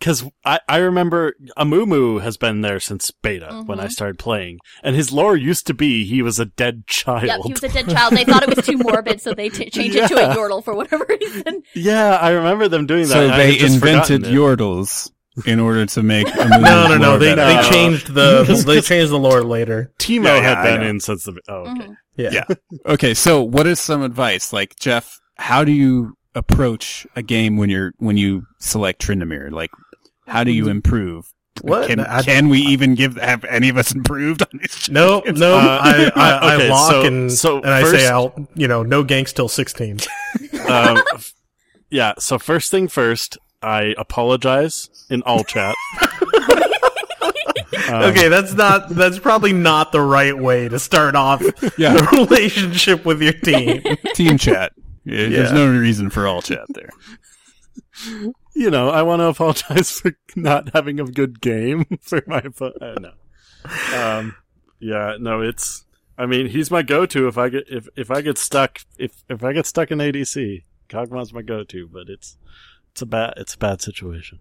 [0.00, 3.90] Cause I, I remember Amumu has been there since beta when I Mhm.
[3.92, 4.58] started playing.
[4.82, 7.24] And his lore used to be he was a dead child.
[7.24, 8.12] Yep, he was a dead child.
[8.12, 10.74] They thought it was too morbid, so they t- changed it to a Yordle for
[10.74, 11.62] whatever reason.
[11.74, 13.08] yeah, I remember them doing that.
[13.08, 14.22] So they invented.
[14.24, 15.10] Yordles
[15.46, 17.18] in order to make a No, no, no.
[17.18, 17.46] They, better.
[17.46, 17.70] they No.
[17.70, 19.92] changed the they changed the lore later.
[19.98, 21.38] Teemo Yeah, yeah, had I been in since the.
[21.48, 21.70] Oh, okay.
[21.86, 21.96] Mhm.
[22.16, 22.30] Yeah.
[22.32, 22.44] Yeah.
[22.86, 24.52] Okay, so what is some advice?
[24.52, 29.50] Like Jeff, how do you approach a game when you're when you select Tryndamere?
[29.50, 29.70] Like,
[30.26, 31.32] how do you improve?
[31.62, 31.88] What?
[31.88, 34.90] Can, I- can we even give have any of us improved on these?
[34.90, 35.56] No, no.
[35.56, 38.82] Uh, I, I, okay, I lock so- and so and I say I'll you know
[38.82, 39.98] no ganks till sixteen.
[40.68, 41.02] um,
[41.90, 42.12] yeah.
[42.18, 45.74] So first thing first, I apologize in all chat.
[47.88, 51.40] Um, okay, that's not that's probably not the right way to start off
[51.78, 51.94] Yeah.
[51.94, 53.82] the relationship with your team.
[54.14, 54.72] Team chat.
[55.04, 56.90] Yeah, There's no reason for all chat there.
[58.56, 62.40] You know, I want to apologize for not having a good game for my.
[62.40, 63.12] oppo- Uh, no.
[64.00, 64.34] Um.
[64.80, 65.16] Yeah.
[65.20, 65.42] No.
[65.42, 65.84] It's.
[66.18, 69.44] I mean, he's my go-to if I get if if I get stuck if if
[69.44, 70.64] I get stuck in ADC.
[70.88, 72.38] Kog'Maw's my go-to, but it's
[72.92, 74.38] it's a bad it's a bad situation.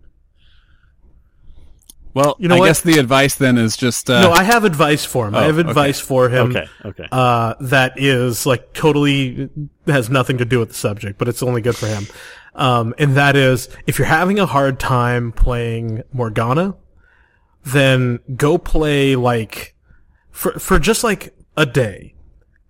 [2.15, 2.65] Well, You know I what?
[2.67, 5.35] guess the advice then is just uh, no, I have advice for him.
[5.35, 5.69] I Oh, have okay.
[5.69, 6.51] advice for him.
[6.55, 7.07] Okay, okay.
[7.11, 9.49] uh, that is like totally
[9.85, 12.07] has nothing to do with the subject, but it's only good for him.
[12.55, 16.75] Um, and that is if you're having a hard time playing Morgana,
[17.65, 19.75] then go play like
[20.31, 22.15] for for just like a day,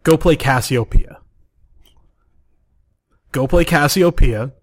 [0.01, 1.19] go play Cassiopeia.
[3.31, 4.53] Go play Cassiopeia.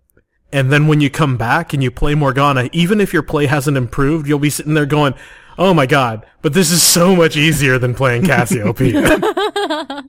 [0.53, 3.77] And then when you come back and you play Morgana, even if your play hasn't
[3.77, 5.15] improved, you'll be sitting there going,
[5.59, 9.19] "Oh my god!" But this is so much easier than playing Cassiopeia.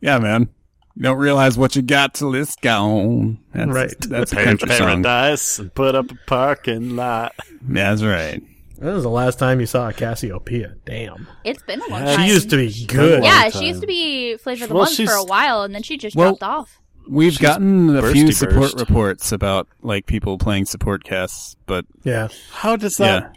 [0.00, 0.48] yeah, man.
[0.96, 3.38] You don't realize what you got till it's gone.
[3.52, 3.94] That's, Right.
[4.00, 4.78] That's a Pay country song.
[5.02, 7.34] paradise and put up a parking lot.
[7.62, 8.40] That's right.
[8.76, 10.74] When was the last time you saw a Cassiopeia?
[10.84, 11.26] Damn.
[11.44, 12.26] It's been a long Yeah, time.
[12.28, 13.24] She used to be good.
[13.24, 15.82] yeah, she used to be flavor of the Well, month for a while, and then
[15.82, 16.80] she just Well- dropped off.
[17.08, 18.80] We've She's gotten a few bursty support burst.
[18.80, 22.28] reports about like people playing support casts, but Yeah.
[22.52, 23.36] How does that?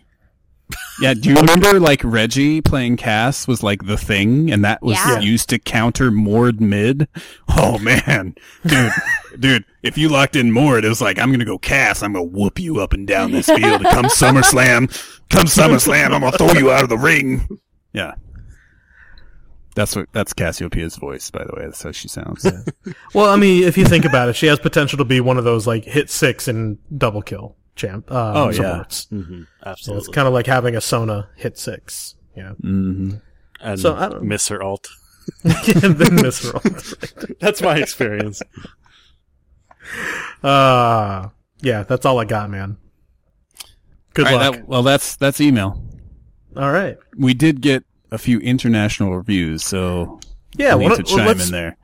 [0.70, 4.82] Yeah, yeah do you remember like Reggie playing Cass was like the thing and that
[4.82, 5.20] was Yeah.
[5.20, 7.08] used to counter Mord mid?
[7.50, 8.36] Oh man.
[8.66, 8.92] Dude,
[9.40, 12.24] dude, if you locked in Mord, it was like, I'm gonna go Cass, I'm gonna
[12.26, 13.84] whoop you up and down this field.
[13.84, 14.88] Come SummerSlam,
[15.30, 17.48] come SummerSlam, I'm gonna throw you out of the ring.
[17.94, 18.14] Yeah.
[19.78, 21.66] That's what that's Cassiopeia's voice, by the way.
[21.66, 22.46] That's how she sounds.
[23.14, 25.44] Well, I mean, if you think about it, she has potential to be one of
[25.44, 28.12] those like hit six and double kill champ.
[28.12, 28.54] Um, Oh, yeah.
[28.54, 29.06] supports.
[29.12, 30.00] Mm-hmm, So absolutely.
[30.00, 32.16] it's kind of like having a Sona hit six.
[32.36, 32.52] Yeah.
[32.54, 33.12] hmm
[33.62, 34.88] and so I don't- miss her alt.
[35.44, 36.62] and then miss roll.
[37.40, 38.42] That's my experience.
[40.44, 41.30] Uh,
[41.62, 42.78] yeah, that's all I got, man.
[44.14, 44.56] Good All right, luck.
[44.56, 45.84] that- well, that's that's email.
[46.56, 46.98] all right.
[47.18, 50.20] We did get a few international reviews, so
[50.56, 51.78] Yeah, we need well, to chime let's- in there.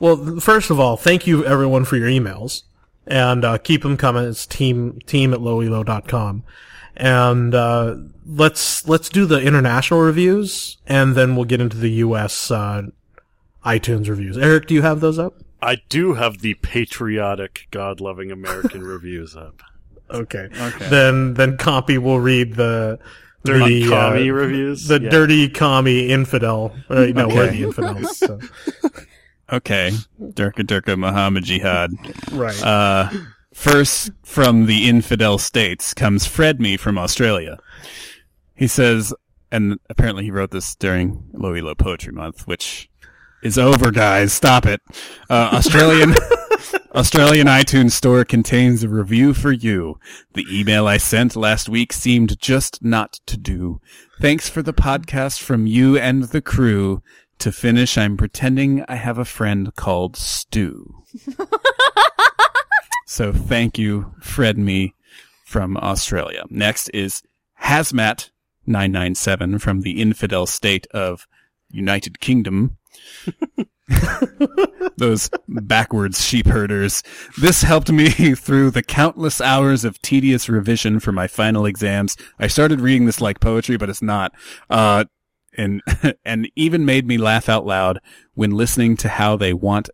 [0.00, 2.62] Well, first of all, thank you everyone for your emails
[3.06, 4.24] and uh, keep them coming.
[4.24, 6.44] It's team team at lowelo.com.
[6.96, 7.96] And uh,
[8.26, 12.82] let's let's do the international reviews and then we'll get into the US uh,
[13.64, 14.38] iTunes reviews.
[14.38, 15.34] Eric, do you have those up?
[15.60, 19.62] I do have the patriotic, God-loving American reviews up.
[20.10, 20.48] Okay.
[20.60, 20.88] Okay.
[20.88, 22.98] Then then Compy will read the
[23.48, 24.86] Dirty the, commie uh, reviews.
[24.88, 25.08] the Yeah.
[25.10, 26.74] dirty commie infidel.
[26.88, 27.56] Uh, no, we're Okay.
[27.58, 28.18] the infidels.
[28.18, 28.38] So.
[29.50, 31.90] Okay, Durka Durka Muhammad Jihad.
[32.32, 32.62] Right.
[32.62, 33.08] Uh,
[33.54, 37.58] first from the infidel states comes Fred Me from Australia.
[38.54, 39.14] He says,
[39.50, 42.90] and apparently he wrote this during Low Elo Poetry Month, which
[43.42, 44.34] is over, guys.
[44.34, 44.82] Stop it.
[45.30, 46.14] Uh, Australian
[46.94, 49.98] Australian iTunes Store contains a review for you.
[50.34, 53.80] The email I sent last week seemed just not to do.
[54.20, 57.02] Thanks for the podcast from you and the crew.
[57.40, 61.04] To finish, I'm pretending I have a friend called Stu.
[63.06, 64.94] so thank you, Fred Me
[65.44, 66.42] from Australia.
[66.50, 67.22] Next is
[67.62, 68.30] Hazmat
[68.66, 71.26] 997 from the infidel state of
[71.70, 72.76] United Kingdom.
[74.96, 77.02] Those backwards sheep herders.
[77.40, 82.16] This helped me through the countless hours of tedious revision for my final exams.
[82.38, 84.32] I started reading this like poetry, but it's not.
[84.68, 85.04] Uh,
[85.56, 85.82] and,
[86.24, 88.00] and even made me laugh out loud
[88.34, 89.88] when listening to how they want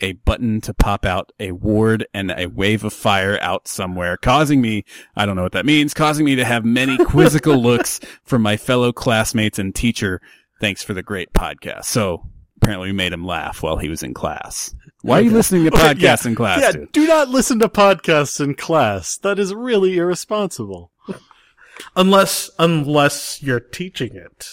[0.00, 4.60] a button to pop out a ward and a wave of fire out somewhere, causing
[4.60, 4.84] me,
[5.14, 8.56] I don't know what that means, causing me to have many quizzical looks from my
[8.56, 10.20] fellow classmates and teacher.
[10.60, 11.84] Thanks for the great podcast.
[11.84, 12.24] So
[12.62, 14.74] apparently we made him laugh while he was in class.
[15.02, 16.60] Why are you listening to Okay, podcasts yeah, in class?
[16.60, 16.92] Yeah, dude?
[16.92, 19.16] do not listen to podcasts in class.
[19.18, 20.92] That is really irresponsible.
[21.96, 24.46] unless unless you're teaching it.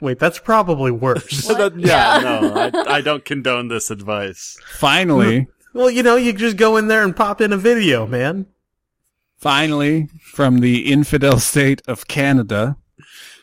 [0.00, 1.48] Wait, that's probably worse.
[1.48, 2.40] That- yeah, Yeah.
[2.40, 4.56] no, I, I don't condone this advice.
[4.68, 8.46] Finally, well, you know, you just go in there and pop in a video, man.
[9.36, 12.76] finally, from the infidel state of Canada,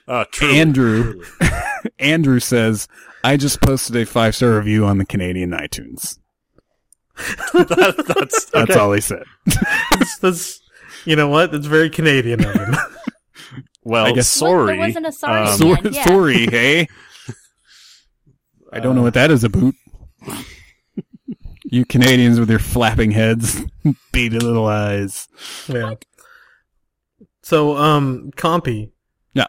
[0.08, 0.50] Uh, true.
[0.52, 1.24] Andrew.
[2.00, 2.88] Andrew says,
[3.24, 6.20] I just posted a five star review on the Canadian iTunes.
[7.54, 8.80] that, that's That's okay.
[8.80, 9.24] all he said.
[9.46, 10.62] That's, that's
[11.06, 11.52] you know what?
[11.52, 12.76] That's very Canadian of him.
[13.84, 14.68] Well, I guess- sorry.
[14.74, 16.06] There wasn't a sorry Um, at the Sor- end, yeah.
[16.06, 16.88] Sorry, hey?
[18.74, 19.76] I don't know what that is a boot.
[21.66, 23.62] you Canadians with your flapping heads,
[24.12, 25.28] beady little eyes.
[25.68, 25.94] yeah.
[27.44, 28.92] So, um, Compy.
[29.34, 29.46] Yeah.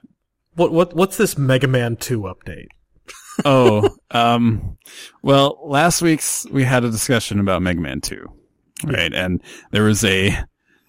[0.56, 2.68] What what what's this Mega Man Two update?
[3.44, 4.78] Oh, um,
[5.22, 8.26] well, last week's we had a discussion about Mega Man 2,
[8.84, 9.12] right?
[9.12, 9.42] And
[9.72, 10.34] there was a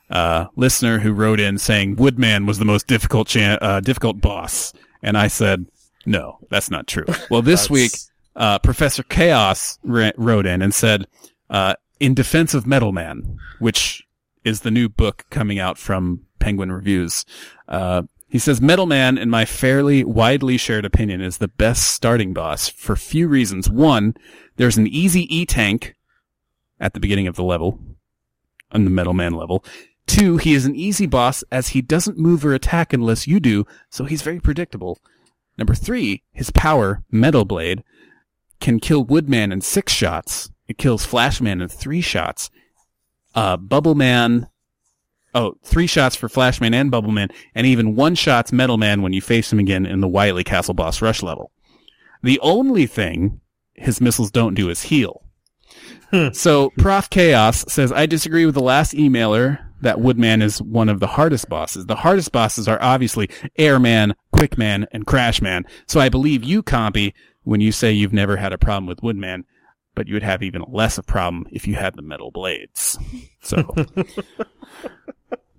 [0.10, 4.72] uh, listener who wrote in saying Woodman was the most difficult cha- uh, difficult boss,
[5.04, 5.66] and I said
[6.06, 7.04] no, that's not true.
[7.30, 7.92] Well, this week
[8.38, 11.06] uh, Professor Chaos ra- wrote in and said
[11.50, 14.04] uh, in defense of Metal Man, which
[14.46, 17.26] is the new book coming out from Penguin Reviews.
[18.30, 22.68] He says Metal Man, in my fairly widely shared opinion, is the best starting boss
[22.68, 23.70] for few reasons.
[23.70, 24.16] One,
[24.58, 25.96] there's an easy E tank
[26.80, 27.80] at the beginning of the level,
[28.72, 29.64] on the Metal Man level.
[30.08, 33.66] Two, he is an easy boss as he doesn't move or attack unless you do,
[33.90, 35.00] so he's very predictable.
[35.58, 37.84] Number three, his power, Metal Blade,
[38.60, 40.52] can kill Woodman in six shots.
[40.68, 42.50] It kills Flashman in three shots.
[43.34, 44.50] Uh, Bubble Man,
[45.38, 49.14] oh, three shots for Flashman and Bubble Man, and even one shots Metal Man when
[49.14, 51.52] you face him again in the Wily Castle boss rush level.
[52.24, 53.40] The only thing
[53.76, 55.24] his missiles don't do is heal.
[56.10, 56.30] Hmm.
[56.32, 61.00] so Prof Chaos says, I disagree with the last emailer that Woodman is one of
[61.00, 61.86] the hardest bosses.
[61.86, 65.66] The hardest bosses are obviously Airman, Quickman, and Crashman.
[65.86, 69.46] So I believe you, Compy, when you say you've never had a problem with Woodman,
[69.96, 72.98] but you would have even less of a problem if you had the metal blades.
[73.42, 73.64] So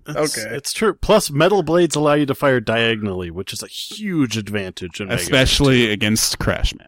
[0.09, 0.55] It's, Okay.
[0.55, 0.93] it's true.
[0.93, 5.17] Plus, metal blades allow you to fire diagonally, which is a huge advantage in Mega
[5.17, 6.87] Man especially against Crash Man.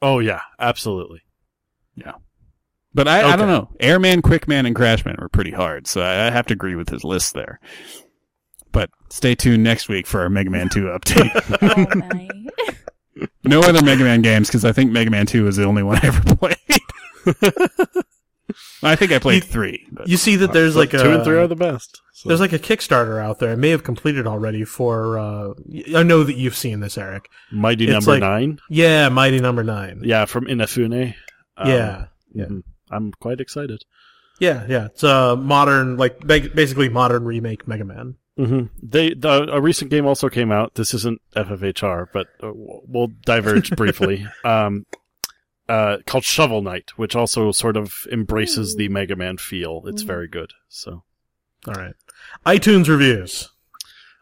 [0.00, 1.22] Oh yeah, absolutely.
[1.94, 2.12] Yeah,
[2.94, 3.68] but I, I don't know.
[3.80, 7.04] Airman, Quickman, and Crashman were pretty hard, so I, I have to agree with his
[7.04, 7.60] list there.
[8.72, 12.38] But stay tuned next week for our Mega Man 2 update.
[13.44, 15.98] No other Mega Man games because I think Mega Man 2 is the only one
[15.98, 16.56] I ever played.
[18.82, 19.86] I think I played You- three.
[19.92, 22.00] But You see that there's like a two and three are the best.
[22.14, 22.28] So.
[22.28, 23.52] there's like a Kickstarter out there.
[23.52, 25.18] I may have completed already for.
[25.18, 25.54] Uh,
[25.96, 27.28] I know that you've seen this, Eric.
[27.50, 28.58] Mighty it's Number like- Nine.
[28.70, 30.02] Yeah, Mighty Number Nine.
[30.04, 31.14] Yeah, from Inafune.
[31.56, 32.44] Um, yeah, yeah.
[32.46, 32.62] mhm.
[32.90, 33.82] I'm quite excited.
[34.38, 34.86] yeah, yeah.
[34.86, 38.16] It's a modern, like basically modern remake Mega Man.
[38.36, 40.74] hmm They the, a recent game also came out.
[40.74, 44.26] This isn't FFHR, but uh, we'll diverge briefly.
[44.44, 44.86] Um,
[45.72, 49.82] uh, called Shovel Knight, which also sort of embraces the Mega Man feel.
[49.86, 50.06] It's Mm.
[50.06, 50.52] very good.
[50.68, 51.02] So
[51.66, 51.94] All right.
[52.44, 53.48] iTunes reviews.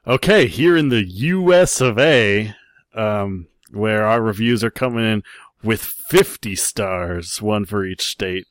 [0.07, 1.81] okay, here in the U.S.
[1.81, 2.55] of A,
[2.95, 5.23] um, where our reviews are coming in
[5.63, 8.47] with 50 stars, one for each state,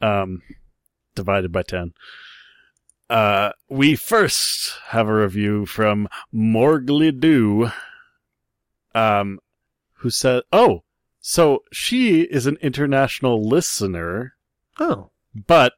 [0.00, 0.42] um,
[1.14, 1.92] divided by 10.
[3.10, 7.70] Uh, we first have a review from Morgly Doo,
[8.94, 9.38] um,
[9.98, 10.82] who said, oh,
[11.26, 14.34] so she is an international listener,
[14.78, 15.72] Oh, but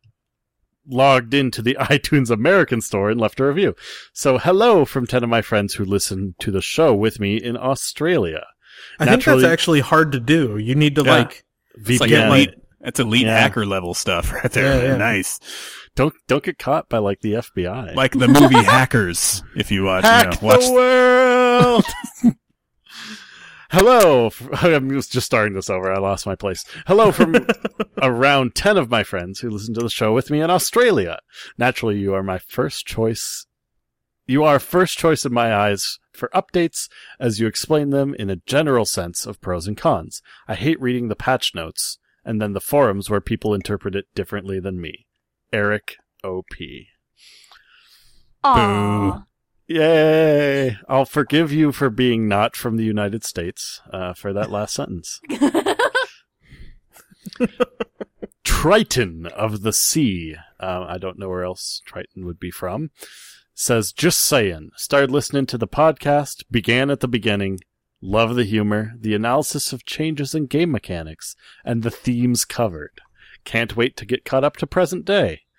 [0.89, 3.77] logged into the iTunes American store and left a review.
[4.13, 7.57] So hello from 10 of my friends who listen to the show with me in
[7.57, 8.45] Australia.
[8.99, 10.59] I think that's actually hard to do.
[10.59, 11.11] You need to Yeah.
[11.19, 11.45] like.
[11.77, 12.27] it's like VPN.
[12.29, 12.55] elite.
[12.81, 13.39] That's elite Yeah.
[13.39, 14.83] hacker level stuff right there.
[14.83, 14.97] Yeah, yeah.
[14.97, 15.39] Nice.
[15.95, 17.95] Don't don't get caught by like the FBI.
[17.95, 22.35] Like the movie Hackers, if you watch, Hack you know, watch the world.
[23.71, 24.31] Hello.
[24.53, 25.93] I'm just starting this over.
[25.93, 26.65] I lost my place.
[26.87, 27.47] Hello from
[28.03, 31.19] around 10 of my friends who listen to the show with me in Australia.
[31.59, 33.47] Naturally, you are my first choice.
[34.27, 36.89] You are first choice in my eyes for updates
[37.21, 40.23] as you explain them in a general sense of pros and cons.
[40.49, 44.59] I hate reading the patch notes and then the forums where people interpret it differently
[44.59, 45.07] than me.
[45.53, 46.55] Eric OP.
[48.43, 49.25] Aw.
[49.69, 50.77] Yay!
[50.89, 55.21] I'll forgive you for being not from the United States uh, for that last sentence.
[58.45, 60.37] Triton of the Sea.
[60.61, 62.91] Uh, I don't know where else Triton would be from.
[63.55, 64.71] Says, just saying.
[64.77, 67.59] Started listening to the podcast, began at the beginning.
[68.01, 71.35] Love the humor, the analysis of changes in game mechanics,
[71.65, 73.01] and the themes covered.
[73.45, 75.41] Can't wait to get caught up to present day.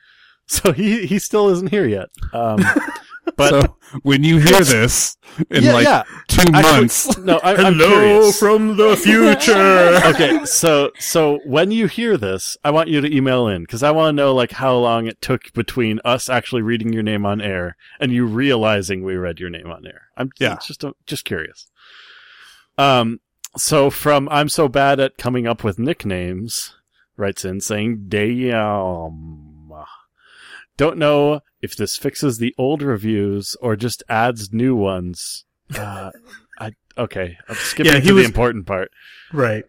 [0.50, 2.08] So he, he still isn't here yet.
[2.32, 2.64] Um,
[3.38, 5.16] but so when you hear this
[5.50, 6.04] in yeah, like yeah.
[6.28, 8.40] two Actually, months, no, I, I'm Hello curious.
[8.40, 10.00] from the future.
[10.06, 13.92] okay, so so when you hear this, I want you to email in because I
[13.92, 17.40] want to know like how long it took between us actually reading your name on
[17.40, 20.08] air and you realizing we read your name on air.
[20.18, 20.58] I'm Yeah.
[20.66, 21.70] just just curious.
[22.78, 23.20] Um,
[23.56, 26.76] so from I'm so bad at coming up with nicknames,
[27.16, 29.54] writes in saying damn.
[30.78, 35.44] Don't know if this fixes the old reviews or just adds new ones.
[35.78, 36.12] Uh,
[36.60, 37.38] I okay.
[37.50, 38.90] I'm skipping Yeah, to he the important part.
[39.34, 39.66] right.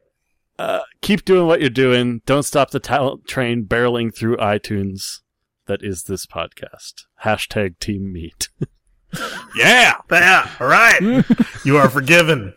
[0.61, 2.21] Uh, keep doing what you're doing.
[2.27, 5.21] Don't stop the talent train barreling through iTunes.
[5.67, 7.05] That is this podcast.
[7.25, 8.49] Hashtag Team Meet.
[9.57, 10.51] yeah, Yeah.
[10.61, 11.25] All right.
[11.65, 12.55] you are forgiven.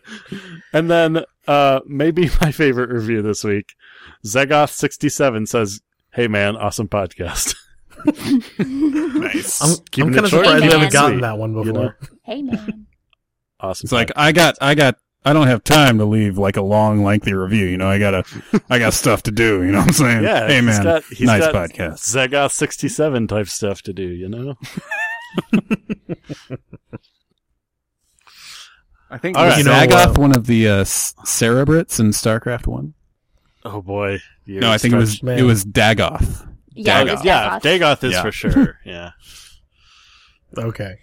[0.74, 3.74] And then, uh, maybe my favorite review this week.
[4.26, 5.82] Zegoth67 says,
[6.14, 7.56] Hey man, awesome podcast.
[8.60, 9.62] nice.
[9.62, 11.84] I'm, I'm kind of short surprised we haven't gotten that one you before.
[11.84, 11.94] know?
[12.24, 12.88] hey man.
[13.60, 13.86] Awesome.
[13.86, 17.04] It's like I got, I got, I don't have time to leave like a long,
[17.04, 17.66] lengthy review.
[17.68, 18.24] You know, I gotta,
[18.70, 19.64] I got stuff to do.
[19.64, 20.24] You know what I'm saying?
[20.24, 22.00] yeah, Hey he's man, got, he's nice got podcast.
[22.00, 24.56] Zegoth67 type stuff to do, you know?
[29.10, 29.58] I think All right.
[29.58, 32.94] You know, Zagoth uh, one of the uh, S- Cerebrates in StarCraft One.
[33.66, 34.20] Oh boy.
[34.46, 35.38] You're No, I think it was Man.
[35.38, 36.48] it was Daggoth.
[36.74, 37.14] Yeah, Daggoth.
[37.14, 37.62] it's Yeah, Daggoth.
[37.62, 38.22] Daggoth is Yeah.
[38.24, 38.80] for sure.
[38.86, 39.12] Yeah.
[40.58, 40.96] Okay.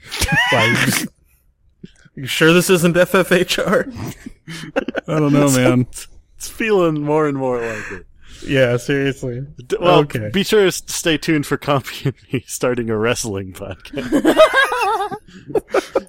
[0.50, 1.06] Why, you, just-
[2.24, 4.14] sure this isn't FFHR?
[5.08, 5.86] I don't know, man.
[6.36, 8.06] It's feeling more and more like it.
[8.46, 9.40] yeah, seriously.
[9.66, 10.30] D- Well, Okay.
[10.32, 14.36] be sure to stay tuned for Compy and me starting a wrestling podcast.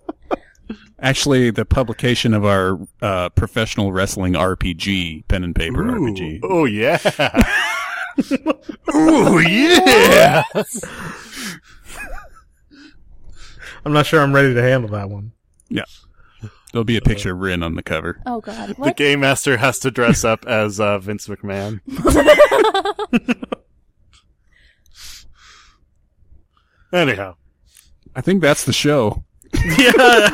[1.01, 6.39] Actually, the publication of our uh, professional wrestling RPG, pen and paper RPG.
[6.43, 6.97] Oh yeah.
[8.95, 10.43] Ooh yeah.
[13.85, 15.31] I'm not sure I'm ready to handle that one.
[15.69, 15.83] Yeah.
[16.71, 18.21] There'll be a picture of Rin on the cover.
[18.25, 18.69] Oh god.
[18.69, 18.97] The What?
[18.97, 21.79] game master has to dress up as uh, Vince McMahon.
[26.91, 27.35] Anyhow,
[28.15, 29.23] I think that's the show.
[29.77, 30.29] yeah,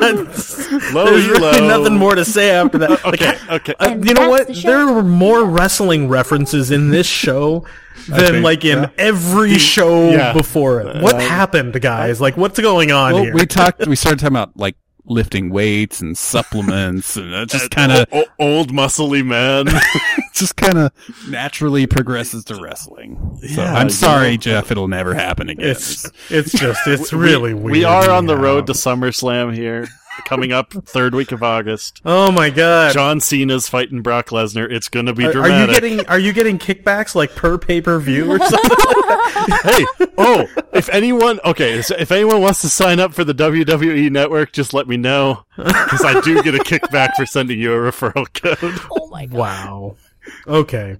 [0.92, 1.68] low there's really low.
[1.78, 2.90] nothing more to say after that.
[3.04, 3.74] Like, Okay, okay.
[3.78, 4.46] Uh, you know what?
[4.48, 4.54] the.
[4.54, 7.64] There were more wrestling references in this show
[8.08, 8.90] than think, like in yeah.
[8.98, 10.32] every show yeah.
[10.32, 11.02] before it.
[11.02, 12.20] What Uh, happened, guys?
[12.20, 13.34] Like, what's going on Well, here?
[13.34, 13.86] we talked.
[13.86, 14.76] We started talking about like
[15.06, 19.66] lifting weights and supplements, and it just kind of, O- o- old muscly man.
[20.34, 20.92] just kind of
[21.28, 23.38] naturally progresses to wrestling.
[23.48, 24.36] So Yeah, I'm sorry, know.
[24.38, 24.70] Jeff.
[24.70, 25.70] It'll never happen again.
[25.70, 27.72] it's it's just it's really we, weird.
[27.72, 29.86] We are on the road to SummerSlam here,
[30.24, 32.00] coming up third week of August.
[32.04, 32.92] Oh my god.
[32.92, 34.70] John Cena's fighting Brock Lesnar.
[34.70, 37.80] It's going to be Are, are you getting are you getting kickbacks like per pay
[37.80, 38.60] per view or something?
[39.62, 39.86] hey,
[40.18, 44.74] oh, if anyone, okay, if anyone wants to sign up for the WWE network, just
[44.74, 45.44] let me know.
[45.56, 48.80] Because I do get a kickback for sending you a referral code.
[48.90, 49.36] Oh my god.
[49.36, 49.96] Wow.
[50.46, 50.96] Okay.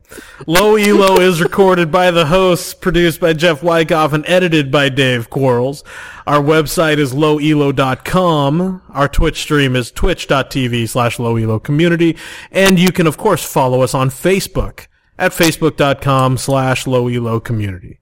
[0.46, 5.30] Low Elo is recorded by the hosts, produced by Jeff Wyckoff, and edited by Dave
[5.30, 5.84] Quarles.
[6.26, 8.82] Our website is lowelo.com.
[8.90, 12.16] Our Twitch stream is twitch.tv slash lowelo community.
[12.50, 14.86] And you can, of course, follow us on Facebook
[15.18, 17.98] at facebook.com slash lowelo community.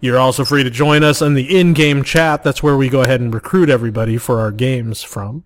[0.00, 2.42] You're also free to join us in the in-game chat.
[2.42, 5.44] That's where we go ahead and recruit everybody for our games from.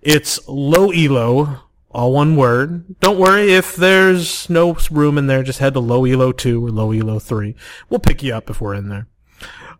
[0.00, 1.60] It's low elo,
[1.98, 3.00] all one word.
[3.00, 5.42] Don't worry if there's no room in there.
[5.42, 7.56] Just head to low elo two or low elo three.
[7.90, 9.08] We'll pick you up if we're in there.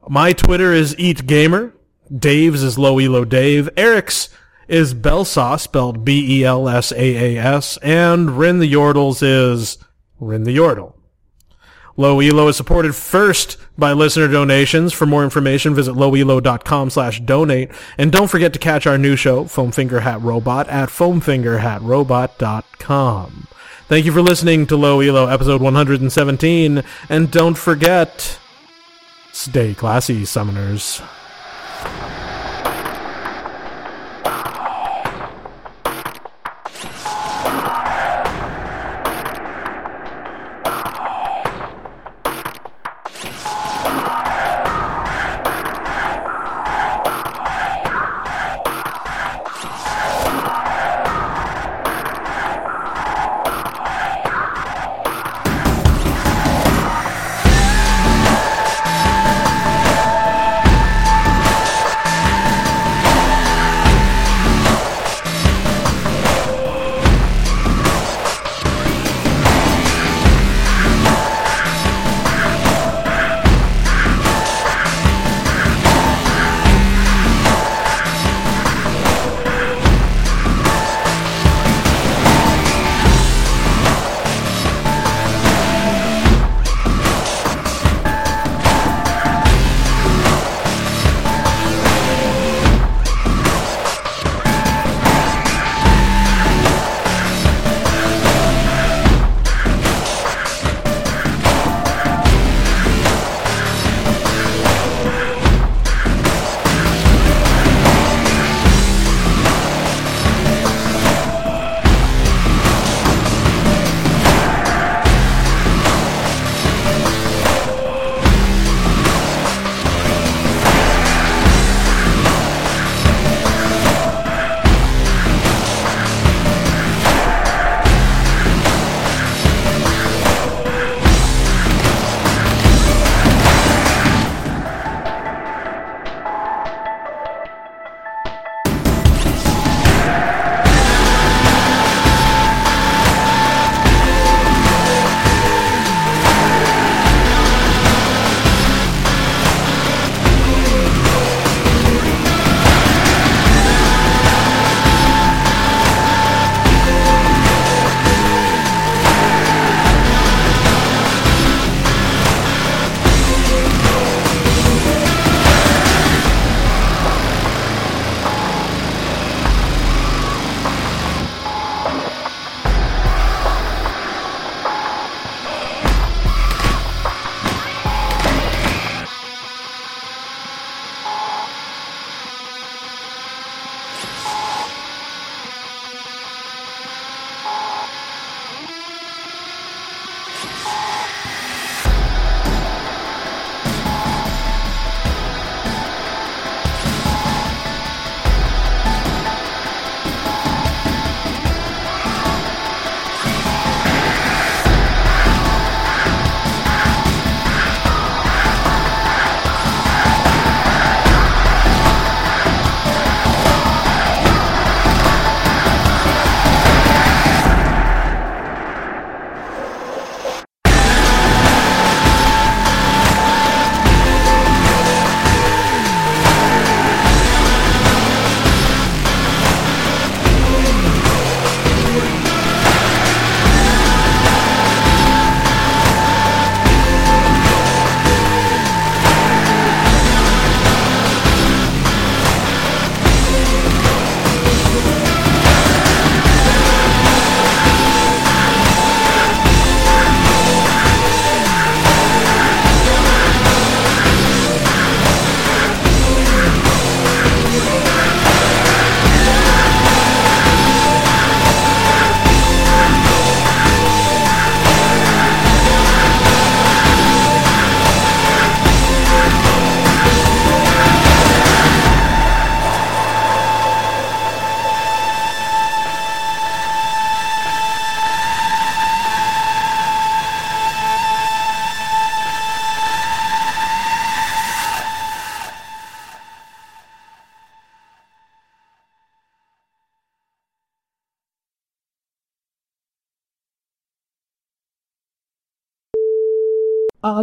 [0.08, 1.74] My Twitter is eat gamer.
[2.14, 3.70] Dave's is low elo Dave.
[3.76, 4.30] Eric's
[4.66, 9.78] is Belsauce, spelled B E L S A A S, and Rin the Yordles is
[10.18, 10.94] Rin the Yordle.
[11.98, 14.92] Low Elo is supported first by listener donations.
[14.92, 17.72] For more information, visit lowelo.com slash donate.
[17.98, 23.48] And don't forget to catch our new show, Foam Finger Hat Robot, at foamfingerhatrobot.com.
[23.88, 26.84] Thank you for listening to Low Elo episode 117.
[27.08, 28.38] And don't forget,
[29.32, 31.04] stay classy, summoners.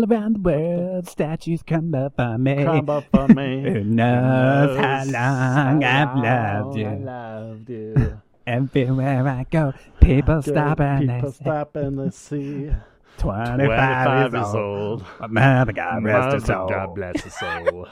[0.09, 2.63] Around the world, statues come up for me.
[2.63, 3.61] Come up for me.
[3.73, 6.87] Who knows how long I've loved you?
[6.87, 8.21] I loved you.
[8.47, 12.71] Everywhere I go, people stop and People they stop and they see.
[13.17, 15.05] 25, 25 years old.
[15.21, 15.31] old.
[15.31, 16.67] Mother God rest his soul.
[16.67, 17.87] God bless his soul.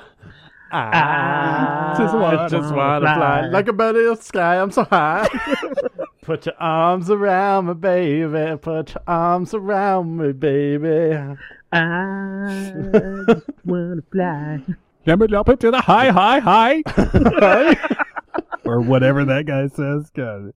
[0.76, 3.16] Ah, ah, I just wanna just wanna fly.
[3.16, 3.48] fly.
[3.50, 4.60] like a bird in the sky.
[4.60, 5.30] I'm so high.
[6.24, 8.58] Put your arms around me, baby.
[8.58, 11.16] Put your arms around me, baby.
[11.74, 14.62] I wanna fly.
[15.06, 16.84] Jump it up into the high, high, high.
[18.66, 20.10] or whatever that guy says.
[20.16, 20.54] God.